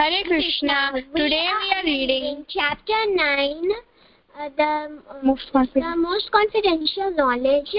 Hare 0.00 0.24
Krishna. 0.24 0.92
Today 1.14 1.46
we 1.60 1.72
are 1.76 1.84
reading 1.84 2.46
chapter 2.48 3.00
9, 3.06 3.70
uh, 4.34 4.48
the, 4.56 4.62
uh, 4.62 5.18
most 5.22 5.52
the 5.52 5.94
most 5.94 6.30
confidential 6.32 7.10
knowledge, 7.14 7.74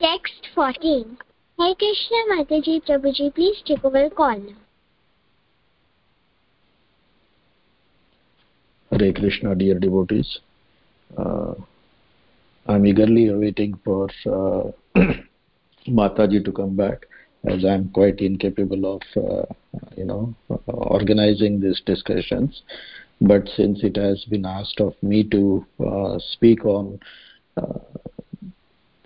text 0.00 0.46
14. 0.54 1.18
Hare 1.58 1.74
Krishna 1.74 2.18
Mataji 2.30 2.86
Prabhuji, 2.86 3.34
please 3.34 3.56
take 3.66 3.84
over 3.84 4.08
call. 4.10 4.40
Hare 8.92 9.12
Krishna, 9.12 9.56
dear 9.56 9.80
devotees. 9.80 10.38
Uh, 11.18 11.54
I'm 12.68 12.86
eagerly 12.86 13.28
waiting 13.34 13.76
for 13.84 14.08
uh, 14.26 14.70
Mataji 15.88 16.44
to 16.44 16.52
come 16.52 16.76
back 16.76 17.06
as 17.46 17.64
I'm 17.64 17.90
quite 17.90 18.20
incapable 18.20 18.96
of, 18.96 19.02
uh, 19.16 19.44
you 19.96 20.04
know, 20.04 20.34
organizing 20.66 21.60
these 21.60 21.80
discussions. 21.84 22.62
But 23.20 23.48
since 23.56 23.82
it 23.82 23.96
has 23.96 24.24
been 24.24 24.44
asked 24.44 24.80
of 24.80 24.94
me 25.02 25.24
to 25.24 25.64
uh, 25.84 26.18
speak 26.18 26.64
on 26.64 27.00
uh, 27.56 27.78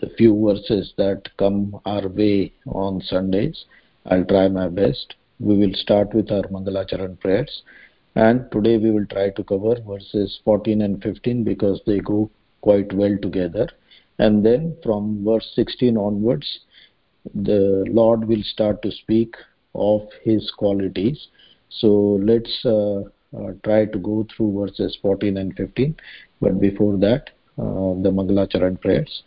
the 0.00 0.10
few 0.16 0.34
verses 0.44 0.92
that 0.96 1.28
come 1.36 1.80
our 1.84 2.08
way 2.08 2.52
on 2.66 3.00
Sundays, 3.02 3.64
I'll 4.06 4.24
try 4.24 4.48
my 4.48 4.68
best. 4.68 5.14
We 5.38 5.56
will 5.56 5.74
start 5.74 6.14
with 6.14 6.30
our 6.30 6.42
Mangalacharan 6.44 7.20
prayers 7.20 7.62
and 8.14 8.50
today 8.50 8.76
we 8.76 8.90
will 8.90 9.06
try 9.06 9.30
to 9.30 9.44
cover 9.44 9.76
verses 9.86 10.40
14 10.44 10.82
and 10.82 11.02
15 11.02 11.44
because 11.44 11.80
they 11.86 12.00
go 12.00 12.30
quite 12.60 12.92
well 12.92 13.16
together 13.22 13.68
and 14.18 14.44
then 14.44 14.76
from 14.82 15.24
verse 15.24 15.52
16 15.54 15.96
onwards 15.96 16.60
the 17.34 17.84
lord 17.88 18.26
will 18.26 18.42
start 18.42 18.82
to 18.82 18.90
speak 18.90 19.34
of 19.74 20.02
his 20.22 20.50
qualities 20.56 21.28
so 21.68 21.88
let's 22.22 22.64
uh, 22.64 23.00
uh, 23.36 23.52
try 23.64 23.84
to 23.84 23.98
go 23.98 24.26
through 24.30 24.50
verses 24.60 24.98
14 25.02 25.36
and 25.36 25.54
15 25.56 25.94
but 26.40 26.60
before 26.60 26.96
that 26.96 27.30
uh, 27.58 27.94
the 28.04 28.10
mangalacharan 28.10 28.80
prayers 28.80 29.22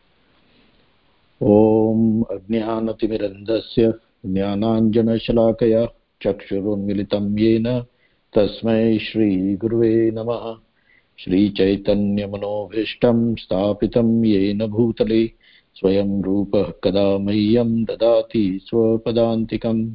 ॐ 1.42 2.24
अज्ञानतिमिरन्दस्य 2.32 3.92
ज्ञानाञ्जनशलाकया 4.34 5.86
चक्षुरुन्मिलितं 6.22 7.26
येन 7.40 7.68
तस्मै 8.34 8.98
श्रीगुरुवे 9.02 9.90
नमः 10.18 10.44
श्रीचैतन्यमनोभीष्टं 11.20 13.18
स्थापितं 13.36 14.10
येन 14.26 14.66
भूतले 14.76 15.24
स्वयं 15.76 16.24
रूपः 16.24 16.74
कदा 16.84 17.18
मह्यं 17.18 17.84
ददाति 17.84 18.60
स्वपदान्तिकम्। 18.64 19.92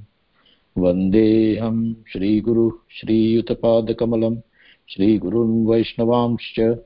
वन्देऽहं 0.79 1.95
श्रीगुरुः 1.95 2.73
श्रीयुतपादकमलं 3.01 4.37
श्रीगुरुन् 4.89 5.67
वैष्णवांश्च, 5.67 6.79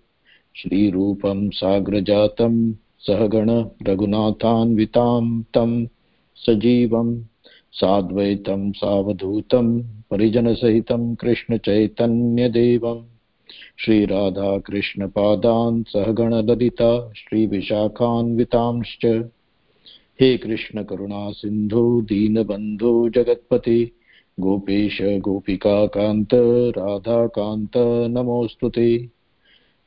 श्रीरूपं 0.57 1.51
साग्रजातं 1.51 2.73
सहगण 2.99 3.65
रघुनाथान्वितां 3.83 5.43
तं 5.43 5.87
सजीवं 6.37 7.23
साद्वैतं 7.73 8.73
सावधूतं 8.73 9.83
परिजनसहितं 9.83 11.15
कृष्णचैतन्यदेवं 11.15 13.12
श्रीराधाकृष्णपादान् 13.79 15.85
सहगणललिता 15.85 17.13
श्रीविशाखान्वितांश्च। 17.17 19.23
हे 20.21 20.37
कृष्णकरुणासिन्धो 20.37 22.01
दीनबन्धो, 22.01 23.09
जगत्पते, 23.09 23.91
गोपेश 24.41 24.99
गोपिकान्त 25.03 26.29
राधाकान्त 26.79 28.07
नमोऽस्तु 28.11 28.69
ते। 28.69 29.09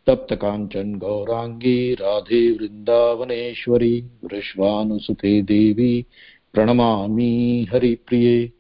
तप्तकाञ्चन 0.08 0.96
गौराङ्गी 0.96 1.94
राधे 1.94 2.52
वृन्दावनेश्वरी 2.52 4.04
वृष्वानुसुते 4.24 5.42
देवी, 5.42 6.06
प्रणमामि 6.54 7.68
हरिप्रिये। 7.72 8.52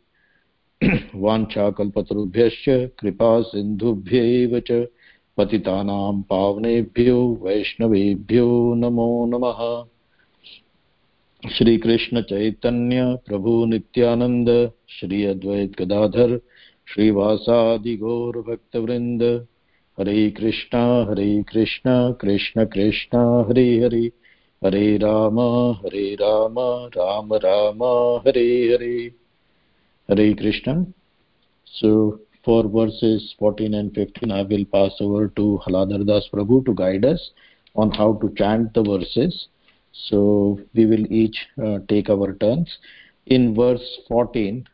वाञ्छाकल्पतरुभ्यश्च, 1.15 2.89
कृपा 2.99 3.41
सिन्धुभ्यैव 3.41 4.59
च। 4.59 4.85
पतितानां 5.37 6.21
पावनेभ्यो, 6.21 7.39
वैष्णवेभ्यो 7.41 8.73
नमो 8.73 9.25
नमः। 9.25 9.85
श्रीकृष्णचैतन्य 11.51 13.19
प्रभु 13.25 13.65
नित्यानन्द, 13.65 14.71
श्री 14.89 15.25
अद्वैत 15.25 15.81
गदाधर 15.81 16.39
श्रीवासादिगौरभक्तवृन्द 16.87 19.47
हरे 19.99 20.31
कृष्णा 20.31 21.11
हरे 21.11 21.43
कृष्णा, 21.43 22.11
कृष्ण 22.11 22.65
कृष्ण, 22.65 23.45
हरे 23.49 23.79
हरे। 23.79 24.11
हरे 24.63 24.97
राम 24.97 25.71
हरे 25.71 26.15
राम 26.15 26.55
राम 26.97 27.33
राम, 27.33 27.83
हरे 28.27 28.73
हरे। 28.73 29.11
hare 30.11 30.35
krishna 30.35 30.85
so 31.81 32.11
for 32.45 32.61
verses 32.69 33.33
14 33.39 33.73
and 33.73 33.93
15 33.93 34.31
i 34.31 34.43
will 34.43 34.65
pass 34.77 34.93
over 35.05 35.27
to 35.39 35.45
haladhar 35.65 36.01
das 36.11 36.25
prabhu 36.33 36.57
to 36.69 36.73
guide 36.83 37.05
us 37.13 37.23
on 37.75 37.91
how 37.91 38.13
to 38.13 38.33
chant 38.35 38.73
the 38.73 38.83
verses. 38.83 39.47
So 39.91 40.59
we 40.73 40.85
will 40.85 41.05
each 41.11 41.37
uh, 41.63 41.79
take 41.87 42.09
our 42.09 42.33
turns. 42.35 42.77
In 43.27 43.55
verse 43.55 43.87
14 44.07 44.65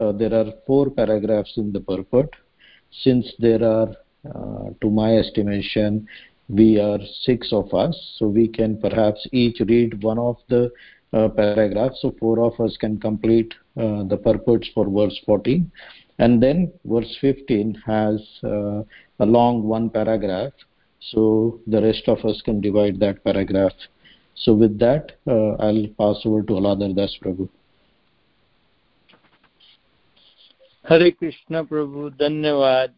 uh, 0.00 0.12
there 0.12 0.34
are 0.34 0.52
four 0.66 0.90
paragraphs 0.90 1.54
in 1.56 1.72
the 1.72 1.80
purport. 1.80 2.34
Since 2.90 3.32
there 3.38 3.62
are 3.64 3.88
uh, 4.24 4.70
to 4.80 4.90
my 4.90 5.16
estimation 5.16 6.06
we 6.48 6.80
are 6.80 6.98
six 7.22 7.52
of 7.52 7.72
us 7.74 7.96
so 8.16 8.26
we 8.26 8.48
can 8.48 8.80
perhaps 8.80 9.26
each 9.32 9.60
read 9.60 10.02
one 10.02 10.18
of 10.18 10.36
the 10.48 10.70
uh, 11.12 11.28
paragraphs. 11.28 12.00
So 12.02 12.14
four 12.18 12.40
of 12.40 12.58
us 12.60 12.76
can 12.78 12.98
complete 12.98 13.52
uh, 13.76 14.04
the 14.04 14.16
purports 14.16 14.68
for 14.74 14.88
verse 14.88 15.18
14 15.26 15.70
and 16.18 16.42
then 16.42 16.72
verse 16.84 17.16
15 17.20 17.82
has 17.86 18.20
uh, 18.44 18.82
a 19.20 19.26
long 19.26 19.62
one 19.62 19.88
paragraph. 19.88 20.52
So 21.00 21.60
the 21.66 21.80
rest 21.80 22.08
of 22.08 22.24
us 22.24 22.42
can 22.44 22.60
divide 22.60 22.98
that 23.00 23.22
paragraph. 23.22 23.72
So 24.34 24.54
with 24.54 24.78
that 24.80 25.12
uh, 25.26 25.52
i'll 25.64 25.86
pass 25.98 26.22
over 26.24 26.42
to 26.42 26.52
aladar 26.54 26.94
das 26.94 27.16
prabhu. 27.22 27.48
Hare 30.88 31.12
krishna 31.12 31.64
prabhu 31.64 32.10
dhanyavad. 32.16 32.92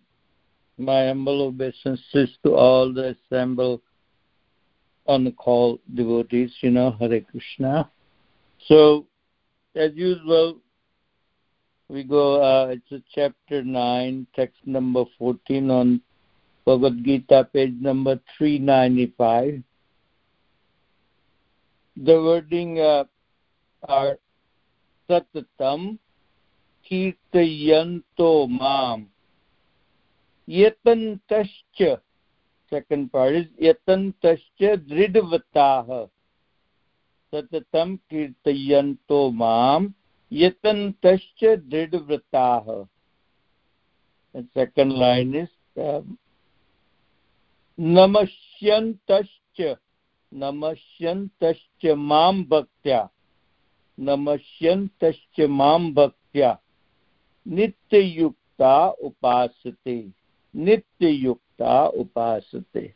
My 0.78 1.08
humble 1.08 1.42
obeisances 1.42 2.30
to 2.42 2.54
all 2.54 2.92
the 2.92 3.14
assembled 3.14 3.82
on 5.06 5.24
the 5.24 5.32
call 5.32 5.78
devotees 5.94 6.52
you 6.62 6.70
know 6.70 6.92
hare 6.92 7.20
krishna. 7.20 7.90
So 8.66 9.06
as 9.74 9.92
usual 9.94 10.58
we 11.90 12.04
go 12.04 12.40
uh, 12.40 12.66
it's 12.68 12.92
a 12.92 13.02
chapter 13.14 13.62
9 13.62 14.26
text 14.36 14.58
number 14.64 15.04
14 15.18 15.70
on 15.70 16.00
bhagavad 16.64 17.02
gita 17.04 17.48
page 17.52 17.74
number 17.80 18.14
395 18.38 19.62
the 21.96 22.16
wording 22.26 22.78
uh, 22.80 23.04
are 23.88 24.16
satatam 25.08 25.98
kirtayanto 26.88 28.30
mam 28.60 29.08
yatantascha 30.48 31.92
second 32.70 33.10
part 33.10 33.34
is 33.34 33.46
yatantascha 33.68 34.72
dridvatah 34.92 36.08
सततं 37.32 37.94
कीर्तयन्तो 38.10 39.18
माँ 39.40 39.78
यतन्तश्च 40.32 41.44
दृढव्रताः 41.44 42.66
second 44.54 44.92
line 44.92 45.34
is 45.34 45.48
um, 45.76 46.16
नमस्यन्तश्च 47.78 49.60
नमस्यन्तश्च 50.32 51.86
माँ 51.86 52.32
भक्त्या 52.48 53.06
नमस्यन्तश्च 53.98 55.40
माँ 55.40 55.78
भक्त्या 55.92 56.54
नित्ययुक्ता 57.46 58.88
उपासते 59.00 59.96
नित्ययुक्ता 60.54 61.86
उपासते। 61.86 62.86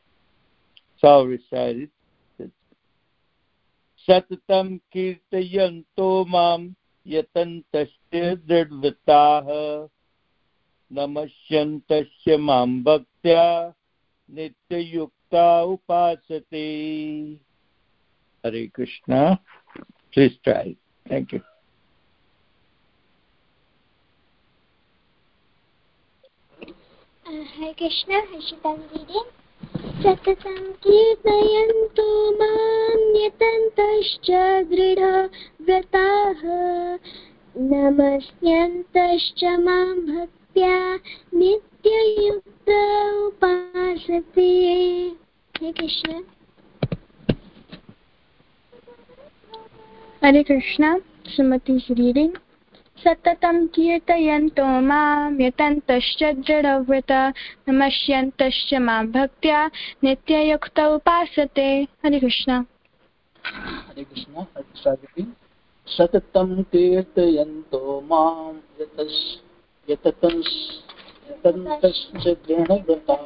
So 1.03 1.11
सततं 4.07 4.77
कीर्तयन्तो 4.93 6.25
माँ 6.25 6.59
यतन्तश्च 7.07 8.37
दृढवृताः 8.47 9.49
नमस्यन्तश्च 10.93 12.29
माँ 12.29 12.67
भक्त्या 12.67 13.75
नित्ययुक्ता 14.31 15.63
उपासते। 15.63 16.65
Hare 18.47 18.67
Krishna. 18.67 19.35
Please 20.13 20.33
try 20.45 20.77
thank 21.11 21.35
you 21.35 21.41
Hare 27.55 27.75
Krishna, 27.75 28.19
Hashitam 28.33 28.79
reading. 28.93 29.44
सततं 30.03 30.61
कीर्तयन्तो 30.85 32.07
मान्यतन्तश्च 32.39 34.29
दृढव्रताः 34.71 36.43
नमस्यन्तश्च 37.65 39.45
मां 39.61 39.89
भक्त्या 40.07 40.77
नित्ययुक्त 41.35 42.71
उपासते 43.27 44.49
हे 45.55 45.73
Krishna 45.73 46.23
Hare 50.23 50.43
Krishna, 50.43 50.91
Sumati's 51.27 51.87
reading. 51.91 52.33
सततं 52.99 53.67
कीर्तयन्तो 53.67 54.81
माँ 54.81 55.37
यतन्तश्च 55.41 56.23
दृढव्रता, 56.23 57.33
नमस्यन्तश्च 57.69 58.75
माँ 58.75 59.07
भक्त्या 59.07 59.67
नित्ययुक्त 60.05 60.81
उपासते 60.81 61.83
हरे 61.83 62.21
कृष्ण। 62.21 62.63
हरे 63.89 64.05
कृष्ण, 64.05 64.45
हरे 64.87 65.27
सततं 65.87 66.63
कीर्तयन्तो 66.63 68.01
माँ 68.01 68.63
यतस्, 68.81 69.45
यततंस्, 69.91 70.53
यतन्तश्च 71.31 72.29
दृढव्रता, 72.29 73.17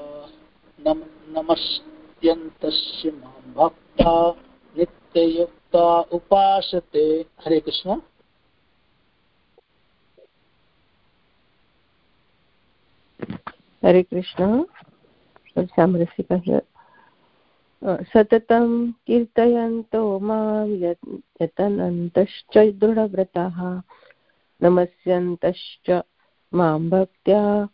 नम 0.86 1.02
नमस्यन्तस्य 1.28 3.10
माँ 3.10 3.54
भक्ता 3.56 4.30
नित्ययुक्ता 4.78 6.00
उपासते। 6.00 7.24
हरे 7.44 7.60
कृष्ण। 7.60 8.00
हरे 13.84 14.02
कृष्ण। 14.02 14.64
सततं 17.86 18.90
कीर्तयन्तो 18.90 20.19
माँ 20.19 20.66
यतनन्तश्च 21.42 22.58
दृढव्रताः, 22.58 23.80
नमस्यन्तश्च 24.62 26.02
माँ 26.54 26.80
भक्त्या 26.80 27.69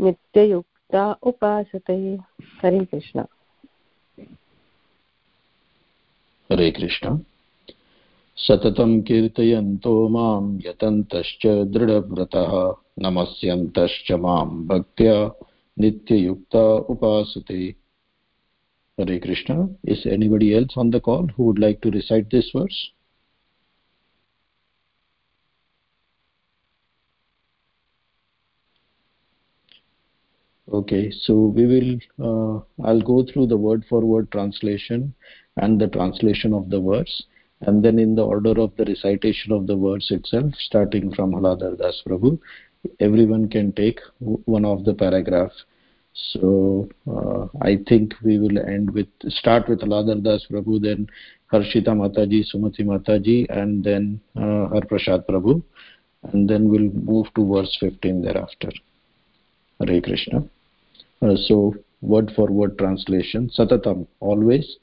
नित्ययुक्ता 0.00 1.12
उपासते। 1.22 2.18
हरे 2.62 2.84
कृष्ण। 2.84 3.24
हरे 6.52 6.70
कृष्ण। 6.70 7.18
सततं 8.36 9.00
कीर्तयन्तो 9.00 10.08
माँ 10.08 10.58
यतन्तश्च 10.66 11.46
दृढव्रतः, 11.46 12.72
नमस्यन्तश्च 12.98 14.12
माँ 14.12 14.46
भक्त्या 14.46 15.46
nityayukta 15.80 16.62
upasate, 16.92 17.76
hare 18.96 19.18
krishna. 19.20 19.68
Is 19.84 20.06
anybody 20.06 20.54
else 20.54 20.74
on 20.76 20.90
the 20.90 21.00
call 21.00 21.26
who 21.34 21.44
would 21.44 21.58
like 21.58 21.80
to 21.82 21.90
recite 21.90 22.30
this 22.30 22.50
verse? 22.54 22.90
Okay 30.72 31.10
so 31.10 31.34
we 31.46 31.66
will 31.66 31.90
uh, 32.26 32.86
i'll 32.86 33.00
go 33.00 33.24
through 33.24 33.46
the 33.48 33.56
word 33.56 33.84
for 33.88 34.00
word 34.02 34.30
translation 34.30 35.12
and 35.56 35.80
the 35.80 35.88
translation 35.88 36.54
of 36.54 36.70
the 36.70 36.80
verse 36.80 37.24
and 37.62 37.84
then 37.84 37.98
in 37.98 38.14
the 38.14 38.24
order 38.24 38.54
of 38.60 38.70
the 38.76 38.84
recitation 38.84 39.52
of 39.52 39.66
the 39.66 39.76
verse 39.76 40.10
itself 40.12 40.54
starting 40.66 41.12
from 41.16 41.32
haladhar 41.32 41.72
das 41.82 41.98
prabhu 42.06 42.30
everyone 43.08 43.48
can 43.48 43.72
take 43.72 44.00
one 44.56 44.64
of 44.64 44.84
the 44.84 44.94
paragraph 44.94 45.52
so 46.14 46.88
uh, 47.10 47.46
I 47.62 47.78
think 47.88 48.14
we 48.22 48.38
will 48.38 48.58
end 48.58 48.90
with 48.90 49.08
start 49.28 49.68
with 49.68 49.80
Aladar 49.80 50.22
Das 50.22 50.44
Prabhu, 50.50 50.80
then 50.80 51.08
Harshita 51.52 51.88
Mataji, 51.88 52.44
Sumati 52.52 52.80
Mataji, 52.80 53.46
and 53.50 53.82
then 53.82 54.20
uh, 54.36 54.68
Har 54.68 54.82
Prasad 54.82 55.26
Prabhu, 55.26 55.62
and 56.32 56.48
then 56.48 56.68
we'll 56.68 56.90
move 56.90 57.26
to 57.34 57.46
verse 57.52 57.76
15 57.80 58.22
thereafter. 58.22 58.70
Hare 59.80 60.00
Krishna. 60.00 60.44
Uh, 61.22 61.36
so 61.36 61.74
word 62.00 62.32
for 62.34 62.48
word 62.48 62.78
translation: 62.78 63.50
Satatam, 63.56 64.06
always. 64.20 64.76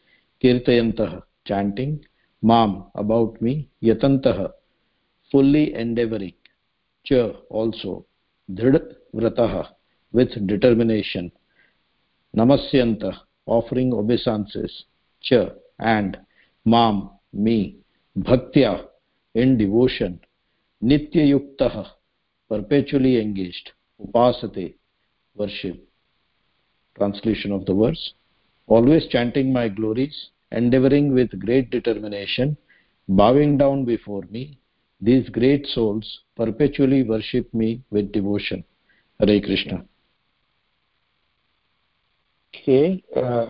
Kirtayantah, 0.43 1.23
chanting. 1.45 2.05
Mam, 2.41 2.85
about 2.95 3.41
me. 3.41 3.69
Yatantah, 3.81 4.51
fully 5.31 5.73
endeavoring. 5.73 6.33
Cha, 7.03 7.31
also. 7.49 8.05
Dhrida 8.49 8.93
Vrataha, 9.13 9.69
with 10.11 10.47
determination. 10.47 11.31
Namasyanta 12.35 13.11
offering 13.45 13.93
obeisances 13.93 14.85
cha 15.21 15.49
and 15.79 16.17
mam 16.65 17.09
me 17.33 17.77
bhaktya 18.17 18.85
in 19.35 19.57
devotion. 19.57 20.19
Nitya 20.83 21.23
yuktah 21.33 21.87
perpetually 22.49 23.19
engaged 23.19 23.71
upasate 24.01 24.75
worship. 25.35 25.77
Translation 26.97 27.51
of 27.51 27.65
the 27.65 27.73
verse 27.73 28.13
always 28.67 29.07
chanting 29.07 29.53
my 29.53 29.67
glories 29.67 30.29
endeavoring 30.51 31.13
with 31.13 31.39
great 31.39 31.69
determination 31.69 32.57
bowing 33.07 33.57
down 33.57 33.85
before 33.85 34.23
me. 34.29 34.57
These 34.99 35.29
great 35.29 35.65
souls 35.67 36.21
perpetually 36.35 37.03
worship 37.03 37.53
me 37.53 37.81
with 37.91 38.11
devotion. 38.11 38.63
Hare 39.19 39.39
krishna 39.41 39.85
Okay. 42.61 43.03
Uh, 43.15 43.47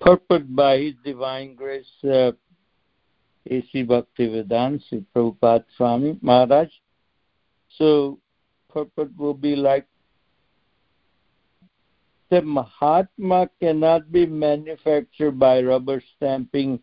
purport 0.00 0.54
by 0.54 0.78
His 0.78 0.94
Divine 1.04 1.54
Grace 1.54 1.84
uh, 2.04 2.32
A.C. 3.50 3.84
Bhaktivedanta 3.84 4.82
Sri 4.88 5.04
Prabhupada 5.14 5.64
Swami 5.76 6.18
Maharaj. 6.22 6.68
So, 7.76 8.18
purport 8.68 9.10
will 9.16 9.34
be 9.34 9.54
like 9.54 9.86
the 12.30 12.42
Mahatma 12.42 13.48
cannot 13.60 14.10
be 14.10 14.26
manufactured 14.26 15.38
by 15.38 15.62
rubber 15.62 16.02
stamping 16.16 16.80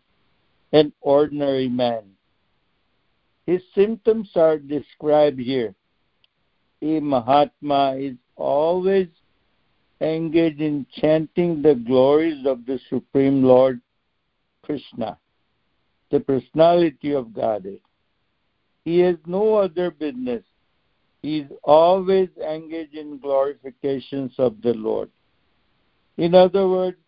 an 0.72 0.92
ordinary 1.02 1.68
man. 1.68 2.02
His 3.46 3.60
symptoms 3.74 4.30
are 4.36 4.58
described 4.58 5.38
here. 5.38 5.74
A 6.80 7.00
Mahatma 7.00 7.96
is 7.98 8.16
always 8.36 9.08
engage 10.04 10.60
in 10.60 10.86
chanting 11.00 11.62
the 11.62 11.74
glories 11.74 12.46
of 12.46 12.66
the 12.66 12.78
Supreme 12.90 13.42
Lord 13.42 13.80
Krishna, 14.62 15.18
the 16.10 16.20
personality 16.20 17.12
of 17.12 17.32
Godhead. 17.32 17.80
He 18.84 18.98
has 19.00 19.16
no 19.26 19.56
other 19.56 19.90
business. 19.90 20.42
He 21.22 21.38
is 21.38 21.50
always 21.62 22.28
engaged 22.46 22.94
in 22.94 23.18
glorifications 23.18 24.34
of 24.38 24.60
the 24.62 24.74
Lord. 24.74 25.10
In 26.18 26.34
other 26.34 26.68
words, 26.68 26.98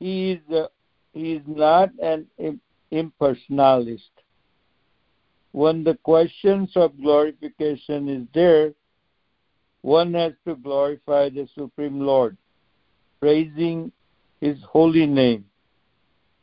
he 0.00 0.32
is, 0.32 0.40
a, 0.52 0.68
he 1.12 1.34
is 1.34 1.42
not 1.46 1.90
an 2.02 2.26
impersonalist. 2.92 4.10
When 5.52 5.84
the 5.84 5.94
questions 6.02 6.72
of 6.74 7.00
glorification 7.00 8.08
is 8.08 8.26
there, 8.34 8.72
one 9.86 10.14
has 10.14 10.32
to 10.44 10.56
glorify 10.56 11.28
the 11.28 11.48
Supreme 11.56 12.00
Lord, 12.00 12.36
praising 13.20 13.92
His 14.40 14.58
holy 14.68 15.06
name, 15.06 15.44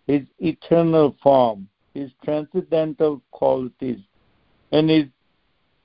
His 0.07 0.21
eternal 0.39 1.17
form, 1.21 1.67
His 1.93 2.09
transcendental 2.23 3.21
qualities, 3.31 3.99
and 4.71 4.89
His 4.89 5.07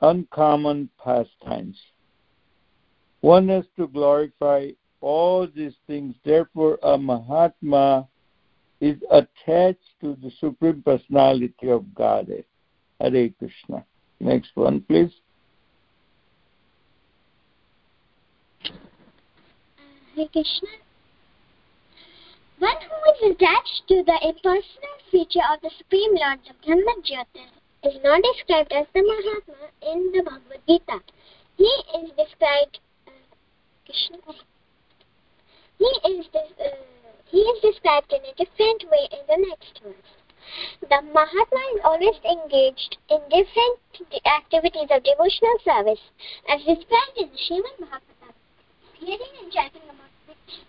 uncommon 0.00 0.88
pastimes. 1.02 1.76
One 3.22 3.48
has 3.48 3.64
to 3.76 3.88
glorify 3.88 4.68
all 5.00 5.48
these 5.52 5.74
things. 5.88 6.14
Therefore, 6.24 6.78
a 6.84 6.96
Mahatma 6.96 8.06
is 8.80 8.98
attached 9.10 9.90
to 10.00 10.16
the 10.22 10.30
Supreme 10.38 10.80
Personality 10.82 11.70
of 11.70 11.92
Godhead. 11.92 12.44
Hare 13.00 13.30
Krishna. 13.30 13.84
Next 14.20 14.50
one, 14.54 14.80
please. 14.82 15.10
Krishna. 20.26 20.68
One 22.58 22.76
who 22.82 22.98
is 23.12 23.36
attached 23.36 23.86
to 23.86 24.02
the 24.02 24.18
impersonal 24.26 24.98
feature 25.12 25.46
of 25.52 25.60
the 25.60 25.70
Supreme 25.78 26.16
Lord, 26.16 26.40
the 26.42 26.54
Brahma 26.66 27.24
is 27.84 28.02
not 28.02 28.20
described 28.22 28.72
as 28.72 28.86
the 28.94 29.02
Mahatma 29.02 29.70
in 29.82 30.10
the 30.10 30.22
Bhagavad 30.24 30.60
Gita. 30.66 30.98
He 31.56 31.70
is 32.02 32.10
described 32.18 32.80
uh, 33.06 33.12
Krishna. 33.86 34.18
He 35.78 35.84
is 36.10 36.26
uh, 36.34 36.66
he 37.30 37.38
is 37.38 37.62
described 37.62 38.12
in 38.12 38.24
a 38.24 38.34
different 38.34 38.90
way 38.90 39.06
in 39.12 39.22
the 39.28 39.46
next 39.48 39.80
verse. 39.84 40.10
The 40.80 41.02
Mahatma 41.14 41.62
is 41.76 41.80
always 41.84 42.18
engaged 42.24 42.96
in 43.08 43.20
different 43.30 43.78
activities 44.26 44.88
of 44.90 45.04
devotional 45.04 45.58
service, 45.64 46.02
as 46.48 46.58
described 46.64 47.14
in 47.16 47.30
the 47.30 47.38
Srimad 47.38 47.78
Bhagavatam 47.78 48.34
hearing 49.00 49.34
and 49.42 49.52
chanting 49.52 49.82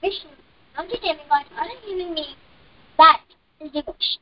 Vishnu, 0.01 0.29
not 0.75 0.89
the 0.89 0.97
demigod 0.97 1.45
or 1.57 1.65
a 1.65 1.85
human 1.85 2.15
being, 2.15 2.35
that 2.97 3.21
is 3.61 3.71
devotion. 3.71 4.21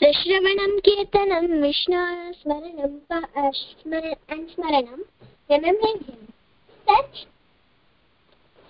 Srishravanam 0.00 0.80
Kirtanam 0.84 1.60
Vishnu 1.60 2.34
Smaranam 2.44 3.00
and 4.28 4.50
Smaranam, 4.50 5.00
remembering 5.48 6.00
him. 6.04 6.32
Such 6.86 7.26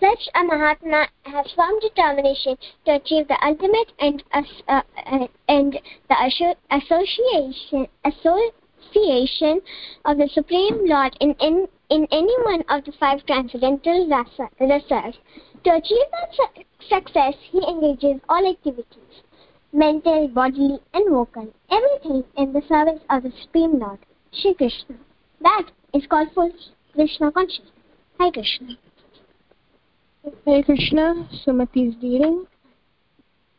such 0.03 0.29
a 0.35 0.43
Mahatma 0.43 1.07
has 1.23 1.47
firm 1.53 1.79
determination 1.81 2.57
to 2.85 2.97
achieve 2.97 3.29
the 3.29 3.39
ultimate 3.41 3.93
and, 4.01 4.23
uh, 4.67 4.83
and 5.47 5.79
the 6.09 6.17
association, 6.73 7.87
association 8.05 9.61
of 10.05 10.19
the 10.19 10.29
Supreme 10.35 10.87
Lord 10.89 11.17
in, 11.21 11.37
in, 11.41 11.69
in 11.93 12.07
any 12.11 12.35
one 12.45 12.63
of 12.71 12.85
the 12.87 12.93
five 12.99 13.25
transcendental 13.27 14.09
rasas. 14.09 15.15
To 15.65 15.71
achieve 15.75 16.09
that 16.13 16.31
su 16.37 16.65
success, 16.89 17.35
he 17.51 17.61
engages 17.69 18.19
all 18.31 18.51
activities, 18.51 19.21
mental, 19.75 20.27
bodily, 20.29 20.79
and 20.95 21.11
vocal, 21.11 21.53
everything 21.71 22.25
in 22.39 22.55
the 22.55 22.63
service 22.67 23.03
of 23.11 23.25
the 23.25 23.33
Supreme 23.43 23.79
Lord, 23.79 23.99
Shri 24.33 24.55
Krishna. 24.55 24.97
That 25.43 25.71
is 25.93 26.07
called 26.07 26.33
full 26.35 26.51
Krishna 26.95 27.31
consciousness. 27.31 27.71
Hi 28.19 28.31
Krishna. 28.31 28.79
Hare 30.47 30.63
Krishna, 30.63 31.29
Sumati 31.45 31.89
is 31.89 31.95
reading. 32.03 32.47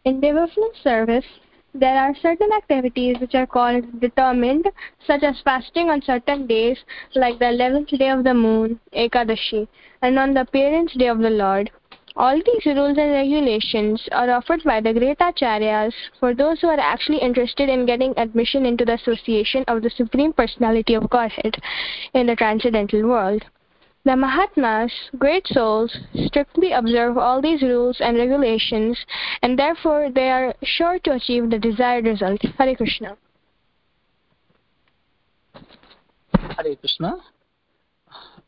In 0.06 0.20
devotional 0.22 0.72
service, 0.84 1.26
there 1.74 1.98
are 1.98 2.16
certain 2.16 2.52
activities 2.54 3.18
which 3.20 3.34
are 3.34 3.48
called 3.48 4.00
determined, 4.00 4.70
such 5.08 5.24
as 5.24 5.42
fasting 5.42 5.90
on 5.90 6.02
certain 6.02 6.46
days, 6.46 6.78
like 7.16 7.40
the 7.40 7.46
11th 7.46 7.98
day 7.98 8.10
of 8.10 8.24
the 8.24 8.34
moon, 8.34 8.80
Ekadashi, 8.96 9.68
and 10.02 10.20
on 10.20 10.34
the 10.34 10.42
appearance 10.42 10.94
day 10.94 11.08
of 11.08 11.20
the 11.20 11.30
Lord. 11.30 11.72
All 12.16 12.36
these 12.36 12.66
rules 12.68 12.96
and 12.98 13.12
regulations 13.12 14.08
are 14.12 14.30
offered 14.30 14.64
by 14.64 14.82
the 14.82 14.94
great 14.94 15.18
acharyas 15.18 15.94
for 16.20 16.36
those 16.36 16.62
who 16.62 16.68
are 16.68 16.80
actually 16.80 17.18
interested 17.18 17.70
in 17.70 17.88
getting 17.88 18.14
admission 18.18 18.68
into 18.68 18.86
the 18.86 18.94
association 18.94 19.64
of 19.68 19.82
the 19.82 19.90
Supreme 19.90 20.32
Personality 20.32 20.94
of 20.94 21.10
Godhead 21.10 21.58
in 22.14 22.28
the 22.28 22.36
transcendental 22.36 23.02
world. 23.08 23.44
The 24.06 24.18
Mahatmas, 24.18 24.92
great 25.18 25.48
souls, 25.48 25.96
strictly 26.26 26.74
observe 26.74 27.18
all 27.18 27.42
these 27.42 27.62
rules 27.62 28.02
and 28.02 28.18
regulations, 28.18 28.98
and 29.42 29.58
therefore 29.58 30.10
they 30.14 30.30
are 30.30 30.54
sure 30.62 31.00
to 31.00 31.12
achieve 31.14 31.50
the 31.50 31.58
desired 31.58 32.06
result. 32.06 32.42
Hare 32.58 32.76
Krishna. 32.76 33.16
Hare 36.34 36.76
Krishna. 36.76 37.16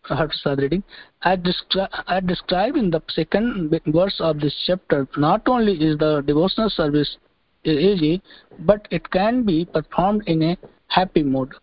Harsad 0.04 0.60
reading. 0.60 0.84
As, 1.24 1.40
descri- 1.40 2.04
as 2.08 2.24
described 2.26 2.78
in 2.78 2.92
the 2.92 3.02
second 3.10 3.74
verse 3.88 4.20
of 4.20 4.42
this 4.42 4.56
chapter, 4.68 5.08
not 5.16 5.48
only 5.48 5.74
is 5.82 5.98
the 5.98 6.22
devotional 6.22 6.70
service 6.70 7.18
easy, 7.64 8.22
but 8.60 8.88
it 8.92 9.10
can 9.10 9.44
be 9.44 9.66
performed 9.66 10.24
in 10.28 10.44
a 10.44 10.58
happy 10.88 11.24
mood. 11.24 11.54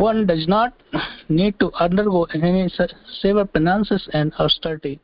One 0.00 0.26
does 0.26 0.48
not 0.48 0.72
need 1.28 1.60
to 1.60 1.70
undergo 1.78 2.24
any 2.32 2.70
severe 3.20 3.44
penances 3.44 4.08
and 4.14 4.32
austerity. 4.38 4.98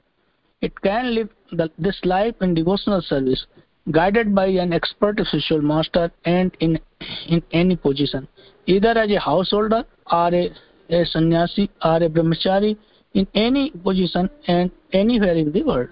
It 0.63 0.81
can 0.81 1.15
live 1.15 1.29
the, 1.53 1.71
this 1.79 2.01
life 2.05 2.35
in 2.41 2.55
devotional 2.55 3.03
service, 3.03 3.45
guided 3.91 4.35
by 4.35 4.47
an 4.47 4.73
expert 4.73 5.21
spiritual 5.23 5.61
master 5.61 6.11
and 6.25 6.57
in, 6.61 6.81
in 7.29 7.43
any 7.53 7.77
position, 7.77 8.27
either 8.65 8.97
as 8.97 9.11
a 9.11 9.21
householder 9.21 9.85
or 10.11 10.35
a, 10.35 10.51
a 10.89 11.05
sannyasi 11.05 11.69
or 11.85 11.97
a 11.97 12.09
brahmachari, 12.09 12.79
in 13.13 13.27
any 13.35 13.71
position 13.71 14.31
and 14.47 14.71
anywhere 14.95 15.35
in 15.35 15.53
the 15.53 15.63
world. 15.63 15.91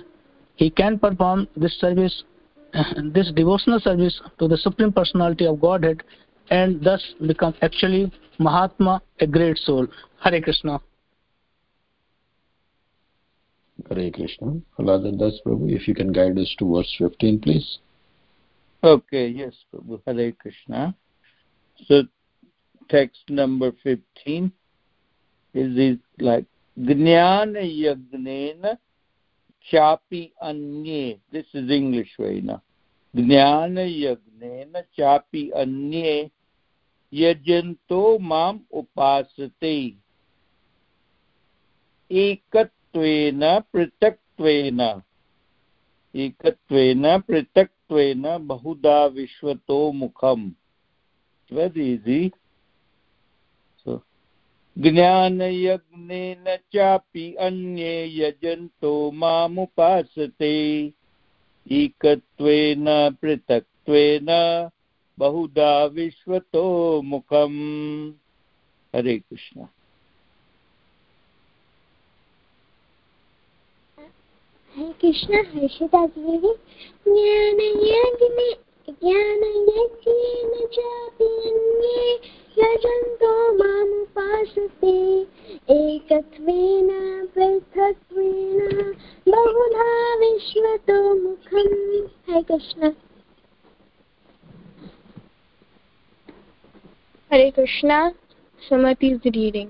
He 0.57 0.71
can 0.71 0.99
perform 0.99 1.47
this 1.59 1.79
service, 1.79 2.25
this 3.13 3.31
devotional 3.37 3.81
service 3.81 4.19
to 4.39 4.49
the 4.49 4.57
Supreme 4.57 4.93
Personality 4.93 5.47
of 5.47 5.61
Godhead 5.61 6.03
and 6.51 6.83
thus 6.83 7.03
become 7.27 7.55
actually 7.63 8.11
Mahatma, 8.39 9.03
a 9.21 9.27
great 9.27 9.59
soul. 9.59 9.87
Hare 10.21 10.41
Krishna. 10.41 10.81
Hare 13.89 14.11
Krishna. 14.11 14.61
Aladdin 14.79 15.19
Das 15.19 15.35
Prabhu, 15.45 15.71
if 15.71 15.87
you 15.87 15.95
can 15.95 16.13
guide 16.13 16.39
us 16.39 16.55
to 16.59 16.75
verse 16.75 16.95
15, 16.99 17.41
please. 17.41 17.79
Okay, 18.83 19.29
yes, 19.29 19.55
Prabhu. 19.73 20.01
Hare 20.07 20.33
Krishna. 20.33 20.95
So, 21.87 22.03
text 22.89 23.21
number 23.29 23.73
15 23.83 24.53
is, 25.55 25.77
is 25.77 25.99
like 26.19 26.45
Jnana 26.79 27.63
Yagnena 27.63 28.79
Chapi 29.73 30.33
Anye. 30.43 31.19
This 31.33 31.47
is 31.55 31.71
English 31.71 32.11
way 32.19 32.41
now. 32.41 32.63
Jnana 33.15 33.87
Yagnena 33.87 34.85
Chapi 34.99 35.51
Anye 35.57 36.31
यजन्तो 37.15 38.19
माम् 38.19 38.59
उपासते। 38.73 39.93
एकत्वेन 42.11 43.41
पृथक्त्वेन। 43.73 45.03
एकत्वेन 46.15 47.19
पृथक्त्वेन 47.19 48.47
बहुधा 48.47 49.07
विश्वतो 49.07 49.93
मुखम्। 49.93 50.51
ज्ञानयज्ञेन 54.79 56.45
चापि 56.73 57.35
अन्ये 57.35 58.21
यजन्तो 58.21 59.11
मामुपासते 59.11 60.55
एकत्वेन 61.71 62.85
पृथक्त्वेन 63.23 64.27
बहुधा 65.19 65.85
विश्वतो 65.85 67.03
मुखम्। 67.03 68.13
हरे 68.97 69.19
कृष्ण। 69.19 69.61
हरे 74.77 74.93
कृष्ण 74.93 75.43
यजन्तो 82.59 83.53
एकत्वेन, 85.71 86.89
पृथक्त्वेन, 87.27 88.95
बहुधा 89.29 90.15
विश्वतो 90.15 91.15
मुखम्। 91.15 92.35
हरे 92.35 92.43
Krishna. 92.43 92.93
Hare 97.35 97.51
Krishna, 97.51 98.13
Sumati 98.63 99.09
is 99.13 99.23
reading. 99.27 99.69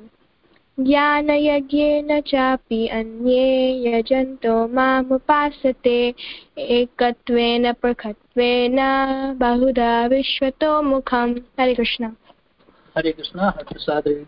ज्ञानयज्ञेन 0.81 2.21
चापि 2.21 2.89
अन्ये 2.89 3.47
यजन्तो 3.89 4.69
मामुपासते 4.69 6.15
एकत्वेन 6.59 7.73
पृथक्त्वेन 7.73 8.77
बहुधा 9.39 10.07
विश्वतो 10.07 10.83
मुखम्। 10.83 11.39
हरे 11.61 11.75
कृष्ण। 11.75 12.05
हरे 12.97 13.13
कृष्ण 13.13 13.41
हर्षसाद 13.41 14.27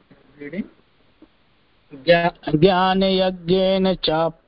ज्ञानयज्ञेन 2.57 3.95
चाप 3.95 4.41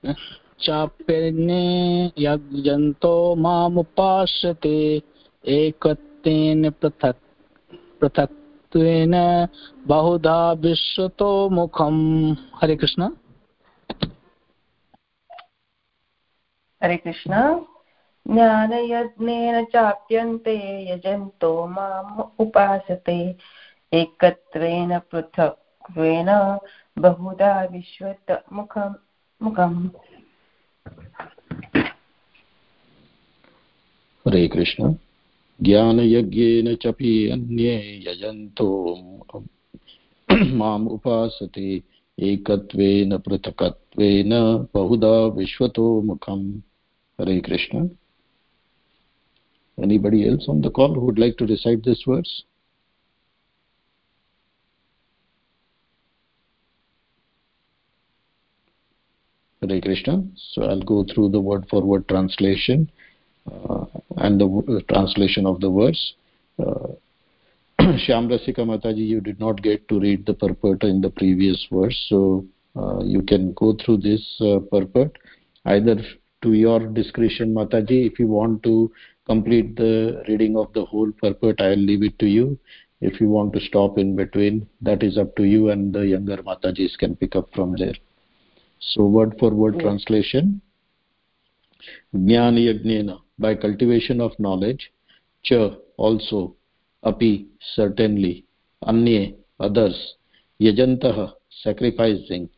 चाप्यन्ये 0.60 2.12
यजन्तो 2.18 3.34
मामुपास्यते 3.34 5.02
एकत्वेन 5.44 6.70
पृथक् 6.70 7.22
पृथक् 8.00 8.37
त्वेन 8.72 9.46
बहुधा 9.86 10.52
विश्वतो 10.52 11.50
मुखम्। 11.50 12.36
हरे 12.62 12.76
कृष्ण। 12.76 13.10
हरे 16.82 16.96
कृष्ण। 16.96 17.60
ज्ञानयज्ञेन 18.28 19.64
चाप्यन्ते 19.64 20.56
यजन्तो 20.92 21.66
माम् 21.66 22.40
उपासते। 22.40 23.36
एकत्वेन 23.92 24.98
पृथक्त्वेन 24.98 26.58
बहुधा 26.98 27.64
विश्वत 27.64 28.44
मुखम् 28.52 28.94
मुखम्। 29.42 29.88
हरे 34.28 34.48
कृष्ण। 34.48 34.94
ज्ञानयज्ञेन 35.62 36.74
चपि 36.82 37.12
अन्ये 37.32 37.76
यजन्तो 38.06 38.68
माम् 40.60 40.88
उपासते 40.88 41.68
एकत्वेन 42.18 43.16
पृथकत्वेन 43.18 44.32
बहुधा 44.74 45.14
विश्वतो 45.36 45.88
मुखम् 46.02 46.50
हरे 47.20 47.40
Krishna 47.40 47.88
anybody 49.78 50.28
else 50.28 50.46
on 50.48 50.60
the 50.60 50.70
call 50.70 50.92
who 50.92 51.02
would 51.02 51.18
like 51.20 51.36
to 51.38 51.46
recite 51.46 51.84
this 51.84 52.02
verse 52.04 52.44
Hare 59.62 59.80
Krishna. 59.80 60.24
So 60.36 60.62
I'll 60.62 60.80
go 60.80 61.04
through 61.04 61.30
the 61.30 61.40
word 61.40 61.66
for 61.70 61.80
word 61.82 62.08
translation 62.08 62.90
uh, 62.90 62.97
and 64.16 64.40
the 64.40 64.46
uh, 64.46 64.92
translation 64.92 65.46
of 65.46 65.60
the 65.60 65.70
words. 65.70 66.14
Uh, 66.58 66.88
Shyamrasika 67.80 68.58
Mataji, 68.58 69.06
you 69.06 69.20
did 69.20 69.38
not 69.38 69.62
get 69.62 69.86
to 69.88 70.00
read 70.00 70.26
the 70.26 70.34
purport 70.34 70.82
in 70.82 71.00
the 71.00 71.10
previous 71.10 71.66
verse, 71.70 72.06
so 72.08 72.44
uh, 72.76 73.02
you 73.04 73.22
can 73.22 73.52
go 73.54 73.76
through 73.84 73.98
this 73.98 74.22
uh, 74.40 74.58
purport 74.70 75.16
either 75.66 75.96
to 76.42 76.52
your 76.52 76.80
discretion, 76.86 77.54
Mataji. 77.54 78.10
If 78.10 78.18
you 78.18 78.26
want 78.26 78.62
to 78.64 78.90
complete 79.26 79.76
the 79.76 80.22
reading 80.28 80.56
of 80.56 80.72
the 80.72 80.84
whole 80.84 81.12
purport, 81.12 81.60
I'll 81.60 81.76
leave 81.76 82.02
it 82.02 82.18
to 82.18 82.26
you. 82.26 82.58
If 83.00 83.20
you 83.20 83.28
want 83.28 83.52
to 83.52 83.60
stop 83.60 83.98
in 83.98 84.16
between, 84.16 84.66
that 84.80 85.02
is 85.02 85.18
up 85.18 85.36
to 85.36 85.44
you, 85.44 85.70
and 85.70 85.92
the 85.92 86.00
younger 86.00 86.38
Matajis 86.38 86.98
can 86.98 87.14
pick 87.14 87.36
up 87.36 87.48
from 87.54 87.76
there. 87.76 87.94
So, 88.80 89.06
word 89.06 89.36
for 89.38 89.50
word 89.50 89.76
yeah. 89.76 89.82
translation 89.82 90.60
Jnani 92.14 92.64
Yajnena, 92.66 93.20
by 93.38 93.54
cultivation 93.54 94.20
of 94.20 94.38
knowledge, 94.38 94.92
Cha, 95.42 95.76
also, 95.96 96.56
Api, 97.04 97.46
certainly, 97.74 98.44
Anye, 98.84 99.34
others, 99.60 100.14
Yajantah, 100.60 101.32
sacrificing, 101.62 102.48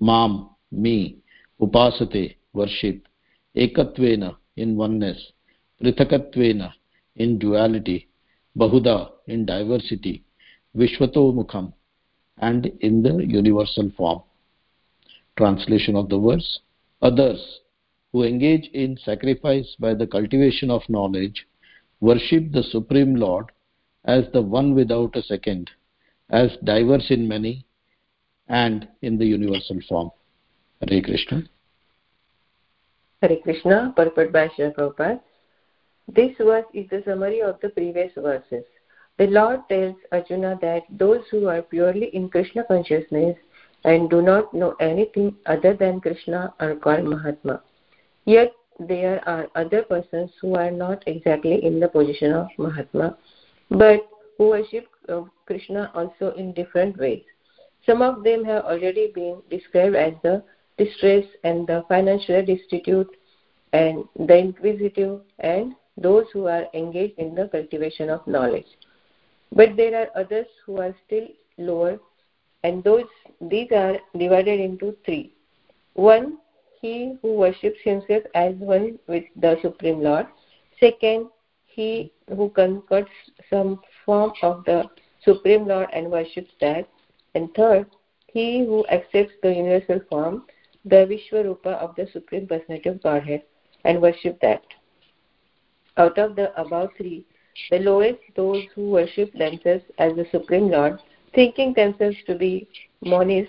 Mam, 0.00 0.50
me, 0.70 1.18
Upasate, 1.60 2.36
worship, 2.52 3.06
Ekatvena, 3.56 4.36
in 4.56 4.76
oneness, 4.76 5.32
Prithakatvena, 5.82 6.72
in 7.16 7.38
duality, 7.38 8.08
Bahuda, 8.56 9.10
in 9.26 9.44
diversity, 9.46 10.24
Vishwato 10.76 11.32
Mukham, 11.34 11.72
and 12.38 12.66
in 12.80 13.02
the 13.02 13.24
universal 13.26 13.90
form. 13.96 14.22
Translation 15.36 15.96
of 15.96 16.08
the 16.08 16.18
verse 16.18 16.60
Others 17.02 17.61
who 18.12 18.24
engage 18.24 18.68
in 18.74 18.98
sacrifice 19.04 19.74
by 19.78 19.94
the 19.94 20.06
cultivation 20.06 20.70
of 20.70 20.82
knowledge 20.88 21.46
worship 22.00 22.52
the 22.52 22.62
Supreme 22.64 23.14
Lord 23.14 23.46
as 24.04 24.24
the 24.32 24.42
one 24.42 24.74
without 24.74 25.16
a 25.16 25.22
second, 25.22 25.70
as 26.30 26.50
diverse 26.64 27.06
in 27.10 27.28
many, 27.28 27.64
and 28.48 28.88
in 29.02 29.16
the 29.16 29.24
universal 29.24 29.78
form. 29.88 30.10
Hare 30.80 31.00
Krishna. 31.00 31.44
Hare 33.22 33.36
Krishna, 33.36 33.92
purport 33.96 34.32
by 34.32 34.48
Prabhupada. 34.48 35.20
This 36.08 36.36
verse 36.38 36.66
is 36.74 36.90
the 36.90 37.02
summary 37.04 37.40
of 37.40 37.60
the 37.62 37.68
previous 37.68 38.12
verses. 38.16 38.64
The 39.18 39.28
Lord 39.28 39.60
tells 39.68 39.94
Arjuna 40.10 40.58
that 40.60 40.82
those 40.90 41.20
who 41.30 41.46
are 41.46 41.62
purely 41.62 42.06
in 42.06 42.28
Krishna 42.28 42.64
consciousness 42.64 43.36
and 43.84 44.10
do 44.10 44.20
not 44.20 44.52
know 44.52 44.74
anything 44.80 45.36
other 45.46 45.74
than 45.74 46.00
Krishna 46.00 46.52
are 46.58 46.74
called 46.74 47.04
Mahatma. 47.04 47.62
Yet 48.24 48.52
there 48.78 49.26
are 49.28 49.48
other 49.54 49.82
persons 49.82 50.30
who 50.40 50.54
are 50.54 50.70
not 50.70 51.02
exactly 51.06 51.64
in 51.64 51.80
the 51.80 51.88
position 51.88 52.32
of 52.32 52.48
Mahatma, 52.58 53.16
but 53.70 54.08
who 54.38 54.48
worship 54.48 54.86
uh, 55.08 55.22
Krishna 55.46 55.90
also 55.94 56.34
in 56.36 56.52
different 56.52 56.96
ways. 56.98 57.22
Some 57.84 58.02
of 58.02 58.22
them 58.22 58.44
have 58.44 58.64
already 58.64 59.10
been 59.14 59.42
described 59.50 59.96
as 59.96 60.14
the 60.22 60.42
distressed 60.78 61.36
and 61.44 61.66
the 61.66 61.84
financially 61.88 62.44
destitute 62.44 63.10
and 63.72 64.04
the 64.16 64.36
inquisitive 64.36 65.20
and 65.40 65.74
those 65.96 66.26
who 66.32 66.46
are 66.46 66.66
engaged 66.74 67.18
in 67.18 67.34
the 67.34 67.48
cultivation 67.48 68.08
of 68.08 68.26
knowledge. 68.26 68.66
But 69.50 69.76
there 69.76 70.00
are 70.00 70.20
others 70.20 70.46
who 70.64 70.78
are 70.78 70.94
still 71.06 71.26
lower 71.58 71.98
and 72.64 72.82
those 72.84 73.04
these 73.40 73.70
are 73.72 73.98
divided 74.16 74.60
into 74.60 74.96
three. 75.04 75.32
One, 75.94 76.38
he 76.82 77.16
who 77.22 77.34
worships 77.34 77.78
himself 77.84 78.24
as 78.34 78.54
one 78.56 78.98
with 79.06 79.24
the 79.36 79.56
Supreme 79.62 80.02
Lord. 80.02 80.26
Second, 80.80 81.28
he 81.64 82.12
who 82.28 82.50
concocts 82.50 83.12
some 83.48 83.80
form 84.04 84.32
of 84.42 84.64
the 84.64 84.84
Supreme 85.24 85.66
Lord 85.66 85.88
and 85.92 86.10
worships 86.10 86.50
that. 86.60 86.88
And 87.36 87.54
third, 87.54 87.86
he 88.26 88.64
who 88.66 88.84
accepts 88.88 89.34
the 89.42 89.54
universal 89.54 90.00
form, 90.10 90.44
the 90.84 91.06
Vishwarupa 91.06 91.74
of 91.78 91.94
the 91.94 92.08
Supreme 92.12 92.48
Personality 92.48 92.88
of 92.88 93.02
Godhead, 93.02 93.44
and 93.84 94.02
worship 94.02 94.40
that. 94.40 94.62
Out 95.96 96.18
of 96.18 96.34
the 96.34 96.52
above 96.60 96.90
three, 96.96 97.24
the 97.70 97.78
lowest 97.78 98.18
those 98.34 98.64
who 98.74 98.90
worship 98.90 99.32
themselves 99.34 99.84
as 99.98 100.14
the 100.16 100.26
Supreme 100.32 100.68
Lord, 100.68 100.98
thinking 101.32 101.74
themselves 101.74 102.16
to 102.26 102.34
be 102.34 102.68
monists 103.04 103.48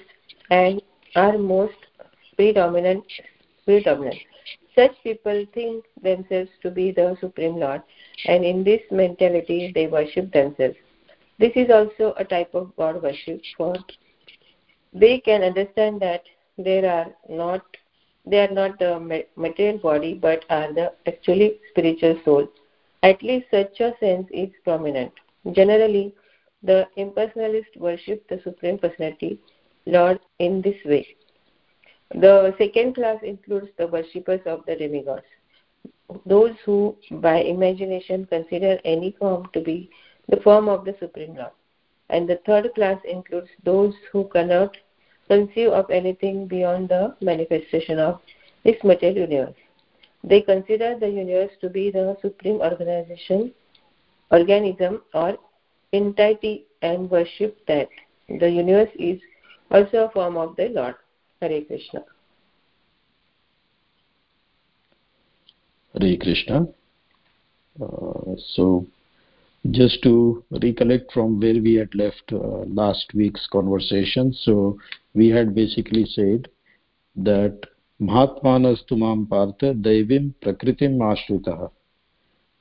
and 0.52 0.82
are 1.16 1.38
most 1.38 1.76
predominant 2.36 3.04
predominant. 3.66 4.18
Such 4.76 4.92
people 5.04 5.46
think 5.54 5.86
themselves 6.02 6.50
to 6.64 6.72
be 6.72 6.92
the 6.92 7.16
Supreme 7.20 7.58
Lord, 7.58 7.82
and 8.26 8.44
in 8.44 8.64
this 8.64 8.82
mentality 8.92 9.72
they 9.74 9.88
worship 9.88 10.32
themselves. 10.34 10.76
This 11.40 11.52
is 11.56 11.70
also 11.70 12.14
a 12.18 12.26
type 12.26 12.54
of 12.54 12.76
God 12.76 13.02
worship, 13.02 13.42
for 13.58 13.76
they 14.94 15.20
can 15.20 15.44
understand 15.44 16.02
that 16.02 16.24
there 16.58 16.90
are 16.90 17.08
not 17.30 17.62
they 18.26 18.40
are 18.40 18.52
not 18.52 18.80
the 18.80 19.26
material 19.36 19.78
body 19.80 20.14
but 20.14 20.46
are 20.50 20.72
the 20.74 20.94
actually 21.08 21.60
spiritual 21.70 22.20
soul. 22.24 22.48
At 23.04 23.22
least 23.22 23.48
such 23.52 23.80
a 23.82 23.94
sense 24.00 24.28
is 24.32 24.50
prominent. 24.64 25.12
Generally, 25.52 26.14
the 26.62 26.88
impersonalists 26.98 27.76
worship 27.76 28.26
the 28.30 28.40
Supreme 28.44 28.78
Personality, 28.78 29.40
Lord, 29.86 30.20
in 30.40 30.62
this 30.62 30.78
way. 30.86 31.06
The 32.16 32.54
second 32.60 32.96
class 32.96 33.18
includes 33.24 33.70
the 33.78 33.88
worshippers 33.88 34.42
of 34.46 34.66
the 34.68 34.76
demigods, 34.76 35.26
those 36.26 36.56
who, 36.64 36.96
by 37.10 37.42
imagination, 37.42 38.28
consider 38.28 38.80
any 38.86 39.16
form 39.18 39.50
to 39.54 39.62
be 39.62 39.90
the 40.30 40.38
form 40.38 40.70
of 40.70 40.86
the 40.86 40.96
Supreme 41.00 41.36
Lord. 41.36 41.52
And 42.10 42.30
the 42.30 42.40
third 42.46 42.74
class 42.76 43.00
includes 43.04 43.50
those 43.64 43.96
who 44.12 44.26
cannot 44.26 44.78
conceive 45.28 45.70
of 45.70 45.90
anything 45.90 46.48
beyond 46.48 46.90
the 46.90 47.16
manifestation 47.22 47.98
of 47.98 48.22
this 48.64 48.78
material 48.84 49.30
universe. 49.30 49.56
They 50.24 50.42
consider 50.42 50.98
the 50.98 51.10
universe 51.10 51.52
to 51.62 51.70
be 51.70 51.90
the 51.90 52.16
supreme 52.22 52.62
organization, 52.62 53.54
organism, 54.32 55.02
or 55.14 55.38
entity 55.92 56.66
and 56.82 57.10
worship 57.10 57.58
that 57.68 57.90
the 58.30 58.50
universe 58.50 58.92
is 58.98 59.20
also 59.72 60.06
a 60.06 60.10
form 60.12 60.38
of 60.38 60.56
the 60.56 60.70
Lord. 60.70 60.96
Hare 61.44 61.62
Krishna. 61.62 62.04
Hare 66.00 66.18
Krishna. 66.18 66.68
Uh, 67.82 68.36
so, 68.56 68.86
just 69.72 70.02
to 70.04 70.44
recollect 70.52 71.12
from 71.12 71.40
where 71.40 71.62
we 71.62 71.74
had 71.76 71.94
left 71.96 72.32
uh, 72.32 72.64
last 72.82 73.14
week's 73.14 73.46
conversation, 73.48 74.34
so 74.34 74.78
we 75.14 75.28
had 75.30 75.54
basically 75.54 76.06
said 76.06 76.48
that 77.16 77.70
महात्मानस्तु 78.02 78.96
माँ 78.96 79.16
पार्थ 79.32 79.64
दैवीं 79.84 80.30
प्रकृतिम् 80.44 81.02
आश्रितः 81.04 81.68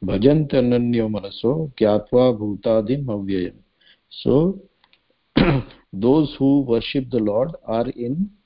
भजन्त्यनन्यो 0.03 1.09
मनसो 1.09 1.55
ज्ञात्वा 1.79 2.31
भूतादिम् 2.39 3.11
अव्ययम् 3.11 3.61
so 4.13 4.61
those 5.93 6.35
who 6.39 6.61
worship 6.61 7.11
the 7.11 7.19
lord 7.19 7.51
are 7.67 7.89
in 7.89 8.15
uh, 8.19 8.42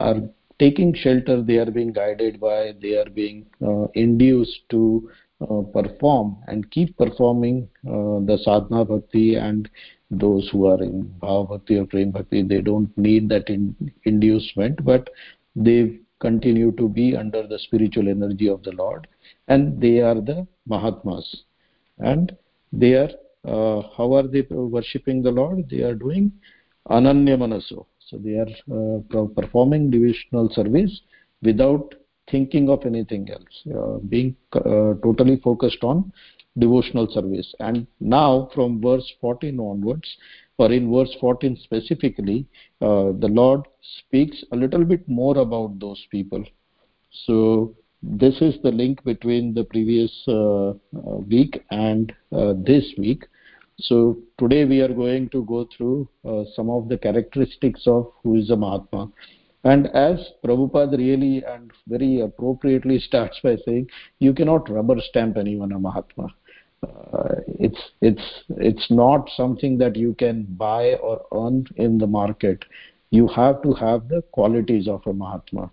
are 0.00 0.22
taking 0.58 0.94
shelter. 0.94 1.42
They 1.42 1.58
are 1.58 1.70
being 1.70 1.92
guided 1.92 2.40
by 2.40 2.74
they 2.80 2.96
are 2.96 3.10
being 3.10 3.46
uh, 3.66 3.86
induced 3.94 4.60
to 4.70 5.10
uh, 5.42 5.62
perform 5.72 6.36
and 6.46 6.70
keep 6.70 6.96
performing 6.96 7.68
uh, 7.86 8.20
the 8.28 8.38
sadhana 8.44 8.84
bhakti 8.84 9.34
and 9.34 9.68
those 10.10 10.48
who 10.52 10.66
are 10.66 10.80
in 10.82 11.12
bhava 11.22 11.48
bhakti 11.48 11.78
or 11.78 11.86
prem 11.86 12.10
bhakti. 12.12 12.42
They 12.42 12.60
don't 12.60 12.96
need 12.96 13.28
that 13.30 13.48
in, 13.48 13.74
inducement 14.04 14.84
but 14.84 15.10
they 15.56 15.98
continue 16.20 16.70
to 16.72 16.88
be 16.88 17.16
under 17.16 17.46
the 17.46 17.58
spiritual 17.58 18.08
energy 18.08 18.48
of 18.48 18.62
the 18.62 18.72
lord 18.72 19.08
and 19.48 19.80
they 19.80 19.98
are 20.00 20.20
the 20.30 20.46
mahatmas. 20.66 21.44
And 21.98 22.36
they 22.72 22.94
are 22.94 23.10
uh, 23.44 23.82
how 23.96 24.12
are 24.14 24.28
they 24.28 24.46
worshipping 24.50 25.22
the 25.22 25.32
lord? 25.32 25.68
They 25.68 25.80
are 25.80 25.94
doing 25.94 26.30
ananya 26.88 27.36
manaso 27.36 27.86
so 28.12 28.18
they 28.18 28.34
are 28.34 28.46
uh, 28.70 29.26
performing 29.40 29.90
devotional 29.90 30.50
service 30.52 31.00
without 31.42 31.94
thinking 32.30 32.68
of 32.68 32.84
anything 32.84 33.28
else. 33.30 34.00
Being 34.08 34.36
uh, 34.52 34.94
totally 35.02 35.40
focused 35.42 35.82
on 35.82 36.12
devotional 36.58 37.08
service. 37.10 37.54
And 37.60 37.86
now 38.00 38.50
from 38.54 38.80
verse 38.80 39.10
14 39.20 39.58
onwards 39.58 40.16
or 40.58 40.70
in 40.70 40.92
verse 40.92 41.16
14 41.18 41.56
specifically 41.64 42.46
uh, 42.82 43.10
the 43.18 43.28
lord 43.28 43.62
speaks 43.98 44.44
a 44.52 44.56
little 44.56 44.84
bit 44.84 45.08
more 45.08 45.38
about 45.38 45.80
those 45.80 46.04
people. 46.10 46.44
So 47.24 47.74
this 48.02 48.34
is 48.42 48.54
the 48.62 48.70
link 48.70 49.02
between 49.04 49.54
the 49.54 49.64
previous 49.64 50.12
uh, 50.28 50.70
uh 50.70 50.74
week 51.28 51.64
and 51.70 52.12
uh, 52.32 52.52
this 52.56 52.84
week 52.98 53.24
so 53.82 54.18
today 54.38 54.64
we 54.64 54.80
are 54.80 54.94
going 55.02 55.28
to 55.30 55.44
go 55.44 55.68
through 55.76 56.08
uh, 56.24 56.42
some 56.54 56.70
of 56.70 56.88
the 56.88 56.98
characteristics 56.98 57.82
of 57.86 58.10
who 58.22 58.36
is 58.36 58.50
a 58.50 58.56
mahatma 58.56 59.10
and 59.64 59.86
as 59.94 60.18
Prabhupada 60.44 60.98
really 60.98 61.44
and 61.44 61.70
very 61.86 62.20
appropriately 62.20 62.98
starts 62.98 63.38
by 63.42 63.56
saying, 63.64 63.88
you 64.18 64.34
cannot 64.34 64.68
rubber 64.68 64.96
stamp 65.00 65.36
anyone 65.36 65.72
a 65.72 65.78
Mahatma. 65.78 66.28
Uh, 66.82 67.36
it's 67.60 67.80
it's 68.00 68.42
it's 68.56 68.90
not 68.90 69.30
something 69.36 69.78
that 69.78 69.94
you 69.94 70.14
can 70.14 70.42
buy 70.42 70.94
or 70.94 71.24
earn 71.32 71.64
in 71.76 71.96
the 71.96 72.08
market. 72.08 72.64
You 73.10 73.28
have 73.28 73.62
to 73.62 73.72
have 73.74 74.08
the 74.08 74.22
qualities 74.32 74.88
of 74.88 75.06
a 75.06 75.12
Mahatma. 75.12 75.70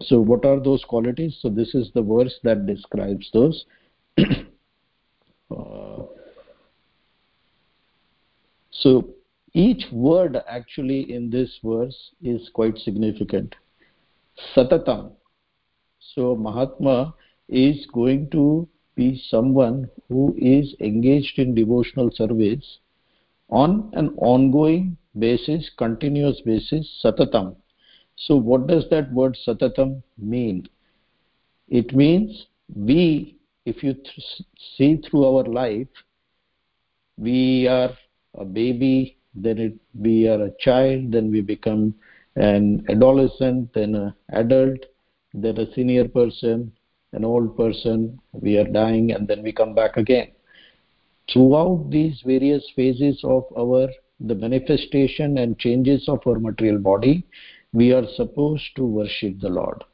So 0.00 0.20
what 0.20 0.44
are 0.44 0.58
those 0.58 0.82
qualities? 0.84 1.38
So 1.40 1.48
this 1.48 1.76
is 1.76 1.92
the 1.94 2.02
verse 2.02 2.40
that 2.42 2.66
describes 2.66 3.30
those. 3.32 3.66
uh, 4.18 6.02
so 8.80 9.14
each 9.54 9.84
word 9.90 10.36
actually 10.48 11.12
in 11.12 11.30
this 11.30 11.58
verse 11.64 12.10
is 12.22 12.48
quite 12.52 12.78
significant. 12.78 13.54
Satatam. 14.54 15.12
So 16.14 16.36
Mahatma 16.36 17.14
is 17.48 17.86
going 17.92 18.30
to 18.30 18.68
be 18.94 19.20
someone 19.28 19.88
who 20.08 20.34
is 20.38 20.74
engaged 20.80 21.38
in 21.38 21.54
devotional 21.54 22.10
service 22.12 22.78
on 23.48 23.90
an 23.94 24.14
ongoing 24.18 24.96
basis, 25.18 25.70
continuous 25.76 26.40
basis, 26.42 27.00
satatam. 27.02 27.56
So 28.16 28.36
what 28.36 28.66
does 28.66 28.84
that 28.90 29.12
word 29.12 29.36
satatam 29.46 30.02
mean? 30.18 30.68
It 31.68 31.94
means 31.94 32.46
we, 32.74 33.36
if 33.64 33.82
you 33.82 33.94
th 33.94 34.44
see 34.76 34.96
through 34.96 35.24
our 35.24 35.44
life, 35.44 35.88
we 37.16 37.66
are 37.66 37.90
a 38.38 38.44
baby, 38.44 39.18
then 39.34 39.58
it, 39.58 39.74
we 39.94 40.28
are 40.28 40.42
a 40.42 40.50
child, 40.58 41.12
then 41.12 41.30
we 41.30 41.40
become 41.40 41.94
an 42.36 42.84
adolescent, 42.88 43.72
then 43.74 43.94
an 43.94 44.14
adult, 44.30 44.78
then 45.34 45.58
a 45.58 45.72
senior 45.74 46.08
person, 46.08 46.72
an 47.12 47.24
old 47.24 47.56
person, 47.56 48.18
we 48.32 48.58
are 48.58 48.64
dying, 48.64 49.12
and 49.12 49.26
then 49.28 49.42
we 49.42 49.52
come 49.52 49.74
back 49.74 49.96
again. 49.96 50.30
Throughout 51.32 51.90
these 51.90 52.22
various 52.24 52.64
phases 52.74 53.20
of 53.24 53.44
our 53.56 53.88
the 54.20 54.34
manifestation 54.34 55.38
and 55.38 55.58
changes 55.58 56.08
of 56.08 56.20
our 56.26 56.38
material 56.40 56.78
body, 56.78 57.24
we 57.72 57.92
are 57.92 58.06
supposed 58.16 58.64
to 58.76 58.84
worship 58.84 59.38
the 59.40 59.48
Lord. 59.48 59.84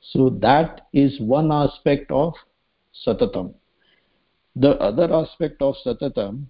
So 0.00 0.30
that 0.40 0.88
is 0.92 1.20
one 1.20 1.52
aspect 1.52 2.10
of 2.10 2.34
satatam. 3.06 3.54
The 4.56 4.70
other 4.80 5.12
aspect 5.12 5.62
of 5.62 5.74
satatam 5.84 6.46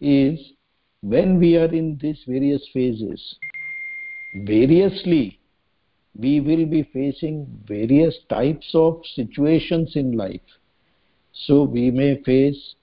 is 0.00 0.40
when 1.02 1.38
we 1.38 1.56
are 1.56 1.72
in 1.72 1.98
these 2.00 2.20
various 2.26 2.66
phases, 2.72 3.36
variously 4.46 5.38
we 6.16 6.40
will 6.40 6.66
be 6.66 6.82
facing 6.92 7.46
various 7.66 8.16
types 8.28 8.70
of 8.74 9.02
situations 9.14 9.92
in 9.96 10.12
life. 10.16 10.40
So 11.32 11.64
we 11.64 11.90
may 11.90 12.22
face 12.22 12.74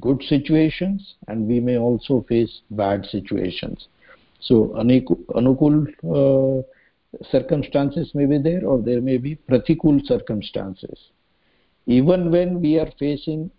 good 0.00 0.22
situations 0.22 1.14
and 1.28 1.46
we 1.46 1.60
may 1.60 1.76
also 1.76 2.24
face 2.28 2.60
bad 2.70 3.04
situations. 3.06 3.88
So 4.40 4.74
anukul 4.76 5.86
uh, 6.04 6.62
circumstances 7.30 8.10
may 8.14 8.26
be 8.26 8.38
there 8.38 8.64
or 8.64 8.80
there 8.80 9.00
may 9.00 9.18
be 9.18 9.36
pratikul 9.48 10.04
circumstances. 10.06 11.10
Even 11.86 12.30
when 12.30 12.60
we 12.60 12.78
are 12.78 12.90
facing 12.98 13.50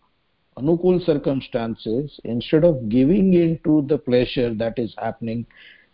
anukul 0.57 1.03
circumstances, 1.05 2.19
instead 2.23 2.63
of 2.63 2.89
giving 2.89 3.33
in 3.33 3.59
to 3.63 3.85
the 3.87 3.97
pleasure 3.97 4.53
that 4.53 4.77
is 4.77 4.93
happening 4.97 5.45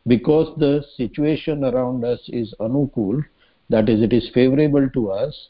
because 0.07 0.57
the 0.57 0.83
situation 0.97 1.63
around 1.63 2.03
us 2.03 2.19
is 2.27 2.53
anukul, 2.59 3.23
that 3.69 3.89
is, 3.89 4.01
it 4.01 4.13
is 4.13 4.29
favorable 4.33 4.89
to 4.89 5.11
us, 5.11 5.49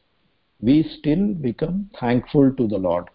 we 0.62 0.84
still 0.99 1.34
become 1.34 1.89
thankful 1.99 2.52
to 2.54 2.67
the 2.67 2.78
Lord. 2.78 3.10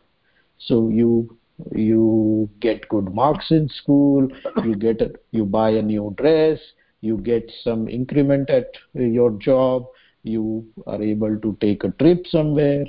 So 0.59 0.89
you 0.89 1.37
you 1.75 2.49
get 2.61 2.89
good 2.89 3.13
marks 3.13 3.51
in 3.51 3.69
school, 3.69 4.29
you 4.65 4.77
get 4.77 5.01
a, 5.01 5.13
you 5.33 5.45
buy 5.45 5.71
a 5.71 5.83
new 5.83 6.15
dress, 6.17 6.61
you 7.01 7.17
get 7.17 7.51
some 7.65 7.89
increment 7.89 8.49
at 8.49 8.71
your 8.95 9.33
job, 9.33 9.87
you 10.23 10.67
are 10.87 11.03
able 11.03 11.37
to 11.39 11.57
take 11.61 11.83
a 11.83 11.91
trip 11.93 12.27
somewhere, 12.29 12.85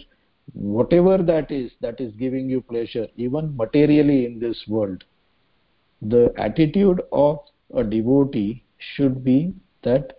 whatever 0.53 1.17
that 1.17 1.51
is 1.51 1.71
that 1.81 1.99
is 1.99 2.13
giving 2.15 2.49
you 2.49 2.61
pleasure 2.61 3.07
even 3.15 3.55
materially 3.55 4.25
in 4.25 4.39
this 4.39 4.63
world 4.67 5.03
the 6.01 6.33
attitude 6.37 7.01
of 7.11 7.39
a 7.75 7.83
devotee 7.83 8.63
should 8.77 9.23
be 9.23 9.53
that 9.83 10.13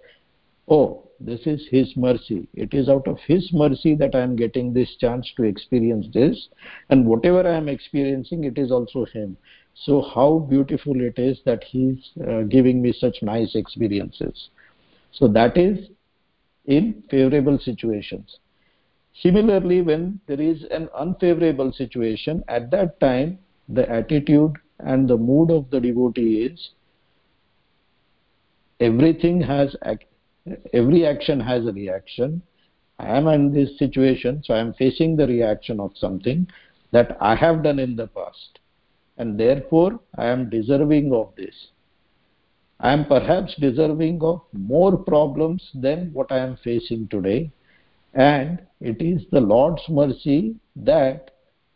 oh 0.68 1.10
this 1.22 1.40
is 1.46 1.66
his 1.70 1.94
mercy. 1.96 2.48
It 2.54 2.72
is 2.72 2.88
out 2.88 3.06
of 3.06 3.18
his 3.26 3.52
mercy 3.52 3.94
that 3.96 4.14
i 4.14 4.20
am 4.20 4.36
getting 4.36 4.72
this 4.72 4.96
chance 4.96 5.30
to 5.36 5.42
experience 5.42 6.06
this 6.14 6.48
and 6.88 7.04
whatever 7.04 7.46
i 7.46 7.54
am 7.54 7.68
experiencing 7.68 8.44
it 8.44 8.56
is 8.56 8.72
also 8.72 9.04
him. 9.04 9.36
So 9.74 10.00
how 10.14 10.46
beautiful 10.50 11.00
it 11.00 11.18
is 11.18 11.38
that 11.44 11.62
he's 11.64 12.10
uh, 12.26 12.42
giving 12.42 12.80
me 12.82 12.92
such 12.92 13.18
nice 13.22 13.54
experiences. 13.54 14.48
So 15.12 15.28
that 15.28 15.56
is 15.58 15.90
in 16.64 17.02
favorable 17.10 17.58
situations 17.58 18.38
Similarly, 19.14 19.82
when 19.82 20.20
there 20.26 20.40
is 20.40 20.64
an 20.70 20.88
unfavorable 20.94 21.72
situation, 21.72 22.44
at 22.48 22.70
that 22.70 22.98
time, 23.00 23.38
the 23.68 23.88
attitude 23.90 24.56
and 24.78 25.08
the 25.08 25.16
mood 25.16 25.50
of 25.50 25.70
the 25.70 25.80
devotee 25.80 26.44
is 26.44 26.70
everything 28.80 29.40
has, 29.42 29.76
every 30.72 31.06
action 31.06 31.40
has 31.40 31.66
a 31.66 31.72
reaction. 31.72 32.42
I 32.98 33.16
am 33.16 33.28
in 33.28 33.52
this 33.52 33.78
situation, 33.78 34.42
so 34.44 34.54
I 34.54 34.58
am 34.58 34.74
facing 34.74 35.16
the 35.16 35.26
reaction 35.26 35.80
of 35.80 35.92
something 35.96 36.46
that 36.92 37.16
I 37.20 37.34
have 37.34 37.62
done 37.62 37.78
in 37.78 37.96
the 37.96 38.06
past. 38.08 38.58
And 39.18 39.38
therefore, 39.38 40.00
I 40.16 40.26
am 40.26 40.50
deserving 40.50 41.12
of 41.12 41.34
this. 41.36 41.68
I 42.80 42.92
am 42.92 43.04
perhaps 43.04 43.54
deserving 43.56 44.22
of 44.22 44.40
more 44.52 44.96
problems 44.96 45.70
than 45.74 46.10
what 46.14 46.32
I 46.32 46.38
am 46.38 46.56
facing 46.64 47.08
today 47.08 47.50
and 48.14 48.60
it 48.80 49.00
is 49.00 49.22
the 49.30 49.40
Lord's 49.40 49.82
mercy 49.88 50.56
that 50.76 51.30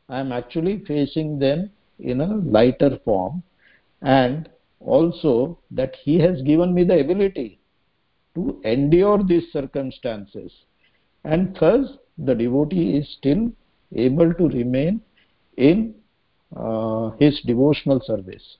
I 0.09 0.20
am 0.20 0.33
actually 0.33 0.85
facing 0.85 1.38
them 1.38 1.70
in 1.99 2.20
a 2.20 2.37
lighter 2.37 2.99
form 3.05 3.42
and 4.03 4.49
also 4.81 5.59
that 5.70 5.94
He 6.03 6.18
has 6.18 6.42
given 6.42 6.75
me 6.75 6.85
the 6.85 7.01
ability 7.01 7.59
to 8.35 8.61
endure 8.64 9.23
these 9.23 9.53
circumstances 9.53 10.53
and 11.25 11.57
thus 11.59 11.87
the 12.18 12.35
devotee 12.35 12.97
is 12.97 13.09
still 13.18 13.51
able 13.94 14.33
to 14.35 14.49
remain 14.49 15.01
in 15.57 15.94
uh, 16.57 17.11
his 17.18 17.40
devotional 17.47 18.01
service. 18.05 18.59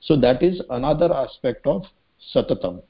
So 0.00 0.16
that 0.16 0.42
is 0.42 0.60
another 0.70 1.12
aspect 1.12 1.66
of 1.66 1.84
satatam. 2.34 2.82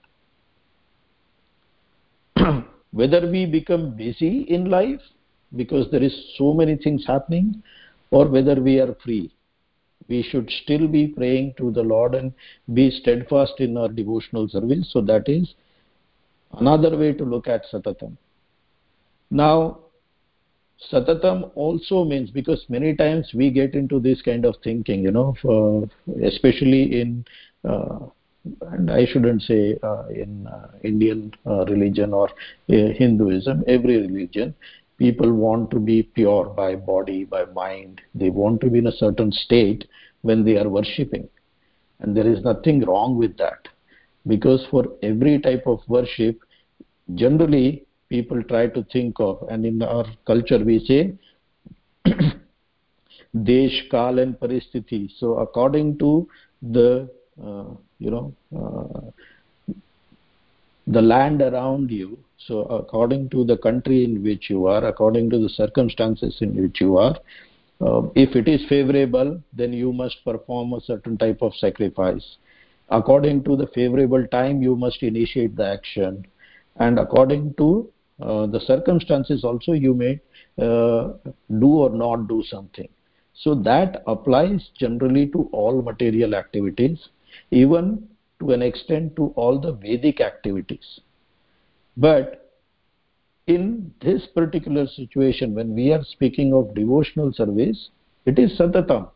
Whether 2.93 3.31
we 3.31 3.47
become 3.47 3.97
busy 3.97 4.43
in 4.49 4.71
life 4.71 5.01
because 5.57 5.91
there 5.91 6.03
is 6.03 6.15
so 6.37 6.53
many 6.53 6.77
things 6.77 7.05
happening 7.07 7.63
or 8.11 8.29
whether 8.29 8.61
we 8.61 8.79
are 8.81 8.95
free. 9.05 9.33
We 10.09 10.23
should 10.23 10.51
still 10.65 10.89
be 10.89 11.09
praying 11.09 11.55
to 11.59 11.71
the 11.71 11.83
lord 11.83 12.15
and 12.15 12.33
be 12.75 12.91
steadfast 12.91 13.55
in 13.59 13.77
our 13.77 13.89
devotional 13.89 14.49
service. 14.49 14.91
So 14.93 15.01
that 15.03 15.29
is 15.29 15.55
another 16.53 16.97
way 16.97 17.13
to 17.13 17.25
look 17.25 17.49
at 17.49 17.65
satatam 17.73 18.17
now 19.33 19.79
satatam 20.93 21.51
also 21.55 22.05
means 22.05 22.31
because 22.31 22.65
many 22.69 22.95
times 22.95 23.31
we 23.35 23.51
get 23.51 23.75
into 23.75 23.99
this 23.99 24.21
kind 24.21 24.45
of 24.45 24.55
thinking 24.63 25.03
you 25.03 25.11
know 25.11 25.35
for, 25.41 25.89
especially 26.23 27.01
in 27.01 27.25
uh, 27.69 28.01
and 28.45 28.91
I 28.91 29.07
shouldn't 29.07 29.43
say 29.43 29.79
uh, 29.83 30.07
in 30.09 30.47
uh, 30.47 30.69
Indian 30.83 31.33
uh, 31.47 31.65
religion 31.67 32.13
or 32.13 32.29
uh, 32.29 32.33
Hinduism, 32.69 33.65
every 33.67 33.99
religion, 34.01 34.55
people 34.99 35.33
want 35.33 35.71
to 35.71 35.79
be 35.79 36.03
pure 36.03 36.47
by 36.47 36.75
body, 36.75 37.25
by 37.25 37.45
mind. 37.47 38.01
They 38.15 38.31
want 38.31 38.61
to 38.63 38.71
be 38.71 38.79
in 38.79 38.87
a 38.87 38.93
certain 38.93 39.33
state 39.33 39.89
when 40.23 40.45
they 40.45 40.57
are 40.57 40.69
worshipping. 40.69 41.29
And 42.01 42.17
there 42.17 42.27
is 42.27 42.43
nothing 42.43 42.85
wrong 42.85 43.17
with 43.17 43.37
that. 43.39 43.69
Because 44.27 44.67
for 44.71 44.85
every 45.03 45.39
type 45.41 45.65
of 45.67 45.81
worship, 45.89 46.41
generally 47.15 47.85
people 48.09 48.43
try 48.45 48.67
to 48.67 48.85
think 48.93 49.17
of, 49.19 49.43
and 49.51 49.65
in 49.65 49.83
our 49.83 50.05
culture 50.27 50.59
we 50.59 50.79
say, 50.85 51.15
Desh, 53.43 53.89
Kal 53.91 54.19
and 54.19 54.35
Paristhiti. 54.39 55.11
So 55.19 55.39
according 55.39 55.99
to 55.99 56.29
the 56.61 57.09
uh, 57.43 57.65
you 58.05 58.11
know 58.11 58.27
uh, 58.61 59.11
the 60.87 61.03
land 61.03 61.41
around 61.43 61.91
you. 61.91 62.19
So 62.47 62.63
according 62.63 63.29
to 63.31 63.45
the 63.45 63.57
country 63.57 64.05
in 64.05 64.23
which 64.23 64.51
you 64.51 64.67
are 64.67 64.85
according 64.85 65.31
to 65.31 65.39
the 65.39 65.49
circumstances 65.49 66.39
in 66.41 66.61
which 66.61 66.81
you 66.81 66.97
are 66.97 67.17
uh, 67.81 68.03
if 68.15 68.35
it 68.35 68.49
is 68.49 68.65
favorable 68.69 69.41
then 69.53 69.73
you 69.73 69.93
must 69.93 70.17
perform 70.25 70.73
a 70.73 70.81
certain 70.81 71.17
type 71.17 71.41
of 71.41 71.55
sacrifice. 71.55 72.37
According 72.89 73.45
to 73.45 73.57
the 73.57 73.69
favorable 73.69 74.27
time 74.27 74.61
you 74.61 74.75
must 74.77 75.03
initiate 75.03 75.57
the 75.57 75.67
action. 75.67 76.27
And 76.77 76.99
according 76.99 77.55
to 77.59 77.89
uh, 78.21 78.47
the 78.47 78.61
circumstances 78.61 79.45
also 79.45 79.73
you 79.73 79.95
may 79.95 80.21
uh, 80.59 81.13
do 81.61 81.69
or 81.85 81.91
not 81.91 82.29
do 82.29 82.43
something. 82.49 82.89
So 83.35 83.55
that 83.55 84.03
applies 84.07 84.69
generally 84.79 85.29
to 85.29 85.49
all 85.53 85.81
material 85.81 86.35
activities 86.35 86.99
even 87.51 88.09
to 88.41 88.53
an 88.53 88.63
extent 88.63 89.15
to 89.17 89.33
all 89.37 89.61
the 89.61 89.73
vedic 89.73 90.21
activities. 90.21 91.01
But 91.97 92.51
in 93.47 93.93
this 94.01 94.27
particular 94.35 94.87
situation 94.87 95.55
when 95.55 95.75
we 95.75 95.93
are 95.93 96.05
speaking 96.05 96.55
of 96.55 96.75
devotional 96.75 97.33
service 97.33 97.91
it 98.25 98.39
is 98.39 98.57
satatam 98.57 99.11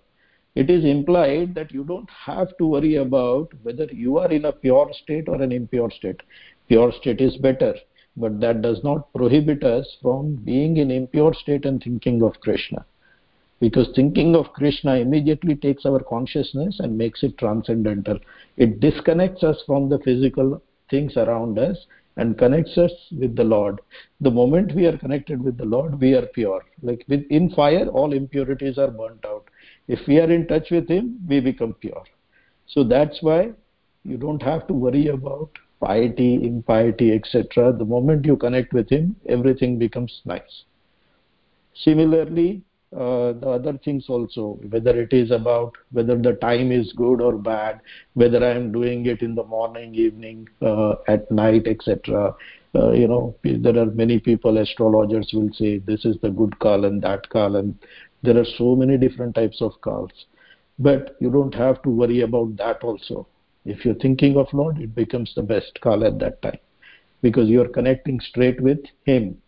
it 0.57 0.69
is 0.69 0.85
implied 0.85 1.55
that 1.55 1.71
you 1.71 1.85
don't 1.85 2.11
have 2.11 2.57
to 2.57 2.67
worry 2.67 2.97
about 2.97 3.53
whether 3.63 3.85
you 3.85 4.19
are 4.19 4.31
in 4.31 4.47
a 4.47 4.53
pure 4.53 4.91
state 5.03 5.29
or 5.29 5.41
an 5.41 5.53
impure 5.53 5.91
state. 5.91 6.23
Pure 6.67 6.93
state 6.93 7.21
is 7.21 7.37
better 7.37 7.75
but 8.17 8.41
that 8.41 8.63
does 8.63 8.83
not 8.83 9.13
prohibit 9.13 9.63
us 9.63 9.87
from 10.01 10.37
being 10.37 10.79
in 10.79 10.91
impure 10.91 11.35
state 11.35 11.67
and 11.67 11.83
thinking 11.83 12.23
of 12.23 12.41
krishna 12.41 12.85
because 13.61 13.89
thinking 13.95 14.37
of 14.37 14.53
krishna 14.53 14.97
immediately 14.97 15.55
takes 15.55 15.87
our 15.87 16.01
consciousness 16.01 16.79
and 16.81 16.97
makes 16.97 17.23
it 17.23 17.39
transcendental. 17.39 18.19
It 18.57 18.81
disconnects 18.81 19.43
us 19.43 19.63
from 19.67 19.89
the 19.89 19.99
physical 20.01 20.63
things 20.91 21.17
around 21.17 21.59
us 21.59 21.77
and 22.17 22.39
connects 22.39 22.77
us 22.79 22.93
with 23.13 23.37
the 23.37 23.45
lord. 23.45 23.81
The 24.21 24.31
moment 24.31 24.75
we 24.75 24.87
are 24.87 24.97
connected 24.97 25.43
with 25.43 25.57
the 25.57 25.65
lord 25.65 26.01
we 26.01 26.15
are 26.15 26.27
pure. 26.27 26.63
Like 26.83 27.05
in 27.09 27.51
fire 27.51 27.87
all 27.89 28.13
impurities 28.13 28.79
are 28.79 28.91
burnt 28.91 29.25
out. 29.25 29.49
If 29.89 30.07
we 30.07 30.19
are 30.21 30.31
in 30.31 30.47
touch 30.47 30.71
with 30.71 30.89
him 30.89 31.19
we 31.29 31.41
become 31.41 31.75
pure. 31.75 32.05
So 32.67 32.85
that's 32.85 33.23
why 33.23 33.53
you 34.05 34.17
don't 34.17 34.43
have 34.43 34.67
to 34.67 34.75
worry 34.75 35.09
about 35.09 35.51
piety 35.81 36.47
impiety 36.47 37.13
etc 37.13 37.71
the 37.71 37.85
moment 37.85 38.25
you 38.25 38.35
connect 38.35 38.73
with 38.73 38.89
him 38.89 39.15
everything 39.29 39.79
becomes 39.79 40.21
nice. 40.25 40.65
Similarly 41.75 42.63
uh, 42.97 43.33
the 43.33 43.49
other 43.49 43.79
things 43.85 44.07
also 44.09 44.59
whether 44.71 44.99
it 45.01 45.13
is 45.13 45.31
about 45.31 45.73
whether 45.93 46.17
the 46.17 46.33
time 46.35 46.73
is 46.73 46.93
good 46.97 47.21
or 47.21 47.37
bad 47.37 47.81
whether 48.15 48.45
i 48.45 48.51
am 48.51 48.73
doing 48.73 49.07
it 49.07 49.23
in 49.23 49.35
the 49.35 49.45
morning 49.45 49.95
evening 49.95 50.49
uh, 50.63 50.95
at 51.09 51.31
night 51.31 51.67
etc 51.67 52.35
uh, 52.75 52.91
you 52.93 53.09
know 53.09 53.35
there 53.45 53.79
are 53.79 53.87
many 53.87 54.19
people 54.19 54.59
astrologers 54.59 55.31
will 55.33 55.51
say 55.55 55.79
this 55.79 56.05
is 56.05 56.17
the 56.23 56.31
good 56.31 56.59
call 56.59 56.85
and 56.85 57.03
that 57.03 57.29
call 57.31 57.57
and 57.57 57.75
there 58.23 58.37
are 58.37 58.45
so 58.59 58.75
many 58.75 58.99
different 58.99 59.35
types 59.35 59.63
of 59.63 59.81
calls. 59.83 60.11
But 60.79 61.17
you 61.21 61.31
don't 61.31 61.55
have 61.55 61.81
to 61.83 61.91
worry 61.91 62.23
about 62.23 62.57
that 62.57 62.83
also. 62.83 63.29
If 63.65 63.85
you're 63.85 63.95
thinking 63.95 64.37
of 64.37 64.53
lord 64.53 64.79
it 64.79 64.95
becomes 64.95 65.33
the 65.35 65.43
best 65.43 65.81
call 65.81 66.05
at 66.05 66.19
that 66.21 66.41
time 66.43 66.59
because 67.23 67.49
you're 67.49 67.69
connecting 67.69 68.21
straight 68.21 68.61
with 68.61 68.79
him. 69.05 69.41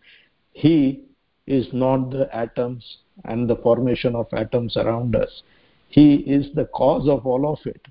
He 0.51 1.03
is 1.45 1.67
not 1.71 2.09
the 2.09 2.27
atoms 2.35 2.97
and 3.25 3.49
the 3.49 3.55
formation 3.57 4.15
of 4.15 4.27
atoms 4.33 4.77
around 4.77 5.15
us. 5.15 5.43
He 5.89 6.15
is 6.15 6.53
the 6.53 6.65
cause 6.65 7.07
of 7.07 7.25
all 7.25 7.51
of 7.51 7.59
it. 7.65 7.81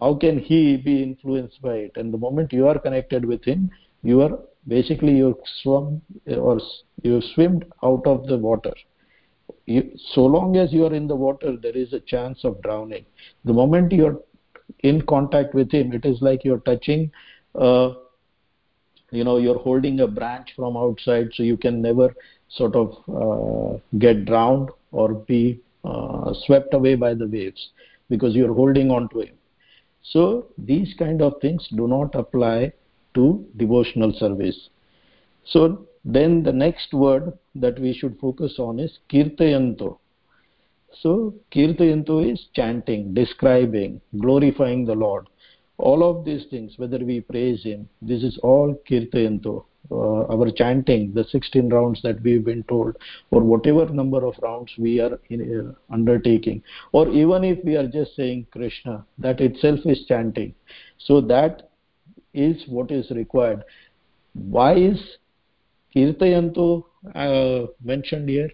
How 0.00 0.14
can 0.14 0.38
he 0.38 0.76
be 0.76 1.02
influenced 1.02 1.60
by 1.62 1.74
it? 1.74 1.92
And 1.96 2.12
the 2.12 2.18
moment 2.18 2.52
you 2.52 2.66
are 2.66 2.78
connected 2.78 3.24
with 3.24 3.44
him 3.44 3.70
you 4.02 4.20
are 4.20 4.38
basically 4.66 5.12
you 5.12 5.38
swim 5.62 6.02
or 6.26 6.60
you 7.02 7.20
swimmed 7.34 7.64
out 7.82 8.06
of 8.06 8.26
the 8.26 8.36
water. 8.36 8.72
You, 9.66 9.92
so 10.12 10.24
long 10.24 10.56
as 10.56 10.72
you 10.72 10.86
are 10.86 10.94
in 10.94 11.06
the 11.06 11.16
water 11.16 11.56
there 11.56 11.76
is 11.76 11.92
a 11.92 12.00
chance 12.00 12.44
of 12.44 12.60
drowning. 12.62 13.06
The 13.44 13.52
moment 13.52 13.92
you 13.92 14.06
are 14.06 14.20
in 14.80 15.02
contact 15.02 15.54
with 15.54 15.70
him 15.70 15.92
it 15.92 16.04
is 16.04 16.20
like 16.20 16.44
you're 16.44 16.60
touching 16.60 17.10
uh, 17.54 17.92
you 19.10 19.22
know 19.22 19.36
you're 19.36 19.58
holding 19.58 20.00
a 20.00 20.06
branch 20.06 20.52
from 20.56 20.76
outside 20.76 21.28
so 21.34 21.42
you 21.42 21.56
can 21.56 21.80
never 21.80 22.14
sort 22.54 22.74
of 22.76 22.96
uh, 23.08 23.78
get 23.98 24.24
drowned 24.24 24.70
or 24.90 25.14
be 25.14 25.60
uh, 25.84 26.32
swept 26.44 26.74
away 26.74 26.94
by 26.94 27.14
the 27.14 27.26
waves 27.26 27.70
because 28.08 28.34
you're 28.34 28.54
holding 28.54 28.90
on 28.90 29.08
to 29.10 29.20
him. 29.20 29.34
So 30.02 30.46
these 30.58 30.94
kind 30.98 31.22
of 31.22 31.34
things 31.40 31.66
do 31.74 31.88
not 31.88 32.14
apply 32.14 32.72
to 33.14 33.44
devotional 33.56 34.12
service. 34.12 34.68
So 35.44 35.86
then 36.04 36.42
the 36.42 36.52
next 36.52 36.92
word 36.92 37.32
that 37.54 37.78
we 37.78 37.92
should 37.92 38.18
focus 38.18 38.56
on 38.58 38.78
is 38.78 38.98
kirtayanto. 39.10 39.98
So 41.00 41.34
kirtayanto 41.52 42.32
is 42.32 42.46
chanting 42.54 43.14
describing 43.14 44.00
glorifying 44.20 44.84
the 44.84 44.94
lord. 44.94 45.26
All 45.78 46.08
of 46.08 46.24
these 46.24 46.44
things 46.50 46.74
whether 46.76 46.98
we 46.98 47.20
praise 47.20 47.62
him 47.62 47.88
this 48.02 48.22
is 48.22 48.38
all 48.42 48.74
kirtayanto 48.88 49.64
uh, 49.90 50.24
our 50.26 50.50
chanting 50.50 51.12
the 51.12 51.24
16 51.24 51.68
rounds 51.68 52.00
that 52.02 52.22
we've 52.22 52.44
been 52.44 52.62
told 52.64 52.96
or 53.30 53.42
whatever 53.42 53.86
number 53.86 54.24
of 54.24 54.34
rounds 54.40 54.72
we 54.78 55.00
are 55.00 55.18
in, 55.28 55.40
uh, 55.42 55.92
undertaking. 55.92 56.62
Or 56.92 57.08
even 57.08 57.44
if 57.44 57.64
we 57.64 57.76
are 57.76 57.88
just 57.88 58.14
saying 58.16 58.46
krishna 58.52 59.04
that 59.18 59.40
itself 59.40 59.80
is 59.84 60.04
chanting. 60.06 60.54
So 60.98 61.20
that 61.22 61.70
is 62.32 62.62
what 62.68 62.90
is 62.90 63.10
required. 63.10 63.64
Why 64.34 64.74
is 64.74 64.98
kirtayanto 65.94 66.84
uh, 67.14 67.66
mentioned 67.84 68.28
here 68.28 68.50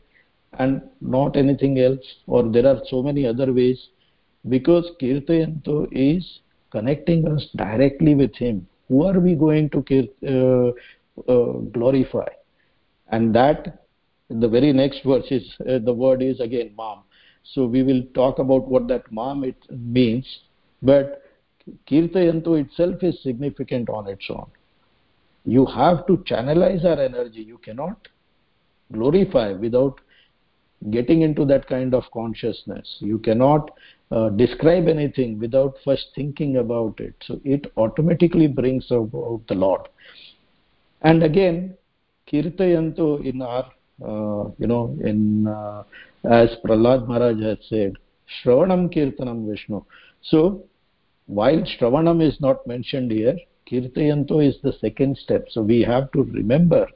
and 0.59 0.83
not 1.01 1.37
anything 1.37 1.79
else? 1.79 2.05
Or 2.27 2.43
there 2.43 2.67
are 2.67 2.81
so 2.88 3.03
many 3.03 3.27
other 3.27 3.53
ways? 3.53 3.88
Because 4.49 4.91
kirtayanto 5.01 5.88
is 5.93 6.41
connecting 6.71 7.29
us 7.29 7.47
directly 7.55 8.14
with 8.14 8.35
him. 8.35 8.67
Who 8.88 9.05
are 9.05 9.21
we 9.21 9.35
going 9.35 9.69
to 9.71 9.79
uh, 10.27 10.73
glorify. 11.73 12.29
And 13.11 13.35
that 13.35 13.85
the 14.29 14.49
very 14.49 14.73
next 14.73 15.03
verse 15.05 15.27
is 15.31 15.43
uh, 15.61 15.79
the 15.79 15.93
word 15.93 16.23
is 16.23 16.39
again 16.41 16.75
mam 16.77 16.99
so 17.43 17.65
we 17.65 17.83
will 17.83 18.03
talk 18.15 18.39
about 18.39 18.69
what 18.69 18.87
that 18.87 19.11
mam 19.11 19.43
it 19.43 19.57
means 19.71 20.27
but 20.83 21.23
kirtayanto 21.87 22.55
itself 22.61 23.03
is 23.03 23.23
significant 23.23 23.89
on 23.89 24.07
its 24.07 24.27
own. 24.31 24.47
You 25.45 25.67
have 25.67 26.07
to 26.07 26.19
channelize 26.19 26.85
our 26.85 27.01
energy. 27.01 27.41
You 27.41 27.59
cannot 27.59 28.09
glorify 28.93 29.53
without 29.53 30.01
getting 30.91 31.23
into 31.23 31.45
that 31.47 31.67
kind 31.67 31.95
of 31.95 32.05
consciousness. 32.13 32.97
You 33.01 33.19
cannot 33.19 33.71
uh, 34.11 34.31
describe 34.31 34.89
anything 34.89 35.39
without 35.39 35.75
first 35.85 36.07
thinking 36.15 36.59
about 36.59 37.01
it. 37.01 37.15
So 37.27 37.41
it 37.45 37.73
automatically 37.77 38.47
brings 38.47 38.87
about 38.91 39.43
the 39.49 39.55
lord 39.55 39.89
and 41.03 41.23
again 41.23 41.77
kirtayanto 42.31 43.25
in 43.25 43.43
our 43.43 43.67
uh, 44.05 44.51
you 44.59 44.67
know 44.67 44.97
in 45.03 45.47
uh, 45.47 45.83
as 46.25 46.51
prahlad 46.65 47.07
maharaj 47.09 47.41
has 47.41 47.59
said 47.69 47.95
shravanam 48.37 48.93
kirtanam 48.95 49.49
vishnu. 49.49 49.85
So 50.23 50.65
while 51.27 51.63
shravanam 51.73 52.27
is 52.27 52.41
not 52.41 52.67
mentioned 52.67 53.11
here 53.13 53.37
kirtayanto 53.71 54.47
is 54.47 54.57
the 54.63 54.73
second 54.81 55.17
step. 55.19 55.47
So 55.51 55.63
we 55.63 55.83
have 55.83 56.11
to 56.13 56.25
remember 56.25 56.87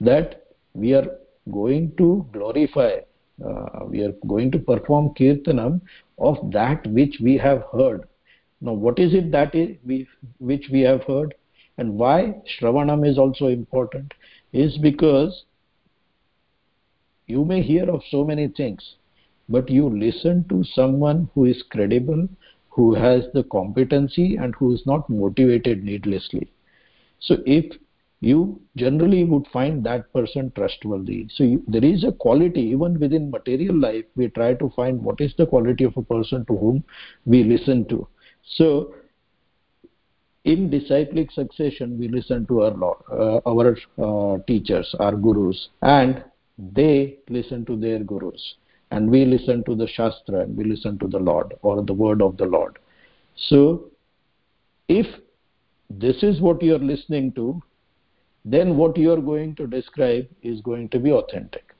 that 0.00 0.46
we 0.74 0.92
are 0.94 1.08
going 1.50 1.92
to 1.96 2.26
glorify 2.32 2.96
uh, 3.44 3.84
we 3.86 4.02
are 4.02 4.12
going 4.26 4.50
to 4.50 4.58
perform 4.58 5.10
kirtanam 5.14 5.80
of 6.18 6.36
that 6.52 6.86
which 6.86 7.18
we 7.22 7.36
have 7.36 7.64
heard. 7.72 8.06
Now 8.60 8.72
what 8.72 8.98
is 8.98 9.14
it 9.14 9.30
that 9.32 9.54
is 9.54 9.76
we 9.84 10.06
which 10.38 10.68
we 10.72 10.80
have 10.80 11.04
heard 11.04 11.34
and 11.78 11.92
why 11.92 12.34
shravanam 12.54 13.08
is 13.08 13.18
also 13.18 13.48
important 13.48 14.12
is 14.52 14.78
because 14.78 15.44
you 17.26 17.44
may 17.44 17.62
hear 17.62 17.90
of 17.90 18.02
so 18.10 18.24
many 18.24 18.48
things 18.48 18.94
but 19.48 19.70
you 19.70 19.88
listen 19.88 20.44
to 20.48 20.64
someone 20.64 21.28
who 21.34 21.44
is 21.44 21.62
credible 21.70 22.28
who 22.76 22.94
has 22.94 23.24
the 23.32 23.42
competency 23.44 24.36
and 24.36 24.54
who 24.56 24.74
is 24.74 24.82
not 24.84 25.08
motivated 25.08 25.82
needlessly. 25.82 26.46
So 27.20 27.38
if 27.46 27.64
you 28.20 28.60
generally 28.76 29.24
would 29.24 29.46
find 29.50 29.82
that 29.84 30.12
person 30.12 30.52
trustworthy 30.54 31.26
so 31.34 31.44
you, 31.44 31.62
there 31.68 31.84
is 31.84 32.02
a 32.02 32.12
quality 32.12 32.60
even 32.60 32.98
within 32.98 33.30
material 33.30 33.78
life 33.78 34.04
we 34.14 34.28
try 34.28 34.54
to 34.54 34.70
find 34.74 35.02
what 35.02 35.20
is 35.20 35.34
the 35.36 35.46
quality 35.46 35.84
of 35.84 35.96
a 35.98 36.02
person 36.02 36.46
to 36.46 36.56
whom 36.56 36.82
we 37.26 37.44
listen 37.44 37.86
to. 37.88 38.06
So 38.56 38.94
in 40.46 40.70
disciplic 40.70 41.30
succession 41.32 41.98
we 41.98 42.08
listen 42.08 42.46
to 42.46 42.62
our 42.62 42.74
uh, 43.12 43.40
our 43.50 43.76
uh, 44.06 44.38
teachers 44.46 44.94
our 45.00 45.16
gurus 45.26 45.68
and 45.82 46.22
they 46.58 47.18
listen 47.28 47.64
to 47.66 47.76
their 47.76 47.98
gurus. 47.98 48.54
And 48.90 49.10
we 49.10 49.24
listen 49.24 49.64
to 49.64 49.74
the 49.74 49.88
shastra 49.88 50.40
and 50.40 50.56
we 50.56 50.64
listen 50.64 50.98
to 51.00 51.08
the 51.08 51.18
lord 51.18 51.54
or 51.62 51.82
the 51.82 51.92
word 51.92 52.22
of 52.22 52.36
the 52.36 52.46
lord. 52.46 52.78
So 53.48 53.90
if 54.88 55.06
this 55.90 56.22
is 56.22 56.40
what 56.40 56.62
you 56.62 56.76
are 56.76 56.86
listening 56.92 57.32
to 57.32 57.60
then 58.44 58.76
what 58.76 58.96
you 58.96 59.12
are 59.12 59.20
going 59.20 59.56
to 59.56 59.66
describe 59.66 60.28
is 60.40 60.60
going 60.60 60.88
to 60.90 61.00
be 61.00 61.10
authentic. 61.10 61.74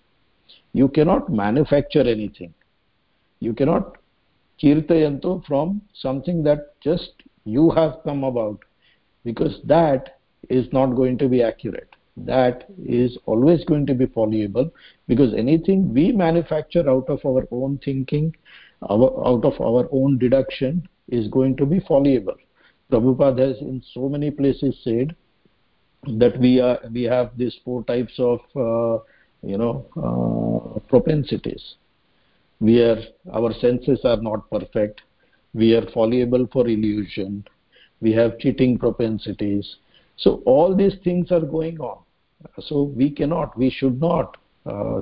You 0.72 0.88
cannot 0.88 1.32
manufacture 1.32 2.00
anything. 2.00 2.52
You 3.38 3.54
cannot 3.54 3.98
kirtayanto 4.60 5.46
from 5.46 5.80
something 5.94 6.42
that 6.42 6.80
just 6.80 7.12
you 7.46 7.70
have 7.70 8.00
come 8.04 8.24
about 8.24 8.58
because 9.24 9.60
that 9.64 10.18
is 10.50 10.66
not 10.72 10.94
going 10.94 11.16
to 11.18 11.28
be 11.28 11.42
accurate. 11.42 11.96
That 12.18 12.68
is 12.84 13.16
always 13.26 13.64
going 13.64 13.86
to 13.86 13.94
be 13.94 14.06
fallible 14.06 14.70
because 15.08 15.32
anything 15.34 15.92
we 15.92 16.12
manufacture 16.12 16.88
out 16.88 17.08
of 17.08 17.24
our 17.24 17.46
own 17.50 17.78
thinking 17.84 18.34
our, 18.90 19.26
out 19.26 19.44
of 19.44 19.60
our 19.60 19.88
own 19.90 20.18
deduction 20.18 20.86
is 21.08 21.28
going 21.28 21.56
to 21.56 21.66
be 21.66 21.80
fallible 21.80 22.36
Prabhupada 22.90 23.48
has 23.48 23.60
in 23.60 23.82
so 23.92 24.08
many 24.08 24.30
places 24.30 24.78
said 24.84 25.16
that 26.18 26.38
we 26.38 26.60
are 26.60 26.78
we 26.92 27.02
have 27.02 27.36
these 27.36 27.56
four 27.64 27.82
types 27.84 28.14
of 28.18 28.38
uh, 28.54 29.02
you 29.42 29.58
know 29.58 29.86
uh, 29.96 30.78
propensities. 30.88 31.74
Where 32.58 32.98
our 33.34 33.52
senses 33.54 34.00
are 34.04 34.16
not 34.16 34.50
perfect 34.50 35.02
we 35.62 35.74
are 35.74 35.86
fallible 35.92 36.46
for 36.52 36.68
illusion 36.68 37.44
we 38.00 38.12
have 38.12 38.38
cheating 38.38 38.78
propensities. 38.78 39.76
So 40.16 40.42
all 40.46 40.74
these 40.74 40.96
things 41.04 41.30
are 41.30 41.40
going 41.40 41.80
on. 41.80 41.98
So 42.60 42.82
we 42.82 43.10
cannot 43.10 43.56
we 43.56 43.70
should 43.70 44.00
not 44.00 44.36
uh, 44.66 45.00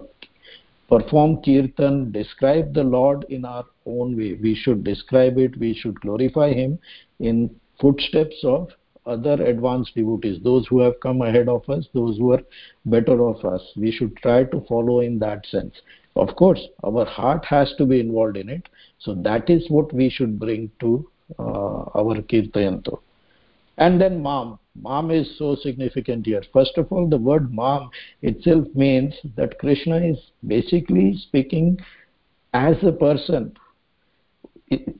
perform 0.88 1.42
kirtan 1.42 2.12
describe 2.12 2.74
the 2.74 2.84
lord 2.84 3.24
in 3.28 3.44
our 3.44 3.64
own 3.86 4.16
way. 4.16 4.38
We 4.40 4.54
should 4.54 4.84
describe 4.84 5.38
it 5.38 5.58
we 5.58 5.74
should 5.74 6.00
glorify 6.00 6.52
him 6.52 6.78
in 7.20 7.54
footsteps 7.80 8.36
of 8.44 8.68
other 9.06 9.34
advanced 9.44 9.94
devotees 9.94 10.42
those 10.42 10.66
who 10.68 10.80
have 10.80 10.98
come 11.00 11.20
ahead 11.20 11.48
of 11.48 11.68
us 11.68 11.86
those 11.92 12.16
who 12.16 12.32
are 12.32 12.42
better 12.86 13.26
of 13.26 13.44
us. 13.44 13.62
We 13.76 13.90
should 13.90 14.16
try 14.16 14.44
to 14.44 14.64
follow 14.68 15.00
in 15.00 15.18
that 15.18 15.44
sense 15.46 15.74
of 16.16 16.34
course 16.36 16.60
our 16.84 17.04
heart 17.04 17.44
has 17.44 17.72
to 17.78 17.86
be 17.86 18.00
involved 18.00 18.36
in 18.36 18.48
it. 18.48 18.68
So 18.98 19.14
that 19.14 19.50
is 19.50 19.68
what 19.68 19.92
we 19.92 20.08
should 20.10 20.38
bring 20.38 20.70
to 20.80 21.08
uh, 21.38 21.82
our 21.94 22.22
kirtayanto 22.22 23.00
and 23.78 24.00
then 24.00 24.22
mam 24.22 24.58
mam 24.74 25.10
is 25.10 25.38
so 25.38 25.54
significant 25.56 26.26
here. 26.26 26.42
First 26.52 26.78
of 26.78 26.90
all 26.90 27.08
the 27.08 27.16
word 27.16 27.52
mam 27.52 27.90
itself 28.22 28.66
means 28.74 29.14
that 29.36 29.58
krishna 29.58 29.98
is 29.98 30.18
basically 30.46 31.16
speaking 31.16 31.78
as 32.52 32.76
a 32.82 32.92
person. 32.92 33.56
It, 34.68 34.94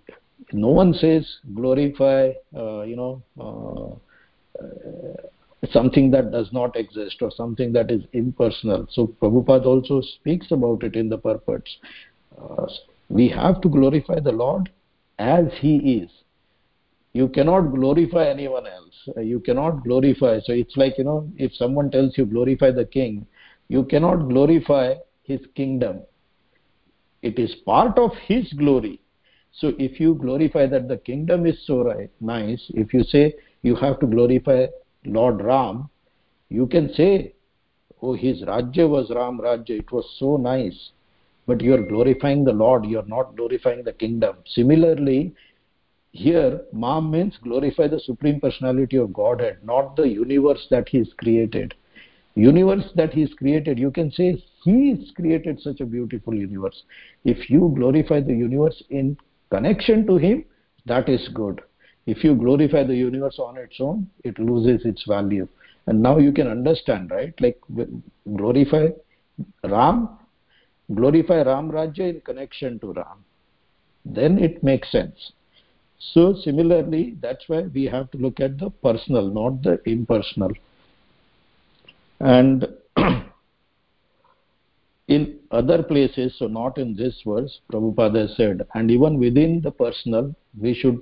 no 0.53 0.69
one 0.69 0.95
says 0.95 1.39
glorify 1.55 2.33
uh, 2.57 2.83
you 2.83 2.97
know 2.97 3.23
uh, 3.41 4.65
something 5.73 6.11
that 6.11 6.33
does 6.33 6.53
not 6.53 6.77
exist 6.77 7.17
or 7.21 7.31
something 7.31 7.73
that 7.73 7.91
is 7.91 8.03
impersonal. 8.13 8.87
So 8.91 9.15
prabhupada 9.21 9.67
also 9.67 10.01
speaks 10.01 10.51
about 10.51 10.83
it 10.83 10.97
in 10.97 11.09
the 11.09 11.19
purports. 11.19 11.77
Uh, 12.41 12.67
we 13.09 13.29
have 13.29 13.61
to 13.61 13.69
glorify 13.69 14.21
the 14.21 14.33
lord 14.33 14.71
as 15.19 15.47
he 15.61 16.03
is. 16.03 16.11
You 17.13 17.29
cannot 17.29 17.73
glorify 17.73 18.29
anyone 18.29 18.67
else. 18.67 18.95
Uh, 19.17 19.21
you 19.21 19.39
cannot 19.41 19.85
glorify 19.85 20.41
so 20.41 20.53
it's 20.53 20.77
like 20.77 20.99
you 20.99 21.05
know 21.05 21.31
if 21.37 21.55
someone 21.55 21.91
tells 21.91 22.19
you 22.19 22.27
glorify 22.27 22.71
the 22.73 22.85
king 22.85 23.27
you 23.69 23.85
cannot 23.85 24.29
glorify 24.29 24.95
his 25.23 25.41
kingdom. 25.55 26.03
It 27.23 27.39
is 27.39 27.55
part 27.65 27.99
of 27.99 28.11
his 28.27 28.53
glory. 28.53 29.01
So 29.53 29.73
if 29.79 30.01
you 30.01 30.15
glorify 30.15 30.67
that 30.67 30.89
the 30.89 30.99
kingdom 30.99 31.47
is 31.47 31.65
so 31.67 31.85
right, 31.85 32.11
nice 32.21 32.63
if 32.75 32.93
you 32.93 33.03
say 33.05 33.35
you 33.63 33.75
have 33.77 34.01
to 34.01 34.07
glorify 34.07 34.67
lord 35.07 35.43
ram 35.43 35.89
you 36.49 36.67
can 36.67 36.93
say 36.95 37.33
oh 38.03 38.15
his 38.15 38.43
rajya 38.43 38.89
was 38.89 39.11
ram 39.11 39.39
rajya 39.39 39.79
it 39.79 39.93
was 39.93 40.05
so 40.19 40.37
nice 40.37 40.91
but 41.47 41.61
you 41.61 41.75
are 41.75 41.83
glorifying 41.83 42.45
the 42.45 42.53
lord 42.53 42.85
you 42.87 42.99
are 42.99 43.07
not 43.07 43.37
glorifying 43.37 43.85
the 43.85 43.93
kingdom. 43.93 44.37
Similarly 44.47 45.35
here 46.13 46.61
mam 46.73 47.11
means 47.11 47.37
glorify 47.43 47.89
the 47.89 48.01
supreme 48.01 48.41
personality 48.41 48.97
of 48.97 49.13
godhead 49.13 49.59
not 49.65 49.97
the 49.97 50.09
universe 50.09 50.67
that 50.71 50.89
he 50.89 50.99
has 50.99 51.09
created. 51.19 51.75
Universe 52.37 52.85
that 52.97 53.13
he 53.13 53.23
has 53.23 53.35
created 53.35 53.79
you 53.79 53.91
can 53.91 54.11
say 54.13 54.43
he 54.63 54.91
has 54.91 55.11
created 55.17 55.61
such 55.61 55.81
a 55.81 55.87
beautiful 55.87 56.35
universe. 56.35 56.83
If 57.25 57.51
you 57.51 57.73
glorify 57.77 58.21
the 58.21 58.35
universe 58.35 58.83
in 58.91 59.17
connection 59.51 60.07
to 60.07 60.17
him 60.17 60.45
that 60.87 61.09
is 61.09 61.29
good 61.35 61.61
if 62.07 62.23
you 62.23 62.35
glorify 62.35 62.85
the 62.85 62.95
universe 62.95 63.39
on 63.39 63.57
its 63.57 63.77
own 63.81 64.09
it 64.25 64.39
loses 64.39 64.85
its 64.85 65.05
value. 65.07 65.49
And 65.87 66.03
now 66.03 66.19
you 66.19 66.33
can 66.33 66.49
understand 66.49 67.11
right? 67.11 67.35
Like 67.41 67.61
glorify 68.37 68.89
ram 69.65 70.19
glorify 70.95 71.43
ram 71.43 71.71
rajya 71.71 72.15
in 72.15 72.21
connection 72.21 72.79
to 72.81 72.93
ram. 72.93 73.25
Then 74.05 74.39
it 74.39 74.63
makes 74.63 74.93
sense. 74.93 75.33
So 76.13 76.35
similarly 76.45 77.17
that's 77.21 77.49
why 77.49 77.63
we 77.63 77.85
have 77.87 78.11
to 78.11 78.19
look 78.19 78.41
at 78.41 78.59
the 78.59 78.71
personal 78.71 79.29
not 79.31 79.63
the 79.63 79.81
impersonal. 79.87 80.53
And 82.21 82.67
in 85.09 85.39
other 85.51 85.83
places 85.83 86.35
so 86.39 86.47
not 86.47 86.79
in 86.79 86.97
this 86.97 87.21
verse 87.27 87.61
prabhupada 87.71 88.35
said 88.37 88.67
and 88.75 88.91
even 88.91 89.19
within 89.19 89.61
the 89.63 89.71
personal 89.71 90.35
we 90.59 90.73
should 90.75 90.99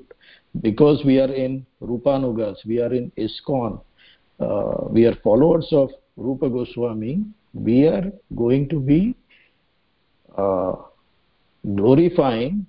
because 0.61 1.03
we 1.05 1.19
are 1.19 1.33
in 1.33 1.65
rupanugas 1.81 2.57
we 2.67 2.81
are 2.81 2.93
in 2.93 3.11
ISKCON 3.17 3.81
uh, 4.41 4.85
we 4.91 5.07
are 5.07 5.15
followers 5.23 5.69
of 5.73 5.91
rupa 6.17 6.49
goswami 6.49 7.25
we 7.55 7.87
are 7.87 8.13
going 8.35 8.69
to 8.69 8.81
be 8.81 9.15
uh, 10.37 10.75
glorifying 11.75 12.67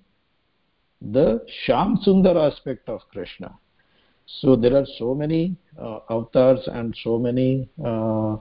the 1.01 1.45
Shyam 1.65 1.97
Sundar 2.05 2.51
aspect 2.51 2.87
of 2.87 3.01
Krishna. 3.11 3.57
So 4.25 4.55
there 4.55 4.75
are 4.75 4.85
so 4.97 5.13
many 5.13 5.55
uh, 5.79 5.99
avatars 6.09 6.61
and 6.67 6.95
so 7.03 7.19
many 7.19 7.69
uh, 7.83 8.37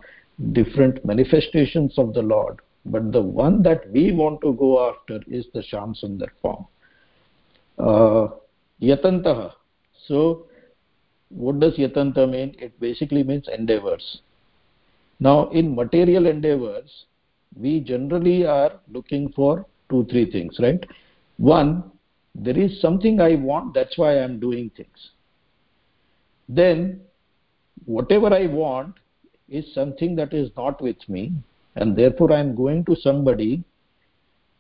different 0.53 1.05
manifestations 1.05 1.99
of 1.99 2.15
the 2.15 2.23
Lord. 2.23 2.61
But 2.85 3.13
the 3.13 3.23
one 3.23 3.63
that 3.63 3.91
we 3.91 4.13
want 4.13 4.41
to 4.43 4.55
go 4.55 4.91
after 4.91 5.21
is 5.27 5.47
the 5.55 5.61
Shyam 5.61 5.97
Sundar 6.01 6.29
form. 6.41 6.67
Yatantaha. 8.83 9.53
So 10.09 10.47
what 11.29 11.61
does 11.61 11.75
yatanta 11.75 12.29
mean? 12.31 12.55
It 12.59 12.79
basically 12.81 13.23
means 13.23 13.49
endeavors. 13.49 14.21
Now 15.21 15.49
in 15.51 15.75
material 15.75 16.27
endeavors, 16.27 17.05
we 17.57 17.81
generally 17.81 18.45
are 18.45 18.73
looking 18.91 19.33
for 19.33 19.67
two, 19.89 20.07
three 20.11 20.31
things, 20.31 20.57
right? 20.59 20.85
One, 21.37 21.93
there 22.35 22.59
is 22.59 22.81
something 22.81 23.21
i 23.21 23.35
want 23.35 23.75
that's 23.75 23.99
why 23.99 24.13
i 24.13 24.23
am 24.23 24.41
doing 24.41 24.71
things 24.77 25.11
then 26.49 27.01
whatever 27.85 28.33
i 28.33 28.47
want 28.47 28.95
is 29.49 29.75
something 29.75 30.17
that 30.17 30.33
is 30.33 30.51
not 30.57 30.81
with 30.81 31.09
me 31.09 31.33
and 31.77 31.97
therefore 31.97 32.33
i 32.33 32.41
am 32.41 32.55
going 32.55 32.85
to 32.85 32.97
somebody 32.97 33.63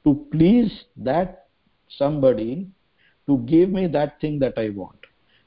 to 0.05 0.27
please 0.31 0.85
that 0.97 1.47
somebody 1.89 2.67
to 3.27 3.39
give 3.39 3.71
me 3.71 3.87
that 3.87 4.21
thing 4.21 4.39
that 4.41 4.55
i 4.57 4.69
want. 4.71 4.99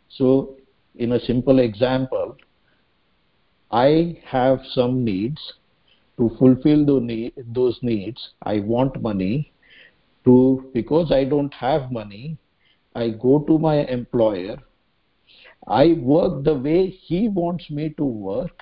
So 0.09 0.55
in 0.95 1.13
a 1.13 1.19
simple 1.19 1.59
example 1.59 2.37
i 3.71 4.17
have 4.25 4.59
some 4.71 5.03
needs. 5.03 5.53
To 6.17 6.29
fulfill 6.39 6.85
those 6.85 7.77
needs 7.81 8.29
i 8.43 8.59
want 8.59 9.01
money. 9.01 9.51
To 10.23 10.71
because 10.73 11.11
i 11.11 11.25
don't 11.25 11.53
have 11.53 11.91
money 11.91 12.37
i 12.95 13.09
go 13.09 13.39
to 13.39 13.57
my 13.59 13.85
employer. 13.85 14.57
I 15.67 15.93
work 15.99 16.43
the 16.43 16.53
way 16.53 16.87
he 16.87 17.27
wants 17.27 17.69
me 17.69 17.89
to 17.97 18.05
work 18.05 18.57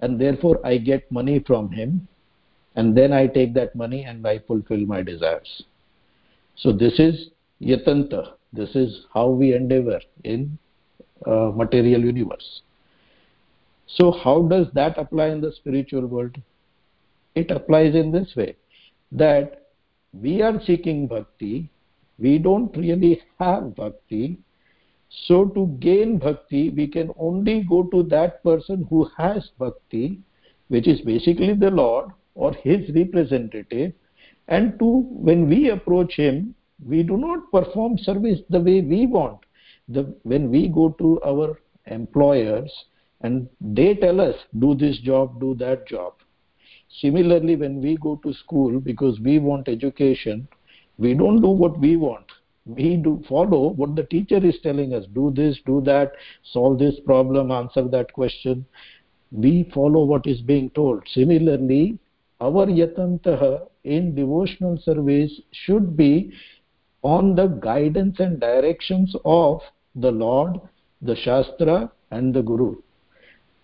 and 0.00 0.18
therefore 0.18 0.64
i 0.64 0.78
get 0.78 1.10
money 1.12 1.40
from 1.46 1.70
him 1.70 2.08
and 2.76 2.96
then 2.96 3.12
i 3.12 3.26
take 3.26 3.52
that 3.54 3.74
money 3.74 4.04
and 4.04 4.26
i 4.26 4.38
fulfill 4.38 4.86
my 4.86 5.02
desires. 5.02 5.64
So 6.56 6.72
this 6.72 6.98
is 6.98 7.30
yatanta. 7.60 8.32
This 8.52 8.74
is 8.74 9.06
how 9.14 9.28
we 9.28 9.54
endeavor 9.54 10.00
in 10.24 10.58
uh, 11.26 11.52
material 11.54 12.04
universe. 12.04 12.62
So 13.86 14.12
how 14.12 14.42
does 14.42 14.66
that 14.74 14.98
apply 14.98 15.28
in 15.28 15.40
the 15.40 15.52
spiritual 15.52 16.06
world? 16.06 16.36
It 17.34 17.50
applies 17.50 17.94
in 17.94 18.10
this 18.10 18.34
way 18.36 18.56
that 19.12 19.66
we 20.12 20.42
are 20.42 20.60
seeking 20.64 21.06
bhakti 21.06 21.70
we 22.20 22.38
don't 22.38 22.76
really 22.76 23.22
have 23.38 23.74
bhakti. 23.74 24.38
So 25.26 25.46
to 25.46 25.66
gain 25.80 26.18
bhakti 26.18 26.70
we 26.70 26.86
can 26.86 27.10
only 27.18 27.62
go 27.62 27.84
to 27.84 28.02
that 28.04 28.44
person 28.44 28.86
who 28.88 29.08
has 29.16 29.50
bhakti 29.58 30.20
which 30.68 30.86
is 30.86 31.00
basically 31.00 31.54
the 31.54 31.70
lord 31.70 32.10
or 32.34 32.52
his 32.52 32.88
representative 32.94 33.92
and 34.46 34.78
to 34.78 35.00
when 35.28 35.48
we 35.48 35.70
approach 35.70 36.14
him 36.14 36.54
we 36.86 37.02
do 37.02 37.16
not 37.16 37.50
perform 37.50 37.98
service 37.98 38.40
the 38.48 38.60
way 38.60 38.80
we 38.80 39.06
want. 39.06 39.38
The 39.88 40.14
when 40.22 40.50
we 40.50 40.68
go 40.68 40.90
to 40.98 41.20
our 41.22 41.60
employers 41.86 42.72
and 43.22 43.48
they 43.60 43.94
tell 43.94 44.20
us 44.20 44.36
do 44.58 44.74
this 44.74 44.98
job 44.98 45.40
do 45.40 45.54
that 45.56 45.86
job. 45.86 46.14
Similarly 47.00 47.56
when 47.56 47.80
we 47.80 47.96
go 47.96 48.16
to 48.24 48.32
school 48.32 48.80
because 48.80 49.20
we 49.20 49.38
want 49.38 49.68
education 49.68 50.48
we 50.98 51.14
don't 51.14 51.40
do 51.40 51.48
what 51.48 51.78
we 51.80 51.96
want. 51.96 52.26
We 52.66 52.96
do 52.96 53.22
follow 53.26 53.70
what 53.70 53.96
the 53.96 54.02
teacher 54.04 54.36
is 54.36 54.58
telling 54.62 54.92
us 54.92 55.06
do 55.14 55.32
this 55.34 55.58
do 55.64 55.80
that 55.86 56.12
solve 56.52 56.78
this 56.78 57.00
problem 57.06 57.50
answer 57.50 57.88
that 57.88 58.12
question. 58.12 58.66
We 59.32 59.70
follow 59.74 60.04
what 60.04 60.26
is 60.26 60.40
being 60.42 60.70
told. 60.70 61.02
Similarly 61.08 61.98
our 62.40 62.66
yatantah 62.66 63.66
in 63.84 64.14
devotional 64.14 64.78
service 64.78 65.32
should 65.52 65.96
be 65.96 66.32
on 67.02 67.34
the 67.34 67.46
guidance 67.46 68.20
and 68.20 68.40
directions 68.40 69.14
of 69.24 69.60
the 69.94 70.10
lord 70.10 70.60
the 71.02 71.16
shastra 71.16 71.90
and 72.10 72.34
the 72.34 72.42
guru. 72.42 72.76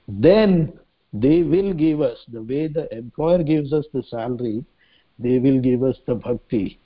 Then 0.08 0.72
they 1.12 1.42
will 1.42 1.72
give 1.74 2.00
us 2.00 2.18
the 2.32 2.42
way 2.42 2.68
the 2.68 2.92
employer 2.96 3.42
gives 3.42 3.72
us 3.72 3.84
the 3.92 4.02
salary 4.04 4.64
they 5.18 5.38
will 5.38 5.60
give 5.60 5.82
us 5.82 5.96
the 6.06 6.14
bhakti 6.14 6.78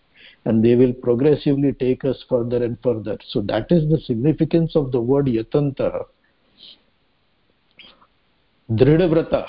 and 0.44 0.64
they 0.64 0.74
will 0.76 0.92
progressively 0.92 1.72
take 1.72 2.04
us 2.04 2.24
further 2.28 2.62
and 2.62 2.78
further. 2.82 3.18
So 3.28 3.40
that 3.42 3.66
is 3.70 3.88
the 3.90 3.98
significance 3.98 4.76
of 4.76 4.92
the 4.92 5.00
word 5.00 5.26
yatanta. 5.26 6.04
Dridvrata. 8.70 9.46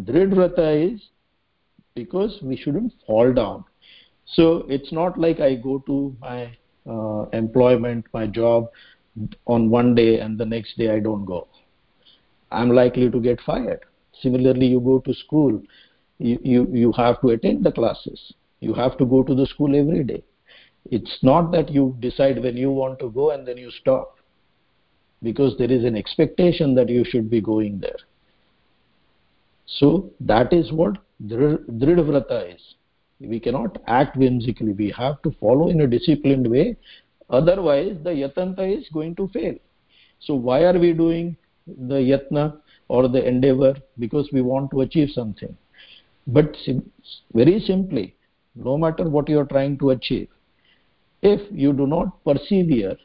Dridvrata 0.00 0.94
is 0.94 1.00
because 1.94 2.38
we 2.42 2.56
shouldn't 2.56 2.92
fall 3.06 3.32
down 3.32 3.64
so 4.26 4.64
it's 4.68 4.92
not 4.92 5.18
like 5.18 5.40
i 5.40 5.54
go 5.54 5.78
to 5.86 6.16
my 6.20 6.56
uh, 6.88 7.22
employment 7.32 8.04
my 8.12 8.26
job 8.26 8.68
on 9.46 9.70
one 9.70 9.94
day 9.94 10.20
and 10.20 10.38
the 10.38 10.44
next 10.44 10.76
day 10.76 10.90
i 10.90 10.98
don't 10.98 11.24
go. 11.24 11.46
I'm 12.50 12.70
likely 12.70 13.10
to 13.10 13.20
get 13.20 13.40
fired. 13.40 13.80
Similarly 14.22 14.66
you 14.66 14.80
go 14.80 15.00
to 15.00 15.14
school 15.14 15.60
you, 16.18 16.38
you, 16.42 16.68
you 16.72 16.92
have 16.92 17.20
to 17.20 17.28
attend 17.30 17.64
the 17.64 17.72
classes. 17.72 18.32
You 18.60 18.74
have 18.74 18.96
to 18.98 19.04
go 19.04 19.22
to 19.22 19.34
the 19.34 19.46
school 19.46 19.76
every 19.76 20.04
day. 20.04 20.22
It's 20.90 21.18
not 21.22 21.50
that 21.52 21.70
you 21.70 21.96
decide 22.00 22.42
when 22.42 22.56
you 22.56 22.70
want 22.70 22.98
to 23.00 23.10
go 23.10 23.30
and 23.30 23.46
then 23.46 23.56
you 23.56 23.70
stop 23.70 24.18
because 25.22 25.56
there 25.58 25.70
is 25.70 25.84
an 25.84 25.96
expectation 25.96 26.74
that 26.74 26.88
you 26.88 27.04
should 27.04 27.30
be 27.30 27.40
going 27.40 27.80
there. 27.80 27.96
So 29.66 30.10
that 30.20 30.52
is 30.52 30.72
what 30.72 30.98
dridvrata 31.26 32.54
is 32.54 32.60
we 33.20 33.40
cannot 33.40 33.78
act 33.86 34.16
whimsically. 34.16 34.72
We 34.72 34.90
have 34.96 35.22
to 35.22 35.30
follow 35.40 35.68
in 35.68 35.80
a 35.80 35.86
disciplined 35.86 36.48
way. 36.48 36.76
Otherwise 37.30 37.96
the 38.02 38.10
yatanta 38.10 38.78
is 38.78 38.88
going 38.92 39.14
to 39.16 39.28
fail. 39.28 39.54
So 40.20 40.34
why 40.34 40.64
are 40.64 40.78
we 40.78 40.92
doing 40.92 41.36
the 41.66 41.96
yatna 41.96 42.58
or 42.88 43.08
the 43.08 43.26
endeavor? 43.26 43.74
Because 43.98 44.28
we 44.32 44.42
want 44.42 44.70
to 44.72 44.82
achieve 44.82 45.10
something. 45.10 45.56
But 46.26 46.56
sim 46.64 46.90
very 47.34 47.60
simply 47.60 48.16
no 48.54 48.78
matter 48.78 49.08
what 49.08 49.28
you 49.28 49.38
are 49.38 49.44
trying 49.44 49.76
to 49.78 49.90
achieve 49.90 50.28
if 51.22 51.40
you 51.50 51.72
do 51.72 51.86
not 51.86 52.24
persevere 52.24 52.96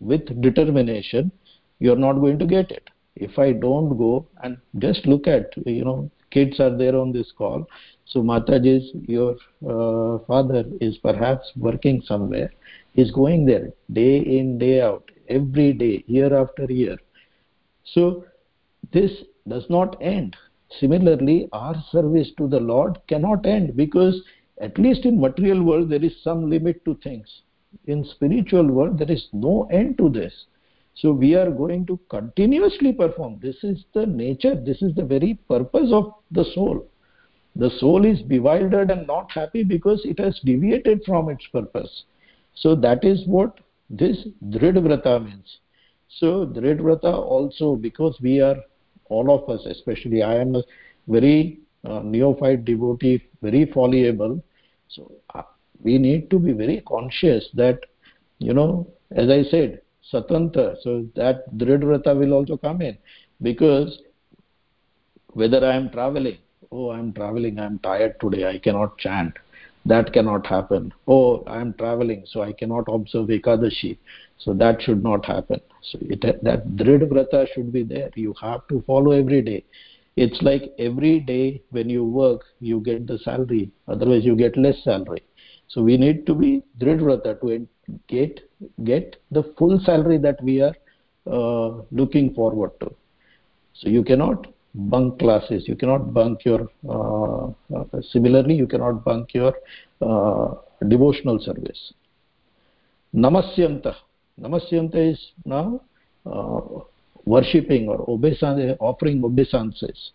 with 0.00 0.40
determination 0.42 1.32
you 1.78 1.92
are 1.92 2.02
not 2.04 2.14
going 2.14 2.38
to 2.38 2.46
get 2.46 2.70
it. 2.70 2.88
If 3.16 3.38
i 3.38 3.52
don't 3.52 3.96
go 3.98 4.26
and 4.42 4.56
just 4.78 5.06
look 5.06 5.26
at 5.26 5.50
you 5.66 5.84
know 5.84 6.10
kids 6.30 6.60
are 6.60 6.76
there 6.76 6.96
on 6.96 7.12
this 7.12 7.30
call 7.36 7.66
so 8.12 8.20
mataji's 8.22 8.90
your 9.08 9.36
uh, 9.66 10.18
father 10.26 10.64
is 10.82 10.98
perhaps 10.98 11.50
working 11.56 12.02
somewhere. 12.02 12.50
He's 12.92 13.10
going 13.10 13.46
there 13.46 13.72
day 13.90 14.18
in 14.18 14.58
day 14.58 14.82
out 14.82 15.10
every 15.28 15.72
day 15.72 16.04
year 16.06 16.34
after 16.36 16.70
year. 16.70 16.98
So 17.84 18.26
this 18.92 19.10
does 19.48 19.64
not 19.70 19.96
end. 20.02 20.36
Similarly 20.78 21.48
our 21.52 21.74
service 21.90 22.30
to 22.36 22.48
the 22.48 22.60
lord 22.60 22.98
cannot 23.08 23.46
end 23.46 23.76
because 23.76 24.22
at 24.60 24.78
least 24.78 25.06
in 25.06 25.18
material 25.18 25.62
world 25.62 25.88
there 25.88 26.04
is 26.04 26.22
some 26.22 26.50
limit 26.50 26.84
to 26.84 26.94
things. 27.02 27.40
In 27.86 28.04
spiritual 28.04 28.66
world 28.66 28.98
there 28.98 29.10
is 29.10 29.26
no 29.32 29.68
end 29.72 29.96
to 29.96 30.10
this. 30.10 30.34
So 30.94 31.12
we 31.12 31.34
are 31.34 31.50
going 31.50 31.86
to 31.86 31.98
continuously 32.10 32.92
perform. 32.92 33.38
This 33.40 33.56
is 33.64 33.86
the 33.94 34.04
nature. 34.04 34.54
This 34.54 34.82
is 34.82 34.94
the 34.94 35.04
very 35.04 35.38
purpose 35.48 35.90
of 35.90 36.12
the 36.30 36.44
soul 36.54 36.86
the 37.56 37.70
soul 37.78 38.04
is 38.04 38.22
bewildered 38.22 38.90
and 38.90 39.06
not 39.06 39.30
happy 39.30 39.62
because 39.62 40.00
it 40.04 40.18
has 40.18 40.38
deviated 40.44 41.02
from 41.04 41.28
its 41.28 41.46
purpose. 41.52 42.04
So 42.54 42.74
that 42.76 43.04
is 43.04 43.22
what 43.26 43.60
this 43.90 44.26
dridvrata 44.48 45.24
means. 45.24 45.58
So 46.08 46.46
dridvrata 46.46 47.12
also 47.12 47.76
because 47.76 48.18
we 48.20 48.40
are 48.40 48.56
all 49.12 49.30
of 49.36 49.48
us 49.54 49.64
especially 49.66 50.22
i 50.22 50.34
am 50.44 50.54
a 50.56 50.62
very 51.16 51.58
uh, 51.84 52.00
neophyte 52.12 52.64
devotee 52.64 53.16
very 53.42 53.62
fallible 53.74 54.34
so 54.88 55.10
uh, 55.34 55.42
we 55.82 55.98
need 55.98 56.30
to 56.30 56.38
be 56.38 56.52
very 56.52 56.80
conscious 56.88 57.48
that 57.62 57.80
you 58.38 58.54
know 58.58 58.70
as 59.22 59.28
i 59.38 59.42
said 59.52 59.80
satantra 60.12 60.66
so 60.84 60.92
that 61.20 61.50
dridvrata 61.56 62.12
will 62.20 62.32
also 62.32 62.56
come 62.56 62.80
in. 62.82 62.96
Because 63.40 63.90
whether 65.40 65.60
i 65.66 65.74
am 65.80 65.90
traveling 65.90 66.38
oh 66.72 66.88
i 66.90 66.98
am 66.98 67.12
traveling. 67.12 67.58
I 67.58 67.66
am 67.66 67.78
tired 67.80 68.18
today. 68.20 68.46
I 68.48 68.58
cannot 68.58 68.98
chant. 68.98 69.34
That 69.84 70.12
cannot 70.12 70.46
happen. 70.46 70.92
Oh 71.06 71.44
i 71.46 71.60
am 71.60 71.74
traveling 71.74 72.24
so 72.26 72.42
i 72.42 72.52
cannot 72.52 72.84
observe 72.88 73.28
ekadashi. 73.28 73.98
So 74.38 74.54
that 74.54 74.82
should 74.82 75.02
not 75.02 75.24
happen. 75.26 75.60
So 75.82 75.98
it, 76.02 76.20
that 76.42 76.68
dridvrata 76.76 77.46
should 77.54 77.72
be 77.72 77.82
there. 77.82 78.10
You 78.14 78.34
have 78.40 78.66
to 78.68 78.82
follow 78.86 79.12
every 79.12 79.42
day. 79.42 79.64
It's 80.16 80.40
like 80.42 80.72
every 80.78 81.20
day 81.20 81.62
when 81.70 81.88
you 81.88 82.04
work 82.04 82.42
you 82.60 82.80
get 82.80 83.06
the 83.06 83.18
salary. 83.18 83.70
Otherwise 83.88 84.24
you 84.24 84.36
get 84.36 84.56
less 84.56 84.82
salary. 84.84 85.22
So 85.68 85.82
we 85.82 85.96
need 85.96 86.26
to 86.26 86.34
be 86.34 86.62
dridvrata 86.80 87.40
to 87.40 87.66
get 88.08 88.40
get 88.84 89.16
the 89.30 89.42
full 89.58 89.78
salary 89.80 90.18
that 90.18 90.42
we 90.42 90.60
are 90.60 90.74
uh, 91.26 91.82
looking 91.90 92.34
forward 92.34 92.72
to. 92.80 92.94
So 93.74 93.88
you 93.88 94.02
cannot 94.04 94.51
bunk 94.74 95.18
classes. 95.18 95.64
You 95.68 95.76
cannot 95.76 96.12
bunk 96.14 96.44
your 96.44 96.68
uh, 96.88 97.46
uh, 97.76 98.00
similarly 98.10 98.54
you 98.54 98.66
cannot 98.66 99.04
bunk 99.04 99.34
your 99.34 99.54
uh, 100.00 100.54
devotional 100.88 101.38
service. 101.38 101.92
Namasyanta 103.14 103.94
namasyanta 104.40 105.12
is 105.12 105.20
now 105.44 105.80
worshipping 107.24 107.88
or 107.88 108.04
obeisance 108.08 108.76
offering 108.80 109.22
obeisances. 109.24 110.12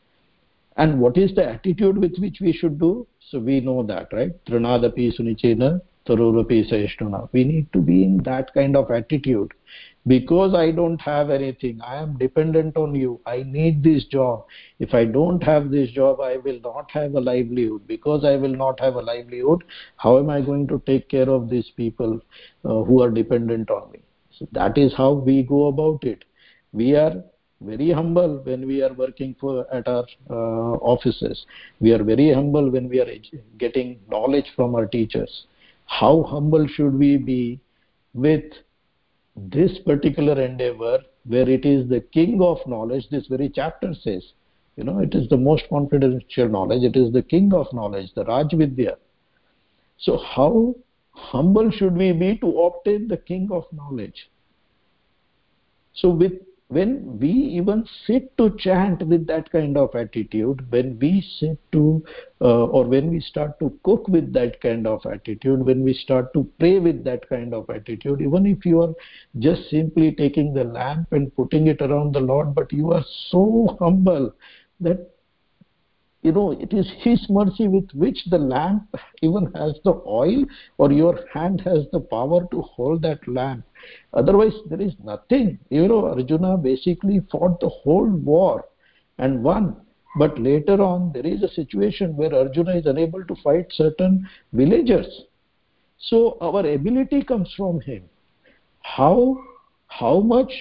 And 0.77 0.99
what 0.99 1.17
is 1.17 1.33
the 1.33 1.43
attitude 1.43 1.97
with 1.97 2.17
which 2.17 2.37
we 2.39 2.53
should 2.53 2.79
do? 2.79 3.07
So 3.29 3.39
we 3.39 3.61
know 3.61 3.83
that 3.83 4.09
right? 4.13 4.31
Trinadapi 4.45 5.17
sunichena 5.17 5.81
tarurupi 6.07 6.57
sahishnuna 6.71 7.19
we 7.33 7.43
need 7.43 7.71
to 7.73 7.79
be 7.79 8.03
in 8.03 8.17
that 8.23 8.53
kind 8.53 8.75
of 8.75 8.91
attitude. 8.91 9.53
Because 10.11 10.53
i 10.57 10.71
don't 10.71 11.01
have 11.01 11.29
anything 11.29 11.79
i 11.81 11.95
am 12.01 12.17
dependent 12.17 12.77
on 12.77 12.95
you. 12.95 13.19
I 13.25 13.43
need 13.43 13.83
this 13.83 14.05
job. 14.05 14.45
If 14.79 14.93
i 14.93 15.03
don't 15.03 15.43
have 15.43 15.69
this 15.71 15.89
job 15.91 16.21
i 16.21 16.37
will 16.37 16.59
not 16.63 16.91
have 16.91 17.15
a 17.15 17.19
livelihood. 17.19 17.87
Because 17.87 18.23
i 18.23 18.35
will 18.35 18.55
not 18.55 18.79
have 18.79 18.95
a 18.95 19.01
livelihood 19.01 19.63
how 19.97 20.17
am 20.19 20.29
i 20.29 20.39
going 20.41 20.67
to 20.67 20.81
take 20.85 21.09
care 21.09 21.29
of 21.29 21.49
these 21.49 21.71
people 21.75 22.19
uh, 22.65 22.83
who 22.83 23.01
are 23.01 23.09
dependent 23.11 23.69
on 23.69 23.91
me? 23.91 23.99
So 24.37 24.47
that 24.53 24.77
is 24.77 24.93
how 24.95 25.11
we 25.13 25.43
go 25.43 25.67
about 25.67 26.03
it. 26.03 26.23
We 26.71 26.95
are 26.95 27.15
very 27.59 27.91
humble 27.91 28.39
when 28.43 28.65
we 28.67 28.83
are 28.83 28.93
working 28.93 29.35
for 29.41 29.65
at 29.73 29.87
our 29.87 30.05
uh, 30.29 30.73
offices. 30.93 31.45
We 31.79 31.91
are 31.91 32.03
very 32.03 32.31
humble 32.33 32.69
when 32.69 32.87
we 32.87 32.99
are 32.99 33.11
getting 33.57 33.99
knowledge 34.09 34.45
from 34.55 34.75
our 34.75 34.85
teachers 34.85 35.47
how 35.87 36.23
humble 36.23 36.67
should 36.67 36.93
we 36.93 37.17
be 37.17 37.59
with 38.13 38.43
this 39.35 39.77
particular 39.85 40.41
endeavor 40.41 40.99
where 41.25 41.49
it 41.49 41.65
is 41.65 41.87
the 41.89 42.01
king 42.01 42.41
of 42.41 42.57
knowledge 42.67 43.07
this 43.09 43.27
very 43.27 43.49
chapter 43.49 43.93
says 43.93 44.33
you 44.75 44.83
know 44.83 44.99
it 44.99 45.13
is 45.15 45.27
the 45.29 45.37
most 45.37 45.63
confidential 45.69 46.47
knowledge 46.47 46.83
it 46.83 46.95
is 46.95 47.11
the 47.13 47.21
king 47.21 47.53
of 47.53 47.71
knowledge 47.73 48.13
the 48.15 48.25
raj 48.25 48.53
vidya 48.53 48.97
so 49.97 50.17
how 50.17 50.75
humble 51.11 51.71
should 51.71 51.97
we 51.97 52.11
be 52.11 52.37
to 52.37 52.61
obtain 52.61 53.07
the 53.07 53.17
king 53.17 53.49
of 53.51 53.65
knowledge? 53.73 54.29
So 55.93 56.09
with 56.09 56.33
when 56.69 57.17
we 57.17 57.29
even 57.29 57.87
sit 58.05 58.35
to 58.37 58.49
chant 58.57 59.01
with 59.07 59.25
that 59.25 59.49
kind 59.51 59.77
of 59.77 59.95
attitude 59.95 60.69
when 60.69 60.99
we 60.99 61.21
sit 61.39 61.57
to 61.71 62.03
uh, 62.41 62.65
or 62.65 62.83
when 62.83 63.09
we 63.09 63.21
start 63.21 63.57
to 63.57 63.77
cook 63.83 64.05
with 64.09 64.33
that 64.33 64.59
kind 64.59 64.85
of 64.85 65.05
attitude 65.05 65.65
when 65.65 65.81
we 65.81 65.93
start 65.93 66.33
to 66.33 66.43
pray 66.59 66.77
with 66.79 67.05
that 67.05 67.27
kind 67.29 67.53
of 67.53 67.69
attitude 67.69 68.19
even 68.19 68.45
if 68.45 68.65
you 68.65 68.81
are 68.81 68.93
just 69.39 69.69
simply 69.69 70.11
taking 70.11 70.53
the 70.53 70.63
lamp 70.65 71.07
and 71.11 71.33
putting 71.37 71.67
it 71.67 71.81
around 71.81 72.13
the 72.13 72.19
lord 72.19 72.53
but 72.53 72.71
you 72.73 72.91
are 72.91 73.05
so 73.29 73.77
humble 73.79 74.33
that 74.81 75.09
you 76.27 76.33
know 76.35 76.51
it 76.65 76.73
is 76.73 76.87
his 77.03 77.25
mercy 77.29 77.67
with 77.73 77.89
which 78.03 78.19
the 78.31 78.37
lamp 78.37 78.95
even 79.27 79.45
has 79.55 79.79
the 79.85 79.95
oil 80.05 80.43
or 80.77 80.91
your 80.91 81.19
hand 81.33 81.61
has 81.61 81.85
the 81.93 82.01
power 82.13 82.45
to 82.51 82.61
hold 82.61 83.01
that 83.03 83.25
lamp. 83.27 83.63
Otherwise 84.13 84.57
there 84.69 84.81
is 84.81 84.93
nothing. 85.03 85.57
You 85.69 85.87
know 85.87 86.05
arjuna 86.07 86.57
basically 86.57 87.21
fought 87.31 87.59
the 87.61 87.69
whole 87.69 88.09
war 88.09 88.65
and 89.17 89.43
won. 89.43 89.75
But 90.19 90.39
later 90.39 90.81
on 90.81 91.11
there 91.13 91.25
is 91.25 91.43
a 91.43 91.53
situation 91.53 92.15
where 92.17 92.35
arjuna 92.35 92.77
is 92.77 92.85
unable 92.85 93.23
to 93.23 93.35
fight 93.43 93.67
certain 93.71 94.27
villagers. 94.51 95.21
So 95.99 96.37
our 96.41 96.65
ability 96.65 97.23
comes 97.23 97.53
from 97.55 97.79
him. 97.81 98.03
How 98.81 99.37
how 99.87 100.19
much 100.19 100.51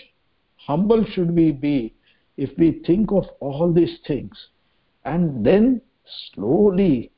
humble 0.56 1.04
should 1.12 1.32
we 1.34 1.50
be 1.50 1.94
if 2.36 2.50
we 2.58 2.82
think 2.86 3.10
of 3.10 3.24
all 3.40 3.72
these 3.72 3.98
things 4.06 4.46
and 5.12 5.44
then 5.46 5.80
slowly 6.22 7.10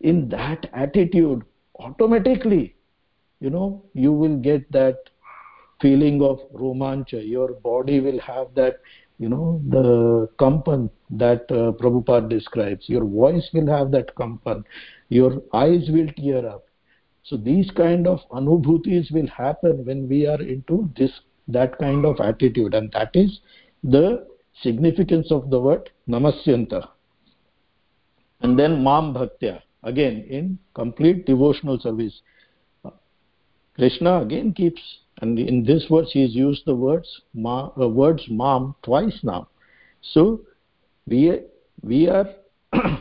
in 0.00 0.28
that 0.28 0.68
attitude 0.72 1.42
automatically 1.78 2.74
you 3.40 3.50
know 3.50 3.68
you 3.92 4.12
will 4.12 4.36
get 4.36 4.70
that 4.72 5.10
feeling 5.80 6.22
of 6.22 6.38
romancha. 6.52 7.20
Your 7.28 7.52
body 7.70 8.00
will 8.00 8.20
have 8.20 8.54
that 8.54 8.80
you 9.18 9.28
know 9.28 9.60
the 9.68 10.28
kampan 10.38 10.90
that 11.10 11.42
uh, 11.50 11.72
Prabhupada 11.80 12.28
describes. 12.28 12.88
Your 12.88 13.04
voice 13.04 13.48
will 13.52 13.66
have 13.66 13.90
that 13.92 14.14
kampan. 14.14 14.64
Your 15.08 15.42
eyes 15.52 15.88
will 15.88 16.08
tear 16.16 16.46
up. 16.48 16.64
So 17.24 17.36
these 17.36 17.70
kind 17.70 18.06
of 18.06 18.20
anubhutis 18.30 19.12
will 19.12 19.28
happen 19.28 19.84
when 19.84 20.08
we 20.08 20.26
are 20.26 20.40
into 20.40 20.90
this 20.96 21.12
that 21.48 21.78
kind 21.78 22.04
of 22.06 22.20
attitude. 22.20 22.74
And 22.74 22.90
that 22.92 23.10
is 23.14 23.40
the 23.82 24.26
significance 24.62 25.30
of 25.30 25.50
the 25.50 25.60
word 25.60 25.90
namasyanta 26.08 26.88
and 28.44 28.58
then 28.58 28.82
mam 28.84 29.12
bhaktya 29.14 29.54
again 29.84 30.16
in 30.28 30.58
complete 30.74 31.24
devotional 31.26 31.78
service. 31.80 32.20
Krishna 33.74 34.20
again 34.20 34.52
keeps 34.52 34.82
and 35.22 35.38
in 35.38 35.64
this 35.64 35.86
verse 35.90 36.10
he 36.12 36.22
has 36.22 36.34
used 36.34 36.66
the 36.66 36.74
words 36.74 37.08
ma, 37.32 37.70
uh, 37.80 37.88
words 37.88 38.26
mam 38.28 38.74
twice 38.82 39.18
now. 39.22 39.48
So 40.02 40.42
we 41.06 41.40
we 41.82 42.08
are 42.08 42.28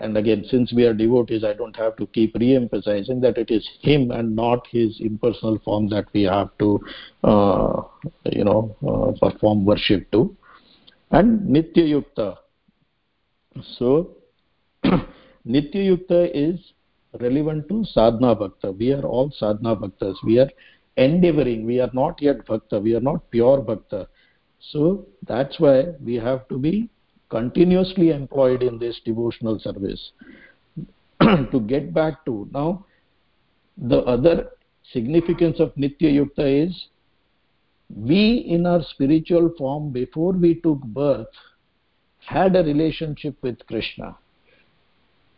and 0.00 0.16
again 0.16 0.44
since 0.48 0.72
we 0.72 0.84
are 0.84 0.92
devotees 0.92 1.44
i 1.50 1.52
don't 1.52 1.76
have 1.76 1.96
to 1.96 2.06
keep 2.08 2.34
re-emphasizing 2.34 3.20
that 3.20 3.38
it 3.38 3.50
is 3.50 3.68
him 3.80 4.10
and 4.10 4.36
not 4.36 4.66
his 4.70 4.98
impersonal 5.00 5.58
form 5.64 5.88
that 5.88 6.04
we 6.12 6.22
have 6.22 6.50
to 6.58 6.78
uh, 7.24 7.82
you 8.32 8.44
know 8.44 8.76
uh, 8.88 9.12
perform 9.20 9.64
worship 9.64 10.10
to. 10.12 10.36
And 11.10 11.48
nitya 11.48 11.86
yukta 11.94 12.36
so 13.78 14.16
nitya 15.46 15.82
yukta 15.90 16.30
is 16.34 16.60
relevant 17.20 17.68
to 17.68 17.84
sadhana 17.84 18.34
bhakta. 18.34 18.72
We 18.72 18.92
are 18.92 19.02
all 19.04 19.30
sadhana 19.38 19.76
bhaktas. 19.76 20.16
We 20.24 20.38
are 20.38 20.50
endeavoring. 20.96 21.66
We 21.66 21.80
are 21.80 21.90
not 21.92 22.20
yet 22.20 22.46
bhakta. 22.46 22.80
We 22.80 22.94
are 22.94 23.00
not 23.00 23.30
pure 23.30 23.60
bhakta. 23.60 24.08
So 24.72 25.06
that's 25.26 25.60
why 25.60 25.86
we 26.04 26.14
have 26.16 26.48
to 26.48 26.58
be 26.58 26.90
continuously 27.28 28.10
employed 28.10 28.62
in 28.62 28.78
this 28.78 29.00
devotional 29.04 29.58
service 29.58 30.12
to 31.22 31.60
get 31.66 31.92
back 31.92 32.24
to 32.24 32.48
now 32.52 32.84
the 33.76 33.98
other 34.02 34.50
significance 34.92 35.58
of 35.58 35.74
nitya 35.74 36.12
yukta 36.18 36.66
is 36.66 36.88
we 37.94 38.46
in 38.48 38.64
our 38.66 38.82
spiritual 38.90 39.52
form 39.58 39.90
before 39.90 40.32
we 40.32 40.54
took 40.60 40.80
birth 40.82 41.26
had 42.26 42.56
a 42.56 42.64
relationship 42.64 43.36
with 43.42 43.58
krishna. 43.66 44.16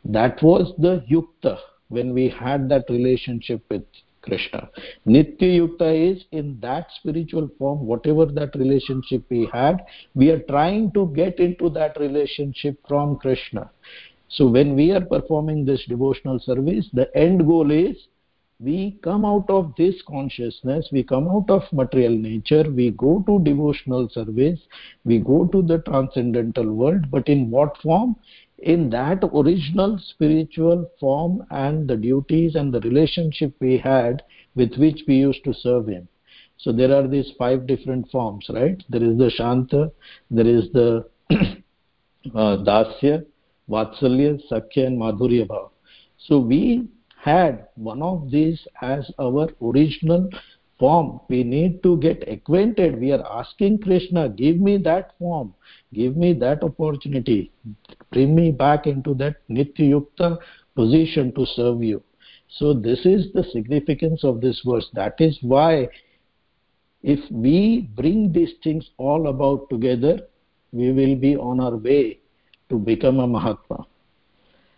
That 0.04 0.42
was 0.42 0.72
the 0.78 1.04
yukta 1.10 1.58
when 1.88 2.14
we 2.14 2.28
had 2.28 2.68
that 2.70 2.84
relationship 2.88 3.62
with 3.70 3.84
krishna. 4.22 4.68
Nitya 5.06 5.58
yukta 5.60 6.12
is 6.12 6.24
in 6.32 6.58
that 6.60 6.86
spiritual 6.98 7.48
form 7.58 7.86
whatever 7.86 8.26
that 8.26 8.54
relationship 8.54 9.22
we 9.30 9.48
had 9.52 9.84
we 10.14 10.30
are 10.30 10.40
trying 10.40 10.90
to 10.92 11.12
get 11.14 11.38
into 11.38 11.70
that 11.70 11.98
relationship 12.00 12.78
from 12.88 13.16
krishna. 13.18 13.70
So 14.28 14.46
when 14.46 14.74
we 14.74 14.90
are 14.92 15.04
performing 15.04 15.64
this 15.64 15.84
devotional 15.88 16.38
service 16.40 16.88
the 16.92 17.14
end 17.16 17.46
goal 17.46 17.70
is 17.70 17.96
we 18.60 18.98
come 19.04 19.24
out 19.24 19.48
of 19.48 19.72
this 19.78 19.94
consciousness 20.08 20.88
we 20.90 21.02
come 21.02 21.28
out 21.28 21.48
of 21.48 21.62
material 21.72 22.10
nature 22.10 22.64
we 22.72 22.90
go 22.90 23.22
to 23.24 23.38
devotional 23.44 24.08
service 24.08 24.58
we 25.04 25.18
go 25.18 25.46
to 25.46 25.62
the 25.62 25.78
transcendental 25.78 26.74
world 26.74 27.08
but 27.10 27.28
in 27.28 27.50
what 27.50 27.76
form? 27.80 28.16
In 28.58 28.90
that 28.90 29.22
original 29.32 30.00
spiritual 30.10 30.90
form 30.98 31.44
and 31.50 31.86
the 31.86 31.96
duties 31.96 32.56
and 32.56 32.74
the 32.74 32.80
relationship 32.80 33.54
we 33.60 33.78
had 33.78 34.24
with 34.56 34.74
which 34.74 35.02
we 35.06 35.14
used 35.14 35.44
to 35.44 35.54
serve 35.54 35.86
him. 35.86 36.08
So 36.56 36.72
there 36.72 36.92
are 36.92 37.06
these 37.06 37.30
five 37.38 37.68
different 37.68 38.10
forms 38.10 38.50
right? 38.52 38.82
There 38.88 39.04
is 39.04 39.16
the 39.16 39.30
shanta 39.30 39.92
there 40.32 40.46
is 40.48 40.72
the 40.72 41.08
uh, 41.30 42.56
dasya 42.66 43.24
vatsalya 43.70 44.40
sakhya 44.50 44.88
and 44.88 44.98
madhurya 44.98 45.46
bhav 45.46 45.70
so 46.26 46.38
we 46.38 46.88
had 47.28 47.68
one 47.74 48.02
of 48.02 48.30
these 48.30 48.66
as 48.80 49.10
our 49.18 49.48
original 49.62 50.28
form. 50.78 51.20
We 51.28 51.42
need 51.44 51.82
to 51.82 51.96
get 51.98 52.24
acquainted. 52.28 53.00
We 53.00 53.12
are 53.12 53.24
asking 53.40 53.78
krishna 53.82 54.28
give 54.28 54.58
me 54.58 54.76
that 54.78 55.12
form. 55.18 55.54
Give 55.92 56.16
me 56.16 56.32
that 56.44 56.62
opportunity. 56.62 57.52
Bring 58.12 58.34
me 58.34 58.50
back 58.50 58.86
into 58.86 59.14
that 59.14 59.36
nitya 59.48 59.88
yukta 59.94 60.38
position 60.74 61.34
to 61.34 61.46
serve 61.46 61.82
you. 61.82 62.02
So 62.48 62.72
this 62.72 63.04
is 63.04 63.32
the 63.34 63.44
significance 63.52 64.24
of 64.24 64.40
this 64.40 64.62
verse. 64.64 64.88
That 64.94 65.16
is 65.18 65.38
why 65.42 65.88
if 67.02 67.20
we 67.30 67.90
bring 67.94 68.32
these 68.32 68.54
things 68.64 68.90
all 68.96 69.28
about 69.28 69.68
together 69.70 70.20
we 70.72 70.92
will 70.92 71.16
be 71.16 71.36
on 71.36 71.60
our 71.60 71.76
way 71.76 72.20
to 72.68 72.78
become 72.78 73.20
a 73.20 73.26
mahatma. 73.26 73.86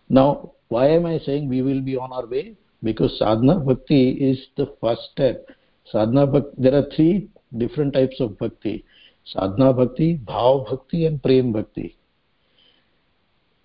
Now 0.09 0.53
why 0.71 0.89
am 0.89 1.05
i 1.05 1.18
saying 1.18 1.49
we 1.49 1.62
will 1.62 1.83
be 1.83 1.97
on 1.97 2.12
our 2.12 2.27
way? 2.27 2.57
Because 2.83 3.18
sadhana 3.18 3.59
bhakti 3.61 4.03
is 4.31 4.39
the 4.57 4.73
first 4.81 5.03
step. 5.12 5.47
Sadhana 5.93 6.27
bhakti 6.27 6.55
there 6.59 6.75
are 6.75 6.87
three 6.97 7.29
different 7.59 7.93
types 7.93 8.21
of 8.21 8.39
bhakti. 8.39 8.85
Sadhana 9.25 9.73
bhakti 9.73 10.18
bhav 10.18 10.68
bhakti 10.71 11.07
and 11.07 11.23
prem 11.23 11.53
bhakti. 11.53 11.97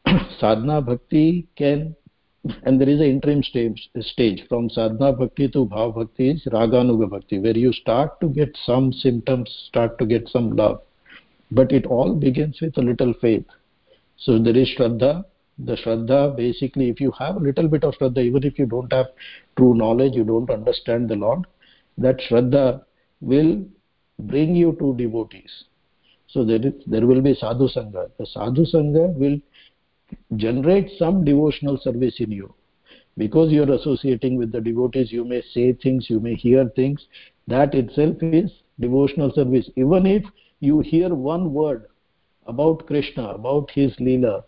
Sadhana 0.39 0.81
bhakti 0.81 1.47
can 1.55 1.95
and 2.63 2.81
there 2.81 2.89
is 2.89 2.99
an 2.99 3.05
interim 3.05 3.43
stage 3.43 3.89
stage. 3.99 4.41
From 4.49 4.69
sadhana 4.69 5.13
bhakti 5.13 5.47
to 5.49 5.65
bhav 5.65 5.95
bhakti 5.95 6.31
is 6.31 6.43
raganuga 6.57 7.09
bhakti 7.09 7.39
where 7.39 7.57
you 7.57 7.71
start 7.73 8.19
to 8.21 8.29
get 8.29 8.57
some 8.65 8.91
symptoms 8.91 9.49
start 9.67 9.97
to 9.99 10.05
get 10.07 10.27
some 10.29 10.55
love. 10.55 10.81
But 11.51 11.71
it 11.71 11.85
all 11.85 12.15
begins 12.15 12.59
with 12.61 12.77
a 12.77 12.81
little 12.81 13.13
faith. 13.21 13.45
So 14.17 14.39
there 14.39 14.57
is 14.57 14.69
shraddha 14.75 15.25
the 15.57 15.75
shraddha 15.77 16.35
basically 16.35 16.89
if 16.89 16.99
you 16.99 17.11
have 17.17 17.37
a 17.37 17.39
little 17.39 17.67
bit 17.67 17.83
of 17.83 17.93
shraddha 17.95 18.23
even 18.23 18.43
if 18.43 18.59
you 18.59 18.65
don't 18.65 18.91
have 18.91 19.07
true 19.57 19.73
knowledge 19.73 20.13
you 20.13 20.23
don't 20.23 20.49
understand 20.49 21.07
the 21.09 21.15
lord 21.15 21.45
that 21.97 22.19
shraddha 22.29 22.83
will 23.21 23.63
bring 24.19 24.55
you 24.55 24.75
to 24.79 24.95
devotees. 24.95 25.65
So 26.27 26.43
there 26.43 26.65
is 26.65 26.73
there 26.85 27.05
will 27.05 27.21
be 27.21 27.33
sadhu 27.33 27.67
sangha. 27.67 28.09
The 28.17 28.25
sadhu 28.25 28.65
sangha 28.65 29.13
will 29.15 29.39
generate 30.35 30.91
some 30.97 31.23
devotional 31.23 31.77
service 31.77 32.15
in 32.19 32.31
you. 32.31 32.53
Because 33.17 33.51
you 33.51 33.63
are 33.63 33.71
associating 33.71 34.37
with 34.37 34.51
the 34.51 34.61
devotees 34.61 35.11
you 35.11 35.23
may 35.23 35.41
say 35.53 35.73
things 35.73 36.09
you 36.09 36.19
may 36.19 36.35
hear 36.35 36.69
things 36.75 37.05
that 37.47 37.73
itself 37.73 38.17
is 38.21 38.51
devotional 38.79 39.31
service. 39.31 39.69
Even 39.75 40.05
if 40.05 40.23
you 40.59 40.81
hear 40.81 41.13
one 41.13 41.53
word 41.53 41.85
about 42.47 42.85
krishna 42.85 43.29
about 43.29 43.71
his 43.71 43.95
leela 43.95 44.43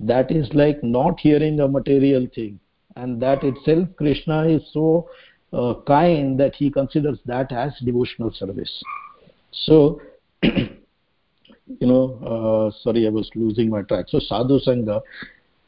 that 0.00 0.30
is 0.30 0.48
like 0.52 0.82
not 0.82 1.20
hearing 1.20 1.60
a 1.60 1.68
material 1.68 2.26
thing. 2.34 2.58
And 2.96 3.20
that 3.22 3.42
itself 3.42 3.88
krishna 3.96 4.46
is 4.48 4.62
so 4.72 5.08
uh, 5.52 5.74
kind 5.86 6.38
that 6.40 6.54
he 6.54 6.70
considers 6.70 7.18
that 7.26 7.52
as 7.52 7.72
devotional 7.84 8.32
service. 8.32 8.82
So 9.52 10.00
you 10.42 11.86
know 11.86 12.18
uh, 12.22 12.76
sorry 12.82 13.06
i 13.06 13.10
was 13.10 13.30
losing 13.34 13.70
my 13.70 13.82
track. 13.82 14.06
So 14.08 14.18
sadhu 14.18 14.60
sangha 14.60 15.00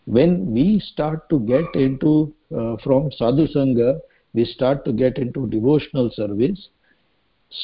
when 0.05 0.53
we 0.53 0.81
start 0.81 1.29
to 1.31 1.41
get 1.41 1.75
into 1.75 2.33
uh, 2.57 2.77
from 2.83 3.11
sadhu 3.13 3.47
sangha 3.49 4.01
we 4.35 4.45
start 4.45 4.85
to 4.85 4.93
get 4.93 5.19
into 5.19 5.47
devotional 5.49 6.11
service. 6.15 6.69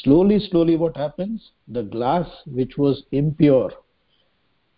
Slowly 0.03 0.39
slowly 0.39 0.75
what 0.77 0.95
happens? 0.97 1.51
The 1.67 1.83
glass 1.83 2.27
which 2.45 2.77
was 2.77 3.03
impure 3.11 3.71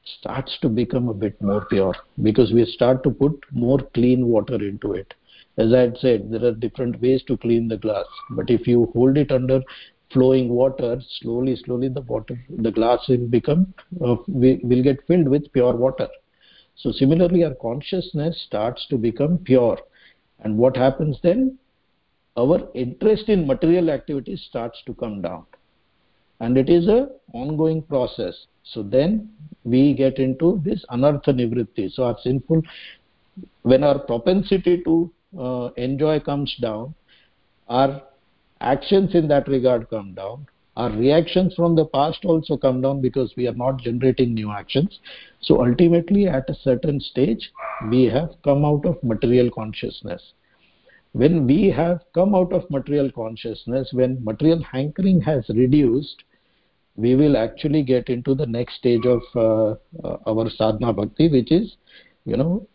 starts 0.05 0.57
to 0.61 0.69
become 0.69 1.09
a 1.09 1.13
bit 1.13 1.41
more 1.41 1.65
pure 1.65 1.95
because 2.21 2.53
we 2.53 2.65
start 2.65 3.03
to 3.03 3.09
put 3.09 3.33
more 3.51 3.79
clean 3.93 4.27
water 4.27 4.55
into 4.55 4.93
it. 4.93 5.13
As 5.57 5.73
i 5.73 5.79
had 5.79 5.97
said 5.97 6.31
there 6.31 6.45
are 6.45 6.51
different 6.51 7.01
ways 7.01 7.23
to 7.27 7.37
clean 7.37 7.67
the 7.67 7.77
glass 7.77 8.05
but 8.31 8.49
if 8.49 8.67
you 8.67 8.91
hold 8.93 9.17
it 9.17 9.31
under 9.31 9.61
flowing 10.11 10.49
water 10.49 11.01
slowly 11.19 11.55
slowly 11.55 11.87
the 11.87 12.01
water 12.01 12.37
the 12.49 12.71
glass 12.71 13.07
will 13.07 13.27
become 13.27 13.73
uh, 14.05 14.15
will 14.27 14.83
get 14.83 15.05
filled 15.07 15.27
with 15.27 15.51
pure 15.53 15.75
water. 15.75 16.07
So 16.75 16.91
similarly 16.91 17.43
our 17.43 17.55
consciousness 17.55 18.43
starts 18.45 18.85
to 18.89 18.97
become 18.97 19.37
pure. 19.37 19.77
And 20.41 20.57
what 20.57 20.75
happens 20.75 21.17
then? 21.23 21.57
Our 22.37 22.69
interest 22.73 23.29
in 23.29 23.47
material 23.47 23.89
activities 23.89 24.45
starts 24.49 24.81
to 24.85 24.93
come 24.93 25.21
down. 25.21 25.45
And 26.41 26.57
it 26.57 26.69
is 26.69 26.89
a 26.89 27.09
ongoing 27.33 27.81
process 27.81 28.45
so 28.65 28.83
then 28.83 29.29
we 29.63 29.93
get 29.93 30.19
into 30.19 30.61
this 30.63 30.83
anartha 30.91 31.33
nivritti. 31.39 31.91
So 31.91 32.03
our 32.03 32.17
sinful 32.23 32.61
when 33.63 33.83
our 33.83 33.99
propensity 33.99 34.81
to 34.83 35.11
uh, 35.37 35.69
enjoy 35.75 36.19
comes 36.19 36.55
down 36.61 36.93
our 37.67 38.01
actions 38.61 39.15
in 39.15 39.27
that 39.27 39.47
regard 39.47 39.89
come 39.89 40.13
down. 40.13 40.47
Our 40.77 40.91
reactions 40.91 41.53
from 41.55 41.75
the 41.75 41.85
past 41.85 42.25
also 42.25 42.57
come 42.57 42.81
down 42.81 43.01
because 43.01 43.33
we 43.37 43.47
are 43.47 43.53
not 43.53 43.79
generating 43.79 44.33
new 44.33 44.51
actions. 44.51 44.99
So 45.41 45.65
ultimately 45.65 46.27
at 46.27 46.49
a 46.49 46.55
certain 46.55 46.99
stage 46.99 47.51
we 47.89 48.03
have 48.05 48.31
come 48.43 48.65
out 48.65 48.85
of 48.85 49.01
material 49.03 49.49
consciousness. 49.49 50.21
When 51.13 51.47
we 51.47 51.69
have 51.69 52.01
come 52.13 52.35
out 52.35 52.51
of 52.51 52.69
material 52.69 53.09
consciousness 53.09 53.89
when 53.93 54.23
material 54.23 54.61
hankering 54.63 55.21
has 55.21 55.47
reduced 55.49 56.24
we 56.97 57.15
will 57.15 57.35
actually 57.37 57.83
get 57.83 58.09
into 58.09 58.33
the 58.33 58.45
next 58.45 58.75
stage 58.75 59.05
of 59.05 59.21
uh, 59.35 59.75
uh, 60.07 60.17
our 60.27 60.49
sadhana 60.49 60.93
bhakti 60.93 61.29
which 61.29 61.51
is 61.51 61.75
you 62.25 62.37
know 62.37 62.67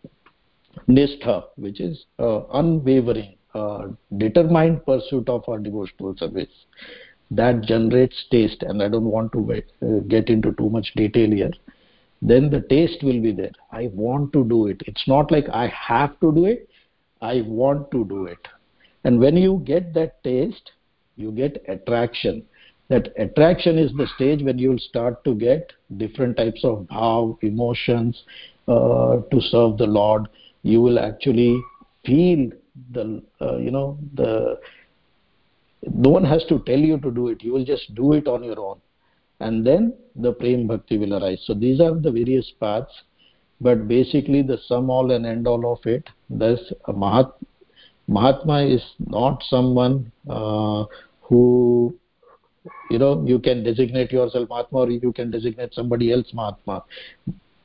nistha 0.88 1.44
which 1.56 1.80
is 1.80 2.04
uh, 2.18 2.40
unwavering 2.52 3.36
uh, 3.54 3.88
determined 4.18 4.84
pursuit 4.86 5.28
of 5.28 5.48
our 5.48 5.58
devotional 5.58 6.14
service. 6.16 6.48
That 7.32 7.62
generates 7.62 8.24
taste 8.30 8.62
and 8.62 8.82
i 8.82 8.88
don't 8.88 9.04
want 9.04 9.32
to 9.32 9.40
uh, 9.52 10.00
get 10.08 10.28
into 10.28 10.52
too 10.52 10.68
much 10.70 10.92
detail 10.96 11.30
here. 11.30 11.52
Then 12.22 12.50
the 12.50 12.60
taste 12.60 13.02
will 13.02 13.20
be 13.20 13.32
there. 13.32 13.52
I 13.72 13.88
want 13.92 14.32
to 14.34 14.44
do 14.44 14.66
it. 14.66 14.82
It's 14.86 15.08
not 15.08 15.30
like 15.32 15.48
i 15.48 15.66
have 15.68 16.18
to 16.20 16.32
do 16.32 16.44
it. 16.44 16.68
I 17.22 17.42
want 17.46 17.90
to 17.92 18.04
do 18.04 18.26
it. 18.26 18.48
And 19.04 19.18
when 19.18 19.36
you 19.36 19.62
get 19.64 19.94
that 19.94 20.22
taste 20.22 20.72
you 21.16 21.32
get 21.32 21.62
attraction 21.68 22.42
that 22.90 23.08
attraction 23.16 23.78
is 23.78 23.92
the 23.92 24.06
stage 24.16 24.42
when 24.42 24.58
you 24.58 24.70
will 24.70 24.78
start 24.78 25.22
to 25.24 25.34
get 25.34 25.72
different 25.96 26.36
types 26.36 26.64
of 26.64 26.86
bhav 26.90 27.38
emotions 27.42 28.24
uh, 28.68 29.20
to 29.30 29.40
serve 29.40 29.78
the 29.78 29.86
lord. 29.86 30.28
You 30.62 30.82
will 30.82 30.98
actually 30.98 31.58
feel 32.04 32.50
the 32.92 33.22
uh, 33.40 33.56
you 33.56 33.70
know 33.70 33.98
the 34.14 34.58
no 35.86 36.10
one 36.10 36.24
has 36.24 36.44
to 36.48 36.58
tell 36.66 36.78
you 36.78 36.98
to 36.98 37.10
do 37.10 37.28
it. 37.28 37.42
You 37.42 37.52
will 37.52 37.64
just 37.64 37.94
do 37.94 38.12
it 38.12 38.26
on 38.26 38.42
your 38.42 38.60
own. 38.60 38.80
And 39.38 39.66
then 39.66 39.94
the 40.16 40.32
prem 40.32 40.66
bhakti 40.66 40.98
will 40.98 41.14
arise. 41.14 41.42
So 41.46 41.54
these 41.54 41.80
are 41.80 41.94
the 41.94 42.10
various 42.10 42.52
paths. 42.60 42.92
But 43.60 43.88
basically 43.88 44.42
the 44.42 44.58
sum 44.66 44.90
all 44.90 45.12
and 45.12 45.24
end 45.24 45.46
all 45.46 45.72
of 45.72 45.86
it 45.86 46.08
thus 46.28 46.58
mahat 46.88 47.32
mahatma 48.08 48.62
is 48.62 48.82
not 48.98 49.42
someone 49.48 50.10
uh, 50.28 50.84
who 51.20 51.94
you 52.90 52.98
know 52.98 53.24
you 53.26 53.38
can 53.38 53.62
designate 53.64 54.12
yourself 54.12 54.48
mahatma 54.48 54.80
or 54.80 54.90
you 54.90 55.12
can 55.12 55.30
designate 55.30 55.74
somebody 55.74 56.12
else 56.12 56.32
mahatma. 56.32 56.84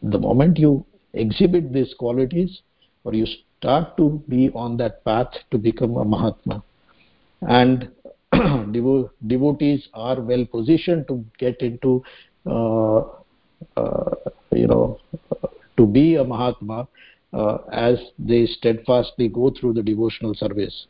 The 0.04 0.20
moment 0.20 0.58
you 0.58 0.86
exhibit 1.14 1.74
these 1.74 1.93
qualities 1.98 2.62
or 3.04 3.14
you 3.14 3.26
start 3.58 3.98
to 3.98 4.24
be 4.30 4.52
on 4.54 4.78
that 4.78 5.04
path 5.04 5.34
to 5.52 5.58
become 5.58 5.98
a 5.98 6.06
mahatma. 6.06 6.64
And 7.41 7.89
devo 8.34 9.10
devotees 9.28 9.88
are 9.93 10.22
well 10.22 10.46
positioned 10.46 11.08
to 11.08 11.24
get 11.38 11.60
into 11.62 12.04
uh, 12.46 13.00
uh, 13.78 14.16
you 14.52 14.68
know 14.68 15.00
to 15.78 15.86
be 15.86 16.16
a 16.16 16.24
mahatma 16.24 16.88
uh, 17.34 17.58
as 17.72 17.98
they 18.18 18.46
steadfastly 18.46 19.28
go 19.28 19.52
through 19.60 19.74
the 19.74 19.84
devotional 19.84 20.34
service 20.34 20.88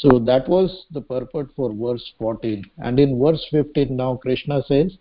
so 0.00 0.18
that 0.18 0.48
was 0.48 0.86
the 0.90 1.00
purport 1.00 1.50
for 1.56 1.72
verse 1.74 2.12
14 2.18 2.64
and 2.78 3.00
in 3.00 3.18
verse 3.20 3.44
15 3.50 3.96
now 3.96 4.16
krishna 4.16 4.62
says 4.68 4.98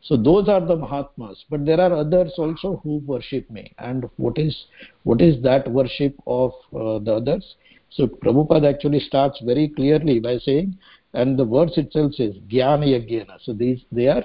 so 0.00 0.16
those 0.16 0.48
are 0.48 0.64
the 0.64 0.76
mahatmas 0.76 1.44
but 1.50 1.66
there 1.66 1.80
are 1.80 1.92
others 1.92 2.32
also 2.38 2.80
who 2.82 2.98
worship 2.98 3.50
me. 3.50 3.72
And 3.78 4.08
what 4.16 4.38
is 4.38 4.66
what 5.02 5.20
is 5.20 5.42
that 5.42 5.70
worship 5.70 6.14
of 6.26 6.52
uh, 6.74 6.98
the 7.00 7.14
others? 7.14 7.56
So 7.90 8.06
prabhupada 8.06 8.72
actually 8.72 9.00
starts 9.00 9.40
very 9.40 9.68
clearly 9.68 10.20
by 10.20 10.38
saying 10.38 10.78
and 11.14 11.38
the 11.38 11.44
verse 11.44 11.76
itself 11.76 12.14
says 12.14 12.34
jnana 12.48 12.86
yajna 12.86 13.38
so 13.40 13.54
these 13.54 13.82
they 13.90 14.08
are 14.08 14.24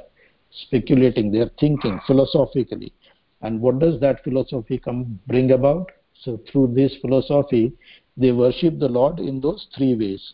speculating 0.51 1.31
they 1.31 1.39
are 1.39 1.51
thinking 1.59 1.99
philosophically. 2.05 2.93
And 3.41 3.59
what 3.59 3.79
does 3.79 3.99
that 3.99 4.23
philosophy 4.23 4.77
come 4.77 5.19
bring 5.27 5.51
about? 5.51 5.91
So 6.21 6.39
through 6.49 6.73
this 6.75 6.95
philosophy 7.01 7.73
they 8.17 8.31
worship 8.31 8.79
the 8.79 8.87
lord 8.87 9.19
in 9.19 9.41
those 9.41 9.67
three 9.75 9.95
ways. 9.95 10.33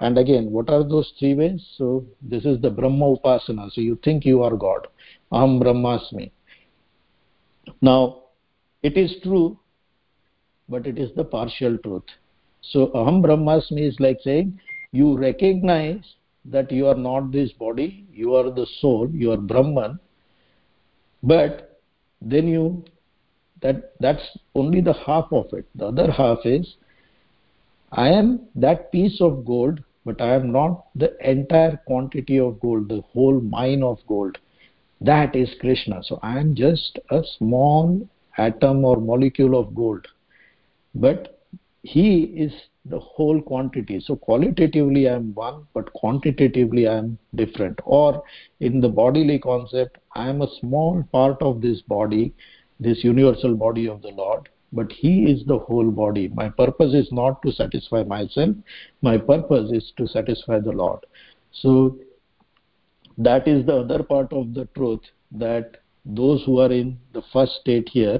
And 0.00 0.18
again 0.18 0.50
what 0.50 0.68
are 0.68 0.84
those 0.84 1.12
three 1.18 1.34
ways? 1.34 1.64
So 1.76 2.04
this 2.20 2.44
is 2.44 2.60
the 2.60 2.70
brahma 2.70 3.16
upasana. 3.16 3.70
So 3.72 3.80
you 3.80 3.98
think 4.04 4.24
you 4.24 4.42
are 4.42 4.56
god. 4.56 4.86
Aham 5.32 5.60
brahmasmi. 5.62 6.30
Now 7.80 8.22
it 8.82 8.96
is 8.96 9.16
true 9.22 9.58
but 10.68 10.86
it 10.86 10.98
is 10.98 11.10
the 11.16 11.24
partial 11.24 11.78
truth. 11.78 12.04
So 12.60 12.88
aham 12.88 13.22
brahmasmi 13.22 13.88
is 13.88 13.96
like 14.00 14.18
saying 14.22 14.58
you 14.92 15.16
recognize 15.16 16.04
that 16.44 16.70
you 16.70 16.86
are 16.86 16.94
not 16.94 17.32
this 17.32 17.52
body 17.52 18.06
you 18.12 18.34
are 18.34 18.50
the 18.50 18.66
soul 18.80 19.08
you 19.10 19.32
are 19.32 19.38
brahman 19.38 19.98
but 21.22 21.80
then 22.20 22.46
you 22.46 22.84
that 23.62 23.92
that's 23.98 24.22
only 24.54 24.80
the 24.80 24.92
half 24.92 25.26
of 25.32 25.46
it. 25.52 25.66
The 25.74 25.86
other 25.86 26.10
half 26.10 26.38
is 26.44 26.76
i 28.02 28.08
am 28.08 28.40
that 28.54 28.90
piece 28.92 29.20
of 29.20 29.44
gold 29.44 29.80
but 30.04 30.20
i 30.20 30.34
am 30.34 30.50
not 30.52 30.86
the 31.02 31.10
entire 31.30 31.76
quantity 31.86 32.38
of 32.38 32.58
gold 32.60 32.88
the 32.88 33.00
whole 33.12 33.40
mine 33.40 33.82
of 33.82 33.98
gold. 34.06 34.38
That 35.00 35.36
is 35.36 35.54
krishna. 35.60 36.02
So 36.02 36.18
i 36.22 36.38
am 36.38 36.54
just 36.54 36.98
a 37.10 37.22
small 37.38 38.08
atom 38.38 38.84
or 38.84 38.96
molecule 38.96 39.58
of 39.58 39.74
gold. 39.74 40.06
But 40.94 41.40
he 41.82 42.22
is 42.22 42.52
the 42.86 42.98
whole 42.98 43.40
quantity. 43.40 44.00
So 44.00 44.16
qualitatively 44.16 45.08
i 45.08 45.14
am 45.14 45.34
one 45.34 45.66
but 45.74 45.92
quantitatively 45.92 46.88
i 46.88 46.96
am 46.96 47.18
different. 47.34 47.78
Or 47.84 48.22
in 48.60 48.80
the 48.80 48.88
bodily 48.88 49.38
concept 49.38 49.98
i 50.14 50.28
am 50.28 50.42
a 50.42 50.54
small 50.60 51.04
part 51.12 51.40
of 51.42 51.60
this 51.60 51.80
body 51.82 52.32
this 52.80 53.04
universal 53.04 53.54
body 53.54 53.86
of 53.88 54.02
the 54.02 54.08
lord 54.08 54.48
but 54.74 54.90
he 54.90 55.30
is 55.30 55.44
the 55.46 55.58
whole 55.58 55.90
body. 55.90 56.28
My 56.28 56.48
purpose 56.48 56.94
is 56.94 57.08
not 57.12 57.40
to 57.42 57.52
satisfy 57.52 58.02
myself. 58.02 58.56
My 59.02 59.16
purpose 59.16 59.70
is 59.70 59.92
to 59.96 60.08
satisfy 60.08 60.58
the 60.58 60.72
lord. 60.72 61.06
So 61.52 61.96
that 63.16 63.46
is 63.46 63.64
the 63.64 63.76
other 63.76 64.02
part 64.02 64.32
of 64.32 64.54
the 64.54 64.66
truth 64.76 65.00
that 65.32 65.76
those 66.04 66.42
who 66.44 66.58
are 66.58 66.72
in 66.72 66.98
the 67.12 67.22
first 67.32 67.52
state 67.60 67.88
here 67.88 68.18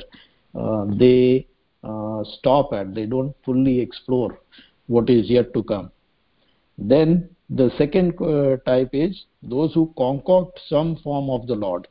uh, 0.55 0.87
they 0.89 1.47
uh, 1.83 2.23
stop 2.39 2.73
at 2.73 2.95
they 2.95 3.05
don't 3.05 3.35
fully 3.45 3.81
explore 3.81 4.39
what 4.87 5.11
is 5.11 5.29
yet 5.29 5.53
to 5.55 5.63
come. 5.65 5.91
Then 6.79 7.29
the 7.51 7.71
second 7.77 8.15
uh, 8.21 8.57
type 8.65 8.91
is 8.93 9.25
those 9.43 9.75
who 9.75 9.93
concoct 9.99 10.61
some 10.69 10.97
form 11.03 11.29
of 11.29 11.47
the 11.47 11.55
lord. 11.55 11.89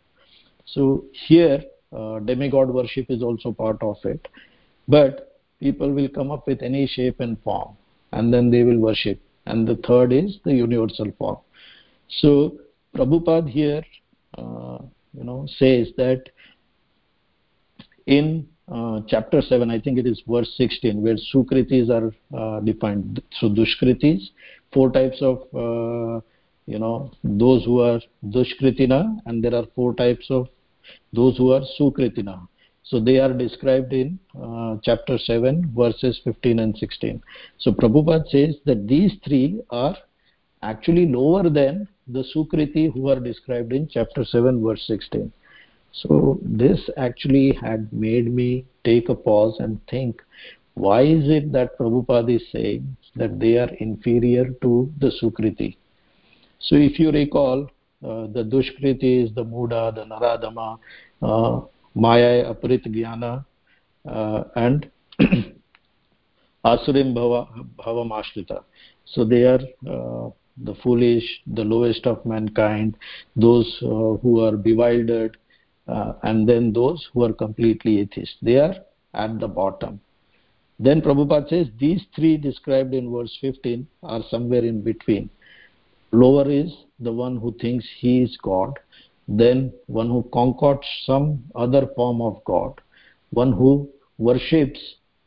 So 0.65 1.05
here 1.27 1.61
uh, 1.91 2.19
demigod 2.19 2.69
worship 2.69 3.07
is 3.09 3.21
also 3.21 3.51
part 3.51 3.83
of 3.83 3.97
it 4.03 4.27
but 4.87 5.39
people 5.59 5.91
will 5.91 6.09
come 6.09 6.31
up 6.31 6.47
with 6.47 6.61
any 6.61 6.87
shape 6.87 7.19
and 7.19 7.41
form 7.43 7.75
and 8.11 8.33
then 8.33 8.49
they 8.51 8.63
will 8.63 8.79
worship. 8.79 9.19
And 9.45 9.67
the 9.67 9.75
third 9.87 10.13
is 10.13 10.37
the 10.45 10.53
universal 10.53 11.11
form. 11.17 11.37
So 12.21 12.57
prabhupada 12.95 13.49
here 13.49 13.83
uh, 14.37 14.79
you 15.13 15.23
know 15.23 15.47
says 15.57 15.87
that 15.97 16.29
in 18.05 18.47
uh, 18.71 19.01
chapter 19.07 19.41
7 19.41 19.69
i 19.69 19.79
think 19.79 19.97
it 19.97 20.05
is 20.05 20.21
verse 20.27 20.51
16 20.57 21.01
where 21.01 21.17
sukritis 21.33 21.89
are 21.89 22.13
uh, 22.37 22.59
defined. 22.61 23.21
So 23.39 23.49
dushkritis 23.49 24.21
four 24.73 24.91
types 24.91 25.21
of 25.21 25.37
uh, 25.53 26.21
you 26.65 26.79
know 26.79 27.11
those 27.23 27.63
who 27.65 27.79
are 27.81 27.99
dushkritina 28.27 29.17
and 29.25 29.43
there 29.43 29.55
are 29.55 29.65
four 29.75 29.93
types 29.93 30.27
of 30.29 30.47
those 31.13 31.37
who 31.37 31.51
are 31.51 31.61
sukritina 31.79 32.47
so 32.83 32.99
they 32.99 33.17
are 33.17 33.33
described 33.33 33.93
in 33.93 34.19
uh, 34.41 34.77
chapter 34.83 35.17
7 35.17 35.71
verses 35.75 36.19
15 36.23 36.59
and 36.59 36.77
16 36.77 37.21
so 37.57 37.71
prabhupada 37.71 38.27
says 38.29 38.55
that 38.65 38.87
these 38.87 39.13
three 39.25 39.61
are 39.69 39.95
actually 40.61 41.05
lower 41.07 41.49
than 41.49 41.87
the 42.07 42.23
sukriti 42.33 42.91
who 42.93 43.09
are 43.09 43.19
described 43.19 43.73
in 43.73 43.87
chapter 43.87 44.25
7 44.25 44.63
verse 44.65 44.83
16 44.87 45.31
so 46.01 46.39
this 46.41 46.89
actually 46.97 47.51
had 47.61 47.91
made 47.93 48.33
me 48.33 48.65
take 48.83 49.09
a 49.09 49.15
pause 49.15 49.57
and 49.59 49.79
think 49.87 50.21
why 50.75 51.01
is 51.01 51.29
it 51.29 51.51
that 51.51 51.77
Prabhupada 51.77 52.35
is 52.35 52.43
saying 52.51 52.97
that 53.15 53.39
they 53.39 53.57
are 53.57 53.69
inferior 53.79 54.45
to 54.61 54.91
the 54.99 55.11
Sukriti? 55.21 55.77
So 56.59 56.75
if 56.75 56.97
you 56.99 57.11
recall, 57.11 57.69
uh, 58.03 58.27
the 58.27 58.43
Dushkriti 58.43 59.25
is 59.25 59.35
the 59.35 59.45
Mudha, 59.45 59.93
the 59.93 60.05
Naradhama, 60.05 60.79
uh, 61.21 61.65
Maya, 61.95 62.53
Apahrita 62.53 62.87
Jnana, 62.87 63.45
and 64.55 64.89
Asurim 66.65 67.13
Bhava, 67.13 67.47
Bhavamashrita. 67.77 68.63
So 69.05 69.25
they 69.25 69.43
are 69.43 69.59
the 69.85 70.75
foolish, 70.83 71.41
the 71.47 71.63
lowest 71.63 72.05
of 72.05 72.25
mankind, 72.25 72.97
those 73.35 73.77
who 73.79 74.39
are 74.41 74.57
bewildered, 74.57 75.37
and 75.87 76.47
then 76.47 76.71
those 76.73 77.09
who 77.13 77.23
are 77.23 77.33
completely 77.33 77.99
atheist 77.99 78.35
they 78.41 78.57
are 78.57 78.75
at 79.13 79.39
the 79.39 79.47
bottom 79.47 79.99
then 80.79 81.01
Prabhupada 81.01 81.49
says 81.49 81.67
these 81.79 82.01
three 82.15 82.35
described 82.35 82.93
in 82.93 83.11
verse 83.11 83.37
15 83.41 83.87
are 84.01 84.21
somewhere 84.29 84.65
in 84.65 84.81
between. 84.81 85.29
Lower 86.11 86.49
is 86.49 86.73
the 86.99 87.11
one 87.11 87.37
who 87.37 87.53
thinks 87.59 87.85
he 87.99 88.23
is 88.23 88.37
God, 88.41 88.79
then 89.27 89.73
one 89.87 90.09
who 90.09 90.27
concocts 90.33 90.87
some 91.05 91.43
other 91.55 91.87
form 91.95 92.21
of 92.21 92.43
God, 92.45 92.79
one 93.31 93.53
who 93.53 93.89
worships 94.17 94.79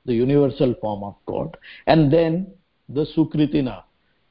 the 0.05 0.14
universal 0.14 0.74
form 0.80 1.03
of 1.03 1.16
God, 1.26 1.57
and 1.86 2.12
then 2.12 2.53
the 2.88 3.07
Sukritina, 3.16 3.82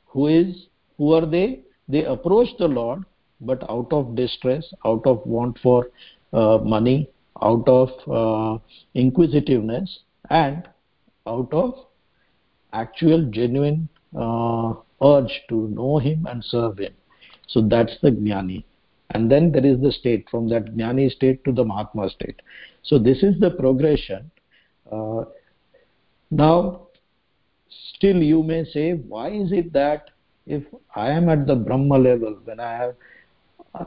who 0.06 0.28
is 0.28 0.68
who 0.98 1.14
are 1.14 1.26
they? 1.26 1.62
They 1.88 2.06
approach 2.06 2.48
the 2.58 2.68
Lord, 2.68 3.04
but 3.42 3.70
out 3.70 3.92
of 3.92 4.16
distress, 4.16 4.66
out 4.86 5.06
of 5.06 5.26
want 5.26 5.60
for 5.60 5.90
uh, 6.32 6.60
money, 6.60 7.10
out 7.42 7.68
of 7.68 7.90
uh, 8.10 8.60
inquisitiveness, 8.94 10.00
and 10.30 10.68
out 11.28 11.54
of 11.54 11.74
actual 12.72 13.30
genuine 13.30 13.90
uh, 14.18 14.74
urge 15.04 15.42
to 15.50 15.68
know 15.70 15.98
him 15.98 16.26
and 16.30 16.44
serve 16.44 16.78
him. 16.78 16.94
So 17.48 17.62
that's 17.62 17.96
the 18.02 18.12
jnani 18.12 18.64
and 19.12 19.32
then 19.32 19.52
there 19.52 19.66
is 19.66 19.80
the 19.82 19.92
state 19.92 20.28
from 20.30 20.50
that 20.50 20.66
jnani 20.76 21.12
state 21.12 21.44
to 21.46 21.52
the 21.52 21.64
mahatma 21.64 22.10
state. 22.10 22.42
So 22.84 22.98
this 23.00 23.24
is 23.24 23.40
the 23.40 23.52
progression. 23.52 24.32
Uh, 24.92 25.26
now 26.32 26.88
still 27.96 28.18
you 28.18 28.44
may 28.44 28.64
say 28.66 28.94
why 28.94 29.30
is 29.30 29.52
it 29.52 29.72
that 29.74 30.10
if 30.46 30.64
i 30.96 31.10
am 31.10 31.30
at 31.30 31.48
the 31.48 31.56
brahma 31.56 31.98
level 31.98 32.38
when 32.44 32.60
i 32.60 32.72
have 32.72 32.96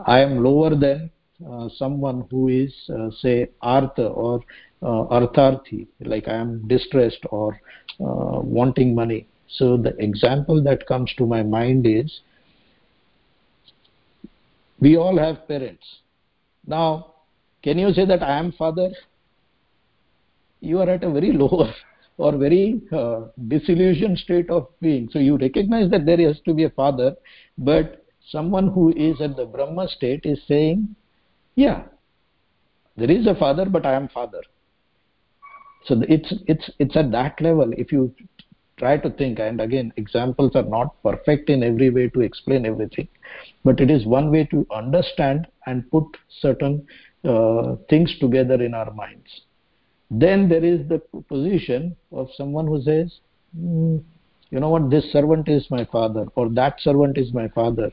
i 0.07 0.19
am 0.21 0.43
lower 0.43 0.75
than 0.75 1.11
uh, 1.49 1.69
someone 1.77 2.27
who 2.31 2.49
is 2.49 2.73
uh, 2.91 3.11
say 3.21 3.49
artha 3.63 4.07
or 4.09 4.41
uh, 4.83 5.03
artharthi 5.19 5.87
like 6.01 6.27
i 6.29 6.35
am 6.35 6.67
distressed 6.69 7.25
or 7.31 7.61
uh, 8.01 8.39
wanting 8.41 8.95
money. 8.95 9.27
So 9.49 9.77
the 9.77 9.97
example 9.99 10.63
that 10.63 10.87
comes 10.87 11.13
to 11.19 11.27
my 11.27 11.43
mind 11.43 11.85
is 11.85 12.21
we 14.81 14.97
all 14.97 15.19
have 15.19 15.47
parents. 15.49 15.85
Now 16.67 17.15
can 17.63 17.79
you 17.79 17.93
say 17.93 18.05
that 18.07 18.23
i 18.23 18.39
am 18.39 18.53
father? 18.53 18.91
You 20.61 20.81
are 20.81 20.89
at 20.91 21.05
a 21.05 21.11
very 21.11 21.33
lower 21.43 21.73
or 22.17 22.37
very 22.37 22.81
uh, 22.93 23.27
disillusioned 23.47 24.19
state 24.19 24.51
of 24.51 24.69
being. 24.81 25.09
So 25.13 25.19
you 25.19 25.37
recognize 25.37 25.91
that 25.91 26.07
there 26.07 26.19
has 26.27 26.41
to 26.47 26.55
be 26.55 26.65
a 26.65 26.71
father 26.71 27.17
but 27.57 28.05
someone 28.31 28.69
who 28.69 28.93
is 28.95 29.21
at 29.21 29.37
the 29.37 29.47
brahma 29.47 29.89
state 29.89 30.21
is 30.25 30.39
saying 30.47 30.95
yeah 31.55 31.85
there 32.97 33.11
is 33.11 33.27
a 33.27 33.35
father 33.35 33.65
but 33.65 33.87
i 33.87 33.95
am 33.95 34.09
father. 34.09 34.43
So 35.85 36.03
it's 36.09 36.33
it's 36.47 36.71
it's 36.79 36.97
at 36.97 37.11
that 37.13 37.41
level. 37.41 37.73
If 37.77 37.93
you 37.93 38.15
try 38.79 38.97
to 38.97 39.11
think 39.11 39.39
and 39.39 39.61
again 39.61 39.93
examples 39.97 40.53
are 40.55 40.63
not 40.63 41.03
perfect 41.03 41.51
in 41.51 41.63
every 41.63 41.91
way 41.91 42.09
to 42.09 42.21
explain 42.21 42.65
everything 42.65 43.09
but 43.65 43.81
it 43.81 43.91
is 43.91 44.07
one 44.07 44.31
way 44.31 44.45
to 44.45 44.67
understand 44.71 45.47
and 45.67 45.91
put 45.91 46.05
certain 46.41 46.87
uh, 47.25 47.75
things 47.91 48.15
together 48.21 48.63
in 48.63 48.75
our 48.75 48.93
minds. 48.95 49.43
Then 50.11 50.49
there 50.49 50.65
is 50.65 50.89
the 50.89 51.01
position 51.29 51.97
of 52.13 52.29
someone 52.37 52.67
who 52.67 52.81
says 52.81 53.13
mm, 53.59 54.03
you 54.51 54.61
know 54.61 54.71
what 54.71 54.89
this 54.89 55.13
servant 55.13 55.49
is 55.49 55.67
my 55.71 55.85
father 55.85 56.27
or 56.37 56.49
that 56.51 56.81
servant 56.81 57.19
is 57.19 57.35
my 57.35 57.49
father. 57.49 57.91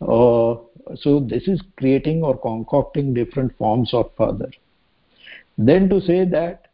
Uh, 0.00 0.54
so 0.96 1.20
this 1.20 1.48
is 1.48 1.60
creating 1.76 2.22
or 2.22 2.38
concocting 2.38 3.12
different 3.12 3.56
forms 3.58 3.92
of 3.92 4.10
father. 4.16 4.50
Then 5.58 5.88
to 5.88 6.00
say 6.00 6.24
that 6.24 6.68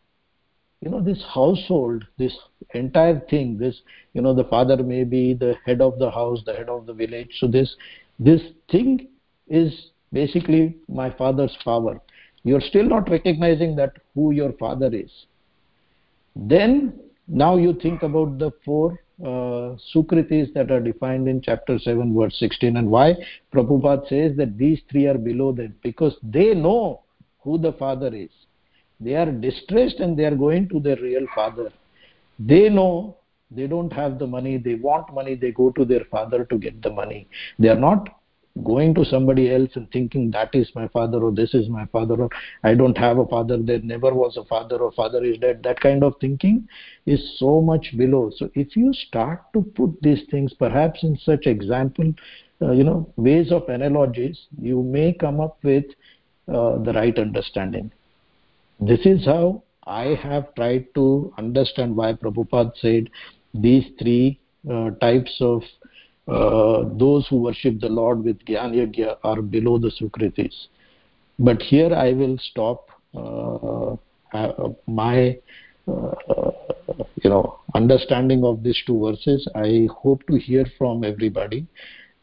you 0.80 0.90
know 0.90 1.02
this 1.02 1.24
household 1.34 2.06
this 2.18 2.36
entire 2.74 3.20
thing 3.30 3.58
this 3.58 3.80
you 4.12 4.22
know 4.22 4.34
the 4.34 4.44
father 4.44 4.82
may 4.82 5.04
be 5.04 5.34
the 5.34 5.54
head 5.64 5.80
of 5.80 5.98
the 5.98 6.10
house 6.10 6.40
the 6.46 6.54
head 6.54 6.68
of 6.68 6.86
the 6.86 6.92
village. 6.92 7.30
So 7.38 7.46
this 7.46 7.74
this 8.18 8.40
thing 8.70 9.08
is 9.48 9.90
basically 10.12 10.76
my 10.88 11.10
father's 11.10 11.56
power. 11.64 12.00
You're 12.42 12.60
still 12.60 12.84
not 12.84 13.10
recognizing 13.10 13.76
that 13.76 13.92
who 14.14 14.32
your 14.32 14.52
father 14.52 14.90
is. 14.92 15.10
Then 16.34 16.98
now 17.28 17.56
you 17.56 17.74
think 17.74 18.02
about 18.02 18.38
the 18.38 18.50
four 18.64 18.98
uh, 19.22 19.76
sukritis 19.94 20.52
that 20.54 20.70
are 20.70 20.80
defined 20.80 21.28
in 21.28 21.42
chapter 21.42 21.78
7 21.78 22.16
verse 22.16 22.38
16 22.38 22.76
and 22.78 22.88
why 22.88 23.14
prabhupada 23.52 24.08
says 24.08 24.36
that 24.36 24.56
these 24.56 24.80
three 24.90 25.06
are 25.06 25.18
below 25.18 25.52
them 25.52 25.74
because 25.82 26.16
they 26.22 26.54
know 26.54 27.02
who 27.42 27.58
the 27.58 27.72
father 27.74 28.14
is. 28.14 28.30
They 28.98 29.14
are 29.14 29.30
distressed 29.30 30.00
and 30.00 30.18
they 30.18 30.24
are 30.24 30.34
going 30.34 30.68
to 30.70 30.80
their 30.80 30.96
real 30.96 31.26
father 31.34 31.70
they 32.40 32.68
know 32.68 33.16
they 33.50 33.66
don't 33.66 33.92
have 33.92 34.18
the 34.18 34.26
money 34.26 34.56
they 34.56 34.74
want 34.74 35.12
money 35.12 35.34
they 35.34 35.50
go 35.52 35.70
to 35.70 35.84
their 35.84 36.04
father 36.10 36.44
to 36.44 36.58
get 36.58 36.80
the 36.82 36.90
money. 36.90 37.28
They 37.58 37.68
are 37.68 37.78
not 37.78 38.08
going 38.64 38.94
to 38.94 39.04
somebody 39.04 39.52
else 39.54 39.70
and 39.74 39.90
thinking 39.92 40.30
that 40.32 40.54
is 40.54 40.70
my 40.74 40.88
father 40.88 41.18
or 41.18 41.30
this 41.30 41.54
is 41.54 41.68
my 41.68 41.86
father 41.86 42.14
or 42.14 42.28
i 42.64 42.74
don't 42.74 42.98
have 42.98 43.18
a 43.18 43.26
father 43.26 43.56
there 43.56 43.78
never 43.78 44.12
was 44.12 44.36
a 44.36 44.44
father 44.44 44.76
or 44.78 44.90
father 44.92 45.24
is 45.24 45.38
dead. 45.38 45.62
That 45.62 45.80
kind 45.80 46.02
of 46.02 46.14
thinking 46.20 46.68
is 47.06 47.38
so 47.38 47.60
much 47.60 47.94
below. 47.96 48.32
So 48.36 48.50
if 48.54 48.76
you 48.76 48.92
start 48.92 49.44
to 49.52 49.62
put 49.62 50.02
these 50.02 50.22
things 50.30 50.52
perhaps 50.52 51.02
in 51.04 51.16
such 51.18 51.46
example 51.46 52.12
uh, 52.62 52.72
you 52.72 52.84
know 52.84 53.12
ways 53.16 53.52
of 53.52 53.68
analogies 53.68 54.46
you 54.58 54.82
may 54.82 55.12
come 55.12 55.40
up 55.40 55.58
with 55.62 55.84
uh, 56.48 56.78
the 56.78 56.92
right 56.94 57.16
understanding. 57.18 57.92
This 58.80 59.00
is 59.04 59.24
how 59.24 59.62
I 59.90 60.14
have 60.22 60.54
tried 60.54 60.86
to 60.94 61.34
understand 61.36 61.96
why 61.96 62.12
Prabhupada 62.12 62.72
said 62.80 63.10
these 63.52 63.84
three 64.00 64.38
uh, 64.70 64.90
types 65.00 65.36
of 65.40 65.62
uh, 66.28 66.88
those 66.96 67.26
who 67.28 67.42
worship 67.42 67.80
the 67.80 67.88
Lord 67.88 68.22
with 68.22 68.38
Gyan 68.44 68.72
Yagya 68.72 69.16
are 69.24 69.42
below 69.42 69.78
the 69.78 69.90
Sukritis. 69.90 70.54
But 71.40 71.60
here 71.60 71.92
I 71.92 72.12
will 72.12 72.38
stop 72.38 72.88
uh, 73.14 73.96
uh 74.32 74.68
my 74.86 75.36
uh, 75.88 76.50
you 77.24 77.30
know 77.30 77.58
understanding 77.74 78.44
of 78.44 78.62
these 78.62 78.80
two 78.86 79.00
verses. 79.06 79.48
I 79.56 79.88
hope 79.92 80.24
to 80.28 80.38
hear 80.38 80.66
from 80.78 81.02
everybody. 81.02 81.66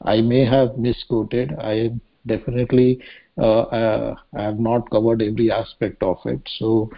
I 0.05 0.21
may 0.21 0.45
have 0.45 0.77
misquoted. 0.77 1.53
I 1.59 1.91
definitely 2.25 3.01
uh, 3.37 3.63
uh, 3.81 4.15
I 4.37 4.43
have 4.43 4.59
not 4.59 4.89
covered 4.89 5.21
every 5.21 5.51
aspect 5.51 6.01
of 6.01 6.17
it. 6.25 6.41
So 6.59 6.89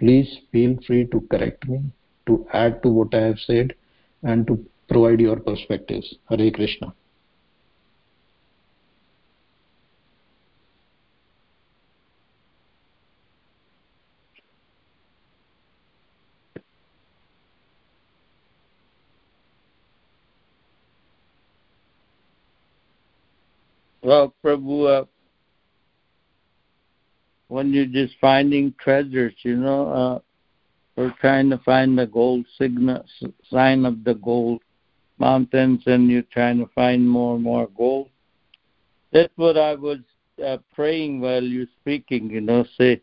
please 0.00 0.38
feel 0.52 0.76
free 0.86 1.06
to 1.06 1.20
correct 1.30 1.68
me, 1.68 1.82
to 2.26 2.46
add 2.52 2.82
to 2.82 2.88
what 2.88 3.14
I 3.14 3.20
have 3.22 3.38
said, 3.40 3.74
and 4.22 4.46
to 4.46 4.64
provide 4.88 5.20
your 5.20 5.36
perspectives. 5.40 6.14
Hare 6.28 6.50
Krishna. 6.50 6.94
Well, 24.02 24.34
Prabhu, 24.42 24.86
uh, 24.88 25.04
when 27.48 27.72
you're 27.72 27.86
just 27.86 28.14
finding 28.20 28.74
treasures, 28.80 29.34
you 29.42 29.56
know, 29.56 29.88
uh, 29.88 30.18
we're 30.96 31.14
trying 31.20 31.50
to 31.50 31.58
find 31.58 31.98
the 31.98 32.06
gold 32.06 32.46
signal, 32.58 33.04
sign 33.50 33.84
of 33.84 34.04
the 34.04 34.14
gold 34.14 34.62
mountains, 35.18 35.82
and 35.86 36.10
you're 36.10 36.22
trying 36.22 36.58
to 36.58 36.66
find 36.74 37.08
more 37.08 37.34
and 37.34 37.44
more 37.44 37.68
gold. 37.76 38.08
That's 39.12 39.32
what 39.36 39.56
I 39.56 39.74
was 39.74 39.98
uh, 40.44 40.58
praying 40.74 41.20
while 41.20 41.42
you're 41.42 41.66
speaking, 41.80 42.30
you 42.30 42.40
know, 42.40 42.64
say 42.78 43.00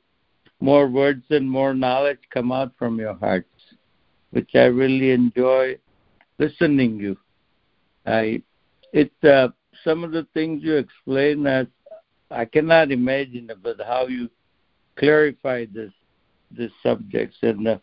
more 0.59 0.87
words 0.87 1.23
and 1.29 1.49
more 1.49 1.73
knowledge 1.73 2.19
come 2.31 2.51
out 2.51 2.71
from 2.77 2.99
your 2.99 3.15
hearts, 3.15 3.49
which 4.31 4.51
I 4.55 4.65
really 4.65 5.11
enjoy 5.11 5.77
listening 6.37 6.99
you. 6.99 7.17
I, 8.05 8.41
it, 8.93 9.11
uh, 9.23 9.49
some 9.83 10.03
of 10.03 10.11
the 10.11 10.27
things 10.33 10.63
you 10.63 10.75
explain 10.75 11.43
that 11.43 11.67
I 12.31 12.45
cannot 12.45 12.91
imagine 12.91 13.49
but 13.61 13.77
how 13.85 14.07
you 14.07 14.29
clarify 14.97 15.65
this 15.71 15.91
this 16.51 16.71
subjects 16.81 17.37
and 17.41 17.65
the, 17.65 17.81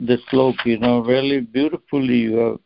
the 0.00 0.18
slope, 0.28 0.56
you 0.64 0.78
know, 0.78 1.00
really 1.00 1.40
beautifully 1.40 2.16
you 2.16 2.36
have 2.36 2.58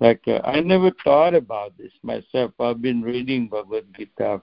like 0.00 0.22
uh, 0.28 0.40
I 0.44 0.60
never 0.60 0.92
thought 1.02 1.34
about 1.34 1.76
this 1.76 1.92
myself. 2.02 2.52
I've 2.60 2.80
been 2.80 3.02
reading 3.02 3.48
Bhagavad 3.48 3.86
Gita, 3.96 4.40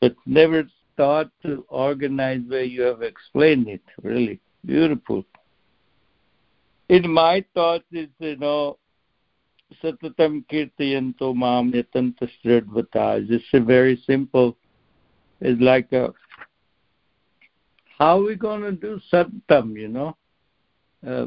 but 0.00 0.14
never 0.24 0.64
thought 0.96 1.30
to 1.42 1.64
organize 1.68 2.40
where 2.46 2.64
you 2.64 2.82
have 2.82 3.02
explained 3.02 3.68
it. 3.68 3.82
Really 4.02 4.40
beautiful. 4.64 5.24
In 6.88 7.10
my 7.10 7.44
thoughts, 7.54 7.84
it's 7.92 8.12
you 8.18 8.36
know, 8.36 8.78
It's 13.30 13.44
very 13.52 14.02
simple. 14.06 14.56
It's 15.40 15.60
like 15.60 15.92
a 15.92 16.12
how 17.98 18.18
are 18.18 18.22
we 18.24 18.34
going 18.34 18.62
to 18.62 18.72
do 18.72 19.00
satam, 19.12 19.78
you 19.78 19.88
know? 19.88 20.16
uh, 21.06 21.26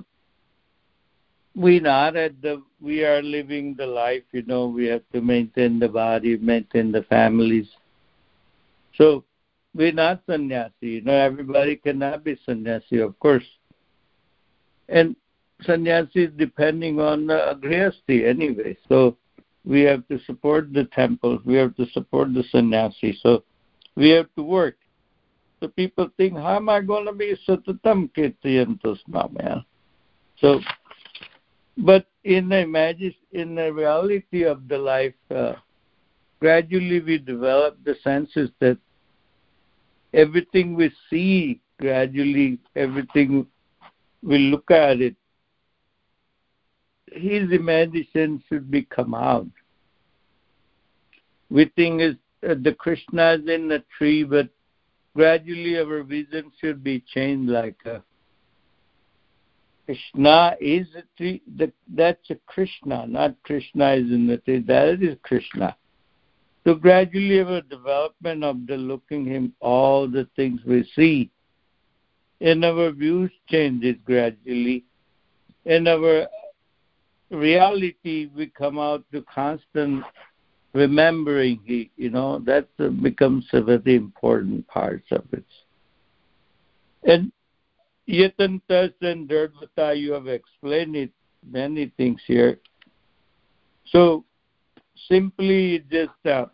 we 1.56 1.80
not 1.80 2.16
at 2.16 2.42
the 2.42 2.62
we 2.82 3.04
are 3.04 3.22
living 3.22 3.76
the 3.78 3.86
life 3.86 4.24
you 4.32 4.44
know 4.44 4.68
we 4.68 4.86
have 4.86 5.04
to 5.14 5.22
maintain 5.22 5.80
the 5.80 5.88
body 5.88 6.38
maintain 6.38 6.92
the 6.92 7.04
families 7.04 7.68
so 8.96 9.24
we're 9.74 9.94
not 9.94 10.22
sannyasi 10.30 10.74
you 10.82 11.02
know 11.02 11.14
everybody 11.14 11.78
cannot 11.78 12.24
be 12.24 12.38
sannyasi 12.46 13.00
of 13.00 13.18
course 13.20 13.46
and 14.90 15.16
sannyasi 15.62 16.26
is 16.26 16.32
depending 16.38 17.00
on 17.00 17.30
uh, 17.30 17.54
grihasti 17.56 18.28
anyway. 18.28 18.78
So 18.90 19.18
we 19.64 19.82
have 19.82 20.08
to 20.08 20.20
support 20.26 20.72
the 20.74 20.86
temples 20.86 21.42
we 21.46 21.56
have 21.56 21.76
to 21.76 21.88
support 21.92 22.34
the 22.34 22.44
sannyasi 22.52 23.18
so 23.22 23.44
we 23.96 24.10
have 24.10 24.28
to 24.36 24.44
work. 24.44 24.78
So 25.60 25.70
people 25.70 26.10
think 26.18 26.38
how 26.38 26.58
am 26.58 26.70
i 26.70 26.82
going 26.82 27.06
to 27.06 27.14
be 27.14 27.36
satatam 27.48 28.12
kirtayantos 28.12 29.00
mam? 29.08 29.66
So 30.40 30.60
but 31.78 32.08
in 32.24 32.50
the 32.50 32.60
imagine 32.60 33.14
in 33.32 33.56
the 33.56 33.72
reality 33.72 34.44
of 34.44 34.68
the 34.68 34.78
life 34.78 35.14
uh, 35.34 35.54
gradually 36.40 37.00
we 37.00 37.18
develop 37.18 37.78
the 37.84 37.96
senses 38.04 38.50
that 38.60 38.78
everything 40.14 40.76
we 40.76 40.92
see 41.10 41.62
gradually 41.80 42.60
everything 42.76 43.46
we 44.24 44.38
look 44.38 44.72
at 44.72 45.02
it 45.02 45.16
his 47.12 47.52
imagination 47.52 48.44
should 48.48 48.70
be 48.70 48.84
come 48.84 49.14
out 49.14 49.48
we 51.50 51.72
think 51.76 52.02
is 52.02 52.16
uh, 52.48 52.56
the 52.64 52.74
krishna 52.74 53.34
is 53.34 53.48
in 53.48 53.68
the 53.68 53.84
tree 53.98 54.24
but 54.24 54.50
gradually 55.16 55.78
our 55.78 56.04
vision 56.04 56.52
should 56.60 56.84
be 56.84 57.04
changed 57.14 57.50
like 57.50 57.78
a 57.86 58.02
Krishna 59.86 60.56
is 60.60 60.88
a 60.96 61.04
tree, 61.16 61.44
that, 61.58 61.72
that's 61.94 62.30
a 62.32 62.36
Krishna, 62.48 63.06
not 63.06 63.36
Krishna 63.44 63.94
is 63.94 64.12
in 64.12 64.26
the 64.26 64.38
tree, 64.38 64.60
that 64.62 65.02
is 65.02 65.16
Krishna. 65.22 65.76
So 66.66 66.74
gradually 66.74 67.40
our 67.42 67.62
development 67.62 68.44
of 68.44 68.66
the 68.66 68.78
looking 68.78 69.26
him, 69.26 69.54
all 69.60 70.08
the 70.08 70.28
things 70.36 70.62
we 70.66 70.90
see, 70.96 71.30
in 72.40 72.64
our 72.64 72.92
views 72.92 73.32
changes 73.48 73.96
gradually. 74.04 74.84
In 75.66 75.88
our 75.88 76.28
reality, 77.30 78.30
we 78.36 78.48
come 78.48 78.80
out 78.80 79.04
to 79.12 79.22
constant 79.24 80.04
remembering, 80.74 81.90
you 81.96 82.10
know, 82.10 82.40
that 82.40 82.68
becomes 83.02 83.46
a 83.54 83.62
very 83.62 83.96
important 83.96 84.68
part 84.68 85.04
of 85.12 85.24
it. 85.32 85.46
And 87.04 87.32
Yatantas 88.10 88.94
and 89.02 89.28
Dridvrata, 89.30 89.98
you 89.98 90.12
have 90.12 90.28
explained 90.28 90.96
it, 90.96 91.12
many 91.50 91.92
things 91.98 92.22
here. 92.28 92.60
So 93.88 94.26
simply 95.08 95.84
just 95.90 96.12
uh, 96.26 96.46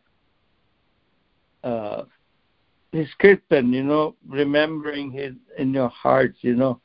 uh, 1.63 2.03
his 2.91 3.07
you 3.21 3.83
know, 3.83 4.15
remembering 4.27 5.11
his 5.11 5.33
in 5.57 5.73
your 5.73 5.89
hearts, 5.89 6.37
you 6.41 6.55
know, 6.55 6.79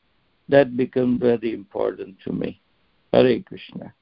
that 0.49 0.77
becomes 0.77 1.19
very 1.19 1.53
important 1.53 2.15
to 2.23 2.31
me. 2.31 2.61
Hare 3.11 3.41
Krishna. 3.41 3.93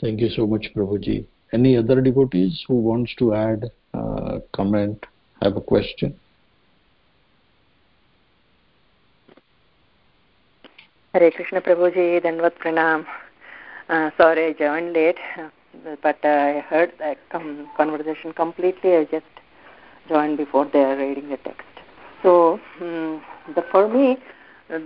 Thank 0.00 0.20
you 0.20 0.28
so 0.30 0.46
much, 0.46 0.70
Prabhuji 0.76 1.26
any 1.54 1.76
other 1.76 2.00
devotees 2.00 2.64
who 2.66 2.74
wants 2.74 3.14
to 3.20 3.32
add 3.32 3.70
uh, 3.94 4.40
comment 4.52 5.06
have 5.40 5.56
a 5.56 5.60
question 5.60 6.14
Hare 11.12 11.30
Krishna 11.30 11.60
Prabhuji, 11.60 12.20
Dandavat 12.24 12.58
Pranam. 12.58 13.06
Uh, 13.88 14.10
sorry, 14.16 14.46
I 14.46 14.52
joined 14.52 14.94
late, 14.94 15.18
but 16.02 16.18
uh, 16.24 16.28
I 16.28 16.64
heard 16.68 16.92
that 16.98 17.18
com- 17.30 17.68
conversation 17.76 18.32
completely. 18.32 18.96
I 18.96 19.04
just 19.04 19.24
joined 20.08 20.36
before 20.36 20.66
they 20.66 20.82
are 20.82 20.96
reading 20.96 21.28
the 21.28 21.36
text. 21.38 21.66
So, 22.22 22.60
um, 22.80 23.22
the, 23.54 23.62
for 23.70 23.88
me, 23.88 24.18
uh, 24.70 24.78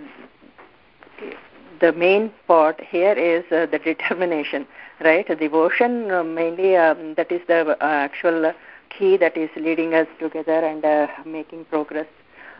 the 1.80 1.92
main 1.92 2.32
part 2.46 2.80
here 2.80 3.12
is 3.12 3.44
uh, 3.52 3.66
the 3.66 3.78
determination 3.84 4.66
right? 5.00 5.26
Devotion 5.38 6.10
uh, 6.10 6.24
mainly 6.24 6.76
um, 6.76 7.14
that 7.14 7.30
is 7.30 7.40
the 7.46 7.70
uh, 7.70 7.76
actual 7.80 8.52
key 8.90 9.16
that 9.16 9.36
is 9.36 9.50
leading 9.56 9.94
us 9.94 10.06
together 10.18 10.64
and 10.64 10.84
uh, 10.84 11.06
making 11.24 11.64
progress 11.66 12.06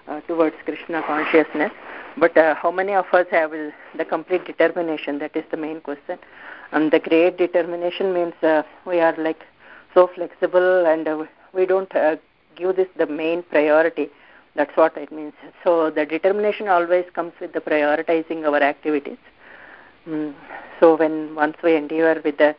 uh, 0.07 0.21
towards 0.23 0.57
krishna 0.65 1.03
consciousness. 1.03 1.73
But 2.17 2.37
how 2.37 2.73
many 2.73 2.95
of 2.95 3.07
us 3.13 3.27
have 3.31 3.53
the 3.53 4.05
complete 4.05 4.45
determination? 4.45 5.21
That 5.21 5.37
is 5.37 5.45
the 5.53 5.57
main 5.57 5.81
question. 5.81 6.19
And 6.73 6.91
the 6.91 6.99
great 6.99 7.39
determination 7.39 8.13
means 8.13 8.35
we 8.85 8.99
are 8.99 9.15
like 9.17 9.45
so 9.95 10.11
flexible 10.13 10.85
and 10.85 11.29
we 11.55 11.65
don't 11.65 11.93
give 12.59 12.77
this 12.77 12.89
the 12.97 13.07
main 13.07 13.43
priority. 13.43 14.09
That's 14.57 14.77
what 14.77 14.97
it 14.97 15.13
means. 15.13 15.35
So 15.65 15.91
the 15.91 16.05
determination 16.05 16.69
always 16.69 17.05
comes 17.15 17.33
with 17.41 17.53
the 17.53 17.61
prioritizing 17.61 18.45
our 18.45 18.63
activities. 18.63 19.19
Mm. 20.09 20.33
so 20.81 20.97
when 20.97 21.35
once 21.35 21.57
we 21.63 21.75
endeavor 21.77 22.21
with 22.25 22.39
the 22.39 22.55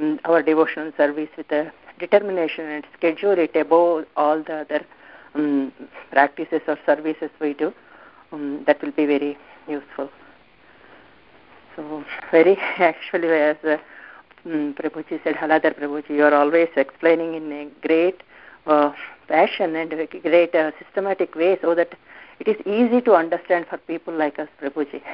um, 0.00 0.18
our 0.24 0.42
devotional 0.42 0.90
service 0.96 1.28
with 1.36 1.46
the 1.48 1.70
determination 2.00 2.64
and 2.64 2.84
schedule 2.96 3.38
it 3.38 3.54
above 3.54 4.06
all 4.16 4.42
the 4.42 4.56
other 4.62 4.84
um, 5.34 5.72
practices 6.10 6.62
or 6.66 6.76
services 6.86 7.30
we 7.40 7.52
do 7.54 7.72
um, 8.32 8.64
that 8.66 8.82
will 8.82 8.90
be 8.92 9.06
very 9.06 9.36
useful. 9.68 10.10
So 11.76 12.04
very 12.32 12.56
actually 12.78 13.28
as 13.28 13.56
uh, 13.64 13.76
um, 14.44 14.74
Prabhuji 14.74 15.22
said, 15.22 15.36
Haladhar 15.36 15.78
Prabhuji, 15.78 16.10
you 16.10 16.24
are 16.24 16.34
always 16.34 16.68
explaining 16.76 17.34
in 17.34 17.52
a 17.52 17.86
great 17.86 18.22
uh, 18.68 18.92
passion 19.28 19.74
and 19.76 19.92
a 19.92 20.06
great 20.06 20.54
uh, 20.54 20.70
systematic 20.78 21.34
way 21.34 21.58
so 21.60 21.74
that 21.74 21.94
it 22.40 22.48
is 22.48 22.56
easy 22.66 23.00
to 23.00 23.14
understand 23.14 23.66
for 23.68 23.78
people 23.78 24.14
like 24.14 24.38
us, 24.38 24.48
Prabhuji. 24.60 25.02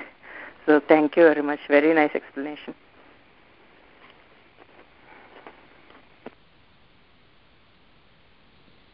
So 0.66 0.80
thank 0.88 1.14
you 1.18 1.24
very 1.24 1.42
much. 1.42 1.59
Very 1.68 1.92
nice 1.92 2.12
explanation. 2.14 2.74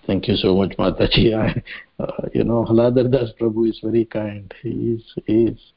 Thank 0.04 0.26
you 0.26 0.34
so 0.34 0.56
much, 0.56 0.76
Mataji. 0.76 1.32
I, 2.00 2.02
uh, 2.02 2.26
you 2.34 2.42
know, 2.42 2.64
Haladhar 2.64 3.08
Das 3.08 3.30
Prabhu 3.40 3.68
is 3.68 3.78
very 3.80 4.04
kind. 4.04 4.52
He 4.60 4.98
is, 4.98 5.14
he 5.26 5.44
is, 5.44 5.72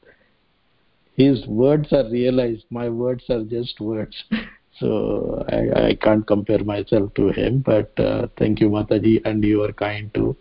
his 1.16 1.46
words 1.46 1.92
are 1.92 2.10
realized. 2.10 2.64
My 2.70 2.88
words 2.88 3.22
are 3.30 3.44
just 3.44 3.78
words. 3.80 4.24
So 4.80 5.44
I, 5.48 5.88
I 5.88 5.94
can't 5.94 6.26
compare 6.26 6.62
myself 6.64 7.14
to 7.14 7.28
him. 7.28 7.60
But 7.60 7.92
uh, 7.98 8.28
thank 8.38 8.60
you, 8.60 8.68
Mataji, 8.68 9.20
and 9.24 9.42
you 9.44 9.62
are 9.62 9.72
kind 9.72 10.12
to 10.14 10.36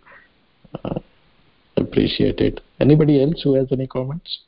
Uh, 0.83 0.99
appreciate 1.77 2.39
it. 2.39 2.59
Anybody 2.79 3.21
else 3.21 3.43
who 3.43 3.53
has 3.55 3.67
any 3.71 3.85
comments? 3.85 4.39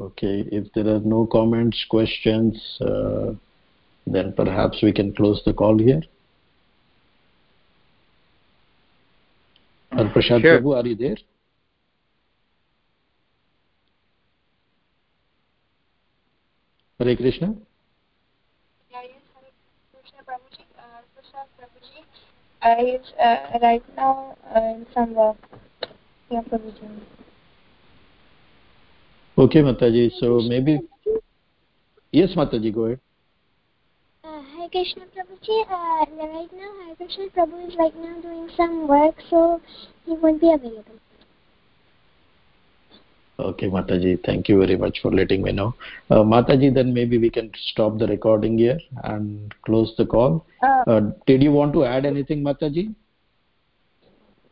Okay, 0.00 0.44
if 0.50 0.72
there 0.72 0.88
are 0.88 1.00
no 1.00 1.26
comments, 1.26 1.84
questions, 1.88 2.56
uh, 2.80 3.34
then 4.06 4.32
perhaps 4.32 4.82
we 4.82 4.92
can 4.92 5.14
close 5.14 5.40
the 5.44 5.52
call 5.52 5.78
here. 5.78 6.02
Prashant 9.92 10.40
sure. 10.40 10.60
Prabhu, 10.60 10.76
are 10.76 10.86
you 10.86 10.94
there? 10.94 11.16
Hare 16.98 17.16
Krishna. 17.16 17.54
Yeah, 18.90 19.02
yes, 19.02 19.22
Hare 19.34 19.50
Krishna 19.92 20.20
Prabhuji. 20.22 20.64
Uh, 20.78 21.02
Prashant 21.16 21.48
Prabhuji. 21.58 22.04
I 22.62 23.00
uh, 23.22 23.58
right 23.60 23.82
now 23.96 24.36
uh, 24.54 24.60
in 24.60 24.86
some 24.94 25.14
work. 25.14 25.36
Yeah, 26.30 26.42
Prabhuji. 26.42 27.00
Okay, 29.38 29.62
Mataji. 29.62 30.10
So 30.20 30.40
maybe. 30.40 30.80
Yes, 32.12 32.30
Mataji, 32.36 32.72
go 32.74 32.84
ahead. 32.84 33.00
Krishna 34.70 35.02
Prabhuji, 35.14 35.62
uh, 35.68 36.06
right 36.18 36.48
now 36.52 36.70
Hare 36.86 36.96
Krishna 36.96 37.26
Prabhu 37.36 37.68
is 37.68 37.76
right 37.76 37.96
now 37.96 38.20
doing 38.20 38.48
some 38.56 38.86
work, 38.86 39.16
so 39.28 39.60
he 40.06 40.12
won't 40.12 40.40
be 40.40 40.52
available. 40.52 40.94
Okay, 43.40 43.68
Mataji, 43.68 44.24
thank 44.24 44.48
you 44.48 44.58
very 44.58 44.76
much 44.76 45.00
for 45.00 45.10
letting 45.10 45.42
me 45.42 45.50
know. 45.50 45.74
Uh, 46.10 46.22
Mataji, 46.22 46.72
then 46.72 46.94
maybe 46.94 47.18
we 47.18 47.30
can 47.30 47.50
stop 47.72 47.98
the 47.98 48.06
recording 48.06 48.58
here 48.58 48.78
and 49.04 49.52
close 49.62 49.92
the 49.96 50.06
call. 50.06 50.46
Uh, 50.62 50.84
uh, 50.86 51.00
did 51.26 51.42
you 51.42 51.50
want 51.50 51.72
to 51.72 51.84
add 51.84 52.06
anything, 52.06 52.44
Mataji? 52.44 52.94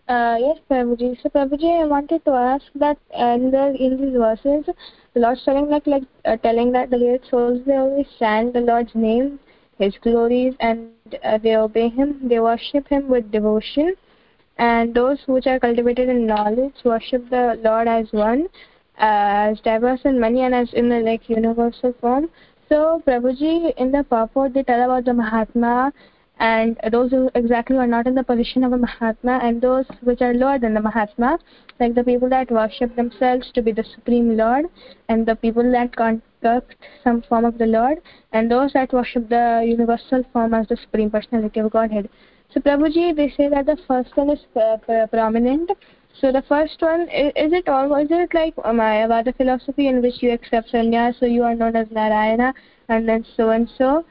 Uh, 0.08 0.36
yes, 0.40 0.58
Prabhuji. 0.70 1.22
So, 1.22 1.28
Prabhuji, 1.28 1.82
I 1.82 1.86
wanted 1.86 2.24
to 2.24 2.30
ask 2.30 2.64
that 2.76 2.96
in 3.14 3.50
the 3.50 3.76
in 3.78 4.00
these 4.00 4.16
verses, 4.16 4.64
the 5.14 5.20
Lord's 5.20 5.44
telling 5.44 5.68
like 5.68 5.86
like 5.86 6.04
uh, 6.24 6.36
telling 6.38 6.72
that 6.72 6.90
the 6.90 6.98
great 6.98 7.20
souls 7.30 7.60
they 7.66 7.76
always 7.76 8.06
chant 8.18 8.54
the 8.54 8.60
Lord's 8.60 8.94
name, 8.94 9.38
His 9.78 9.94
glories, 10.02 10.54
and 10.60 10.90
uh, 11.22 11.38
they 11.38 11.56
obey 11.56 11.88
Him. 11.88 12.28
They 12.28 12.40
worship 12.40 12.88
Him 12.88 13.08
with 13.08 13.30
devotion, 13.30 13.94
and 14.58 14.94
those 14.94 15.18
which 15.26 15.46
are 15.46 15.58
cultivated 15.60 16.08
in 16.08 16.26
knowledge 16.26 16.74
worship 16.84 17.28
the 17.30 17.58
Lord 17.62 17.88
as 17.88 18.12
one, 18.12 18.48
uh, 18.98 19.50
as 19.50 19.60
diverse 19.60 20.00
in 20.04 20.18
many 20.18 20.42
and 20.42 20.54
as 20.54 20.72
in 20.72 20.88
the 20.88 21.00
like 21.00 21.28
universal 21.28 21.94
form. 22.00 22.28
So, 22.68 23.02
Prabhuji, 23.06 23.72
in 23.76 23.92
the 23.92 24.04
purport, 24.04 24.52
they 24.52 24.62
tell 24.62 24.82
about 24.84 25.04
the 25.04 25.14
Mahatma 25.14 25.92
and 26.38 26.78
those 26.92 27.10
who 27.10 27.30
exactly 27.34 27.76
are 27.76 27.86
not 27.86 28.06
in 28.06 28.14
the 28.14 28.22
position 28.22 28.62
of 28.62 28.72
a 28.72 28.78
Mahatma 28.78 29.40
and 29.42 29.60
those 29.60 29.86
which 30.02 30.20
are 30.22 30.34
lower 30.34 30.58
than 30.58 30.74
the 30.74 30.80
Mahatma, 30.80 31.38
like 31.80 31.94
the 31.94 32.04
people 32.04 32.28
that 32.28 32.50
worship 32.50 32.94
themselves 32.94 33.50
to 33.54 33.62
be 33.62 33.72
the 33.72 33.84
Supreme 33.94 34.36
Lord 34.36 34.66
and 35.08 35.26
the 35.26 35.34
people 35.34 35.68
that 35.72 35.96
conduct 35.96 36.76
some 37.02 37.22
form 37.22 37.44
of 37.44 37.58
the 37.58 37.66
Lord 37.66 37.98
and 38.32 38.50
those 38.50 38.72
that 38.74 38.92
worship 38.92 39.28
the 39.28 39.64
universal 39.66 40.24
form 40.32 40.54
as 40.54 40.68
the 40.68 40.76
Supreme 40.76 41.10
Personality 41.10 41.60
of 41.60 41.72
Godhead. 41.72 42.08
So 42.54 42.60
Prabhuji, 42.60 43.16
they 43.16 43.30
say 43.36 43.48
that 43.48 43.66
the 43.66 43.76
first 43.86 44.16
one 44.16 44.30
is 44.30 44.40
uh, 44.56 45.06
prominent. 45.08 45.70
So 46.20 46.32
the 46.32 46.42
first 46.48 46.80
one, 46.80 47.02
is, 47.02 47.32
it 47.36 47.68
all, 47.68 47.94
is 47.96 48.08
it 48.10 48.32
like 48.32 48.54
um, 48.64 48.78
Mayavada 48.78 49.36
philosophy 49.36 49.88
in 49.88 50.02
which 50.02 50.22
you 50.22 50.32
accept 50.32 50.72
sannyas, 50.72 51.18
so 51.20 51.26
you 51.26 51.42
are 51.42 51.54
known 51.54 51.76
as 51.76 51.88
Narayana 51.90 52.54
and 52.88 53.08
then 53.08 53.24
so 53.36 53.50
and 53.50 53.68
so? 53.76 54.04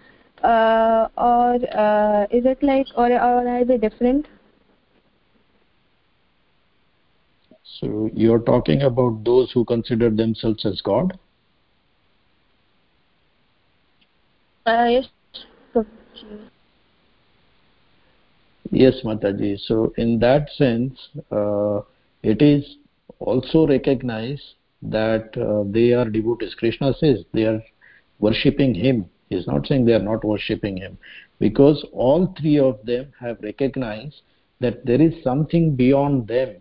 Uh, 0.43 1.07
or 1.17 1.55
uh, 1.77 2.27
is 2.31 2.45
it 2.45 2.61
like 2.61 2.87
or, 2.95 3.11
or 3.11 3.47
are 3.47 3.65
they 3.65 3.77
different? 3.77 4.27
So 7.79 8.09
you're 8.13 8.39
talking 8.39 8.81
about 8.83 9.23
those 9.23 9.51
who 9.51 9.65
consider 9.65 10.09
themselves 10.09 10.65
as 10.65 10.81
god? 10.81 11.17
Uh, 14.65 14.85
yes. 14.89 15.05
Yes 18.71 18.95
mataji. 19.03 19.59
So 19.59 19.93
in 19.97 20.19
that 20.19 20.49
sense 20.57 21.09
uh, 21.31 21.81
it 22.23 22.41
is 22.41 22.77
also 23.19 23.67
recognized 23.67 24.55
that 24.81 25.35
uh, 25.37 25.63
they 25.71 25.93
are 25.93 26.09
devotees. 26.09 26.53
Krishna 26.55 26.93
says 26.99 27.23
they 27.33 27.43
are 27.45 27.61
worshipping 28.19 28.73
him 28.73 29.09
he 29.29 29.35
is 29.35 29.47
not 29.47 29.67
saying 29.67 29.85
they 29.85 29.93
are 29.93 29.99
not 29.99 30.23
worshipping 30.23 30.77
him. 30.77 30.97
Because 31.39 31.85
all 31.91 32.33
three 32.39 32.59
of 32.59 32.79
them 32.85 33.11
have 33.19 33.37
recognized 33.41 34.21
that 34.59 34.85
there 34.85 35.01
is 35.01 35.13
something 35.23 35.75
beyond 35.75 36.27
them 36.27 36.55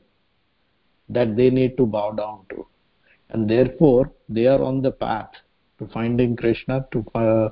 that 1.08 1.36
they 1.36 1.50
need 1.50 1.76
to 1.76 1.86
bow 1.86 2.12
down 2.12 2.40
to. 2.50 2.66
And 3.30 3.48
therefore 3.48 4.12
they 4.28 4.46
are 4.46 4.62
on 4.62 4.82
the 4.82 4.90
path 4.90 5.30
to 5.78 5.86
finding 5.88 6.36
krishna 6.36 6.86
to 6.92 7.04
uh, 7.14 7.48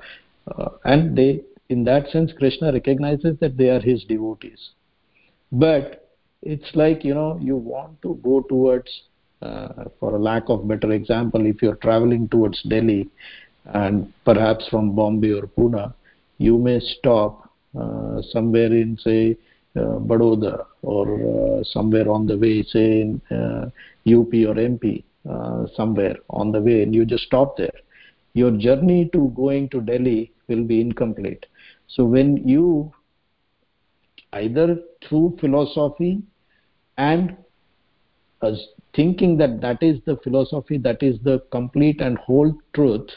uh, 0.48 0.68
and 0.84 1.16
they 1.16 1.42
in 1.68 1.84
that 1.84 2.08
sense 2.08 2.32
krishna 2.36 2.72
recognizes 2.72 3.38
that 3.40 3.56
they 3.56 3.68
are 3.68 3.80
his 3.80 4.04
devotees. 4.04 4.70
But 5.52 6.08
it's 6.42 6.70
like 6.74 7.04
you 7.04 7.14
know 7.14 7.38
you 7.40 7.56
want 7.56 8.00
to 8.02 8.18
go 8.22 8.40
towards 8.42 8.90
uh, 9.42 9.84
for 10.00 10.16
a 10.16 10.18
lack 10.18 10.44
of 10.48 10.66
better 10.68 10.92
example 10.92 11.46
if 11.46 11.62
you're 11.62 11.76
traveling 11.76 12.28
towards 12.28 12.62
delhi 12.62 13.08
and 13.66 14.12
perhaps 14.24 14.68
from 14.68 14.94
Bombay 14.94 15.32
or 15.32 15.46
Pune, 15.46 15.92
you 16.38 16.58
may 16.58 16.80
stop 16.80 17.50
uh, 17.78 18.20
somewhere 18.30 18.72
in, 18.72 18.98
say, 18.98 19.36
uh, 19.76 19.98
Baroda 19.98 20.66
or 20.82 21.58
uh, 21.60 21.64
somewhere 21.64 22.08
on 22.08 22.26
the 22.26 22.36
way, 22.36 22.62
say 22.62 23.00
in 23.00 23.20
UP 23.32 23.32
uh, 23.32 24.50
or 24.50 24.54
MP, 24.54 25.02
uh, 25.28 25.66
somewhere 25.74 26.16
on 26.30 26.52
the 26.52 26.60
way, 26.60 26.82
and 26.82 26.94
you 26.94 27.04
just 27.04 27.24
stop 27.24 27.56
there. 27.56 27.72
Your 28.34 28.50
journey 28.52 29.08
to 29.12 29.32
going 29.34 29.68
to 29.70 29.80
Delhi 29.80 30.32
will 30.48 30.64
be 30.64 30.80
incomplete. 30.80 31.46
So 31.88 32.04
when 32.04 32.36
you 32.48 32.92
either 34.32 34.78
through 35.08 35.36
philosophy 35.40 36.22
and 36.98 37.36
as 38.42 38.68
thinking 38.94 39.36
that 39.38 39.60
that 39.60 39.82
is 39.82 39.98
the 40.04 40.16
philosophy, 40.18 40.78
that 40.78 41.02
is 41.02 41.18
the 41.24 41.40
complete 41.50 42.00
and 42.00 42.18
whole 42.18 42.52
truth, 42.74 43.08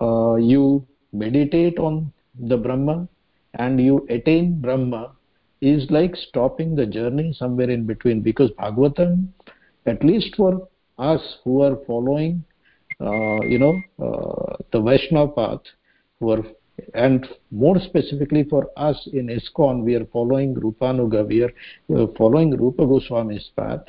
uh, 0.00 0.36
you 0.36 0.86
meditate 1.12 1.78
on 1.78 2.12
the 2.38 2.56
brahma 2.56 3.08
and 3.54 3.80
you 3.80 4.06
attain 4.10 4.60
brahma 4.60 5.12
is 5.60 5.90
like 5.90 6.14
stopping 6.16 6.74
the 6.74 6.86
journey 6.86 7.32
somewhere 7.36 7.70
in 7.70 7.86
between 7.86 8.20
because 8.20 8.50
bhagavatam 8.52 9.28
at 9.86 10.02
least 10.04 10.34
for 10.36 10.68
us 10.98 11.20
who 11.44 11.62
are 11.62 11.76
following 11.86 12.42
uh, 13.00 13.40
you 13.42 13.58
know 13.58 13.74
uh, 14.02 14.56
the 14.72 14.80
vaishnava 14.80 15.32
path 15.32 15.62
who 16.18 16.30
are 16.30 16.44
and 16.94 17.26
more 17.50 17.78
specifically 17.80 18.44
for 18.44 18.70
us 18.76 19.08
in 19.12 19.26
ISKCON, 19.26 19.82
we 19.82 19.94
are 19.94 20.04
following 20.06 20.54
Rupanuga, 20.54 21.26
we 21.26 21.42
are 21.42 21.52
uh, 21.94 22.06
following 22.16 22.56
Rupa 22.56 22.82
Goswami's 22.82 23.50
path. 23.56 23.84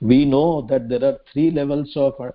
We 0.00 0.24
know 0.24 0.62
that 0.68 0.88
there 0.88 1.04
are 1.04 1.18
three 1.32 1.50
levels 1.50 1.92
of 1.96 2.14
uh, 2.20 2.30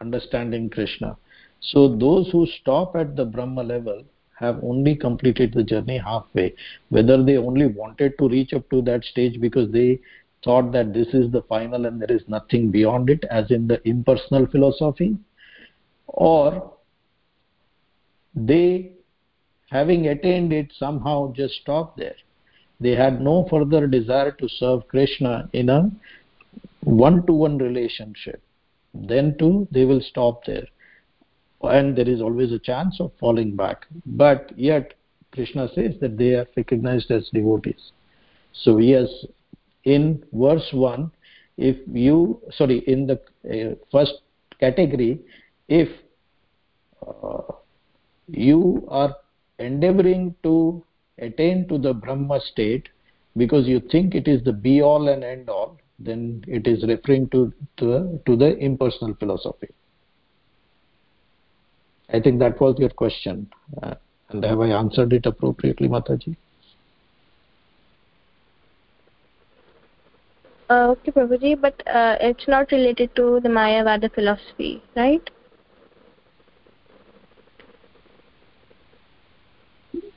understanding 0.00 0.70
Krishna. 0.70 1.16
So 1.60 1.88
those 1.88 2.30
who 2.30 2.46
stop 2.60 2.94
at 2.96 3.16
the 3.16 3.24
Brahma 3.24 3.62
level 3.62 4.04
have 4.38 4.62
only 4.62 4.94
completed 4.94 5.52
the 5.52 5.64
journey 5.64 5.98
halfway. 5.98 6.54
Whether 6.90 7.22
they 7.22 7.36
only 7.36 7.66
wanted 7.66 8.16
to 8.18 8.28
reach 8.28 8.52
up 8.52 8.68
to 8.70 8.82
that 8.82 9.04
stage 9.04 9.40
because 9.40 9.70
they 9.72 9.98
thought 10.44 10.70
that 10.72 10.94
this 10.94 11.08
is 11.08 11.32
the 11.32 11.42
final 11.42 11.86
and 11.86 12.00
there 12.00 12.12
is 12.12 12.22
nothing 12.28 12.70
beyond 12.70 13.10
it, 13.10 13.24
as 13.30 13.50
in 13.50 13.66
the 13.66 13.86
impersonal 13.88 14.46
philosophy, 14.46 15.16
or 16.06 16.72
they, 18.34 18.92
having 19.70 20.06
attained 20.06 20.52
it, 20.52 20.72
somehow 20.78 21.32
just 21.32 21.54
stopped 21.54 21.98
there. 21.98 22.14
They 22.78 22.94
had 22.94 23.20
no 23.20 23.48
further 23.50 23.88
desire 23.88 24.30
to 24.30 24.48
serve 24.48 24.86
Krishna 24.86 25.50
in 25.52 25.68
a 25.68 25.90
one 26.84 27.26
to 27.26 27.32
one 27.32 27.58
relationship. 27.58 28.40
Then, 28.94 29.36
too, 29.38 29.66
they 29.72 29.84
will 29.84 30.00
stop 30.00 30.44
there 30.44 30.68
and 31.62 31.96
there 31.96 32.08
is 32.08 32.20
always 32.20 32.52
a 32.52 32.58
chance 32.58 33.00
of 33.00 33.12
falling 33.18 33.56
back. 33.56 33.86
But 34.06 34.52
yet 34.56 34.94
krishna 35.32 35.68
says 35.74 35.94
that 36.00 36.16
they 36.16 36.34
are 36.34 36.46
recognized 36.56 37.10
as 37.10 37.28
devotees. 37.32 37.92
So 38.52 38.78
yes 38.78 39.08
in 39.84 40.24
verse 40.32 40.68
1 40.72 41.10
if 41.56 41.76
you 41.92 42.40
sorry 42.50 42.78
in 42.86 43.06
the 43.06 43.20
uh, 43.54 43.74
first 43.92 44.14
category 44.60 45.20
if 45.68 45.88
uh, 47.06 47.52
you 48.28 48.84
are 48.88 49.14
endeavoring 49.58 50.34
to 50.42 50.82
attain 51.18 51.66
to 51.68 51.78
the 51.78 51.92
brahma 51.92 52.40
state 52.40 52.88
because 53.36 53.66
you 53.66 53.80
think 53.92 54.14
it 54.14 54.28
is 54.28 54.42
the 54.44 54.52
be 54.52 54.80
all 54.82 55.08
and 55.08 55.24
end 55.24 55.48
all 55.48 55.78
then 55.98 56.44
it 56.46 56.66
is 56.66 56.84
referring 56.86 57.28
to 57.30 57.52
to, 57.76 58.20
to 58.26 58.36
the 58.36 58.56
impersonal 58.58 59.14
philosophy 59.14 59.68
I 62.10 62.20
think 62.20 62.38
that 62.40 62.60
was 62.60 62.76
your 62.78 62.90
question. 62.90 63.50
Uh, 63.82 63.94
and 64.30 64.44
have 64.44 64.60
I 64.60 64.68
answered 64.68 65.12
it 65.12 65.26
appropriately, 65.26 65.88
Mataji? 65.88 66.36
Uh, 70.70 70.88
okay, 70.90 71.10
Prabhuji, 71.10 71.58
but 71.58 71.74
uh, 71.86 72.16
it's 72.20 72.46
not 72.46 72.70
related 72.72 73.14
to 73.16 73.40
the 73.40 73.48
Mayavada 73.48 74.12
philosophy, 74.14 74.82
right? 74.94 75.30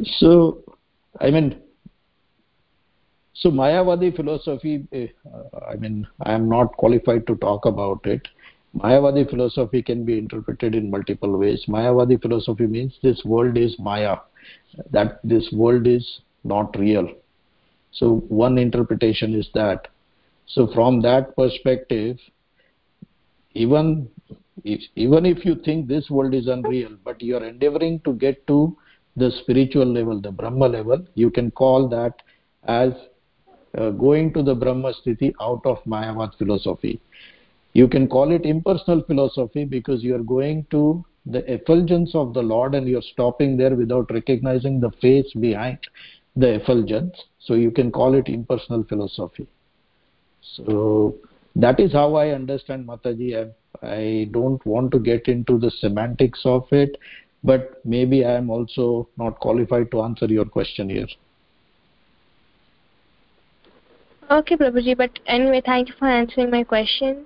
So, 0.04 0.62
I 1.22 1.32
mean, 1.32 1.62
so 3.34 3.50
Mayavadi 3.50 4.14
philosophy, 4.16 4.86
uh, 4.94 5.60
I 5.66 5.76
mean, 5.76 6.06
I 6.22 6.34
am 6.34 6.50
not 6.50 6.74
qualified 6.74 7.28
to 7.28 7.36
talk 7.36 7.66
about 7.66 8.06
it. 8.06 8.28
Mayavadi 8.78 9.30
philosophy 9.30 9.82
can 9.82 10.06
be 10.06 10.18
interpreted 10.18 10.76
in 10.76 10.90
multiple 10.90 11.38
ways. 11.38 11.66
Mayavadi 11.68 12.22
philosophy 12.22 12.68
means 12.68 12.94
this 13.04 13.22
world 13.26 13.58
is 13.58 13.76
Maya, 13.80 14.18
that 14.92 15.20
this 15.24 15.50
world 15.52 15.88
is 15.88 16.22
not 16.44 16.78
real. 16.80 17.08
So 17.92 18.24
one 18.30 18.58
interpretation 18.58 19.36
is 19.36 19.50
that. 19.54 19.90
So 20.46 20.68
from 20.74 21.02
that 21.02 21.36
perspective, 21.36 22.18
even 23.54 24.10
if, 24.64 24.82
even 24.96 25.26
if 25.26 25.46
you 25.46 25.56
think 25.56 25.88
this 25.88 26.10
world 26.10 26.34
is 26.34 26.48
unreal, 26.48 26.96
but 27.04 27.22
you 27.22 27.36
are 27.36 27.46
endeavoring 27.46 28.00
to 28.06 28.14
get 28.14 28.46
to 28.48 28.78
the 29.18 29.32
spiritual 29.42 29.86
level, 29.86 30.22
the 30.22 30.32
Brahma 30.32 30.68
level, 30.68 31.06
you 31.16 31.30
can 31.30 31.52
call 31.52 31.90
that 31.90 32.14
as 32.64 32.94
uh, 33.78 33.90
going 33.90 34.32
to 34.34 34.44
the 34.44 34.56
Brahma 34.56 34.94
sthiti 34.94 35.34
out 35.42 35.62
of 35.66 35.84
Mayavad 35.84 36.38
philosophy 36.38 37.02
you 37.74 37.88
can 37.88 38.08
call 38.08 38.32
it 38.32 38.46
impersonal 38.46 39.02
philosophy 39.04 39.64
because 39.66 40.04
you 40.04 40.16
are 40.16 40.24
going 40.24 40.66
to 40.72 41.04
the 41.26 41.40
effulgence 41.52 42.16
of 42.16 42.34
the 42.34 42.42
lord 42.42 42.74
and 42.76 42.88
you're 42.88 43.02
stopping 43.14 43.56
there 43.56 43.76
without 43.76 44.12
recognizing 44.12 44.80
the 44.80 44.92
face 45.02 45.32
behind 45.40 45.78
the 46.36 46.56
effulgence. 46.56 47.16
So 47.40 47.54
you 47.54 47.72
can 47.72 47.92
call 47.92 48.16
it 48.16 48.28
impersonal 48.28 48.84
philosophy. 48.84 49.48
So 50.56 51.16
that 51.56 51.80
is 51.80 51.92
how 51.92 52.16
i 52.16 52.30
understand 52.30 52.88
mataji. 52.88 53.54
I, 53.84 53.86
I 53.86 54.30
don't 54.32 54.66
want 54.66 54.92
to 54.92 55.00
get 55.00 55.28
into 55.28 55.58
the 55.58 55.72
semantics 55.80 56.42
of 56.46 56.66
it 56.72 56.98
but 57.44 57.82
maybe 57.84 58.24
i 58.24 58.34
am 58.34 58.50
also 58.50 59.10
not 59.18 59.40
qualified 59.40 59.92
to 59.92 60.02
answer 60.02 60.26
your 60.26 60.46
question 60.46 60.90
here. 60.90 61.08
Okay 64.30 64.56
prabhuji 64.56 64.96
but 64.98 65.20
anyway 65.26 65.62
thank 65.66 65.90
you 65.90 65.96
for 66.00 66.08
answering 66.08 66.50
my 66.50 66.64
question 66.64 67.26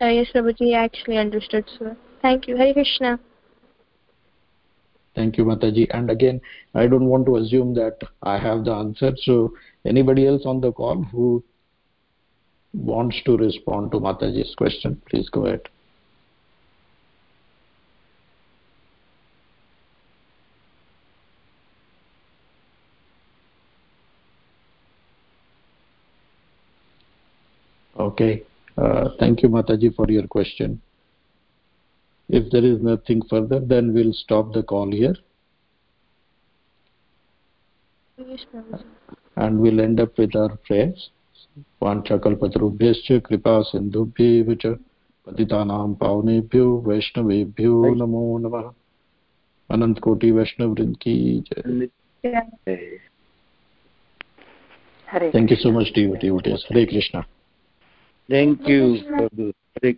uh, 0.00 0.06
yes 0.06 0.30
prabhuji 0.32 0.74
i 0.74 0.84
actually 0.84 1.18
understood 1.18 1.64
so 1.78 1.96
thank 2.22 2.48
you. 2.48 2.56
Hare 2.56 2.74
krishna. 2.74 3.18
Thank 5.14 5.38
you 5.38 5.44
mataji. 5.44 5.86
And 5.90 6.10
again 6.10 6.40
i 6.74 6.86
don't 6.86 7.08
want 7.12 7.26
to 7.26 7.36
assume 7.36 7.74
that 7.74 8.04
i 8.22 8.38
have 8.38 8.64
the 8.64 8.72
answer 8.72 9.12
so 9.22 9.52
anybody 9.84 10.26
else 10.26 10.46
on 10.46 10.60
the 10.60 10.72
call 10.72 11.02
who 11.12 11.42
wants 12.72 13.20
to 13.24 13.36
respond 13.36 13.90
to 13.92 14.00
mataji's 14.00 14.54
question 14.54 15.00
please 15.10 15.28
go 15.30 15.46
ahead. 15.46 15.68
Okay 27.98 28.44
uh, 28.77 29.09
thank 29.19 29.43
you 29.43 29.49
mataji 29.49 29.93
for 29.95 30.09
your 30.11 30.27
question 30.27 30.81
if 32.29 32.49
there 32.51 32.65
is 32.65 32.81
nothing 32.81 33.21
further 33.29 33.59
then 33.59 33.93
we'll 33.93 34.13
stop 34.13 34.53
the 34.53 34.63
call 34.63 34.91
here 34.91 35.15
yes 38.17 38.45
prabhuji 38.53 38.85
and 39.37 39.59
we'll 39.59 39.81
end 39.81 39.99
up 39.99 40.17
with 40.17 40.35
our 40.35 40.55
prayers 40.67 41.09
वाञ्छकल्पतरुभ्यश्च 41.83 43.07
कृपा 43.25 43.61
सिन्धुभ्येव 43.69 44.53
च 44.61 44.75
पतितानां 45.27 45.93
पावनेभ्यो 46.01 46.65
वैष्णवेभ्यो 46.87 47.93
नमो 47.95 48.23
नमः 48.45 48.71
अनन्तकोटि 49.69 50.31
वैष्णववृन्द 50.31 50.95
की 51.01 51.15
जय 51.49 51.89
yeah. 52.23 52.41
Hare 55.07 55.31
thank 55.31 55.51
you 55.51 55.57
so 55.57 55.71
much 55.71 55.91
devotees 55.93 56.65
hare 56.69 56.85
krishna 56.87 57.25
Thank 58.28 58.66
you, 58.68 59.02
Prabhu. 59.08 59.52
Hare 59.82 59.94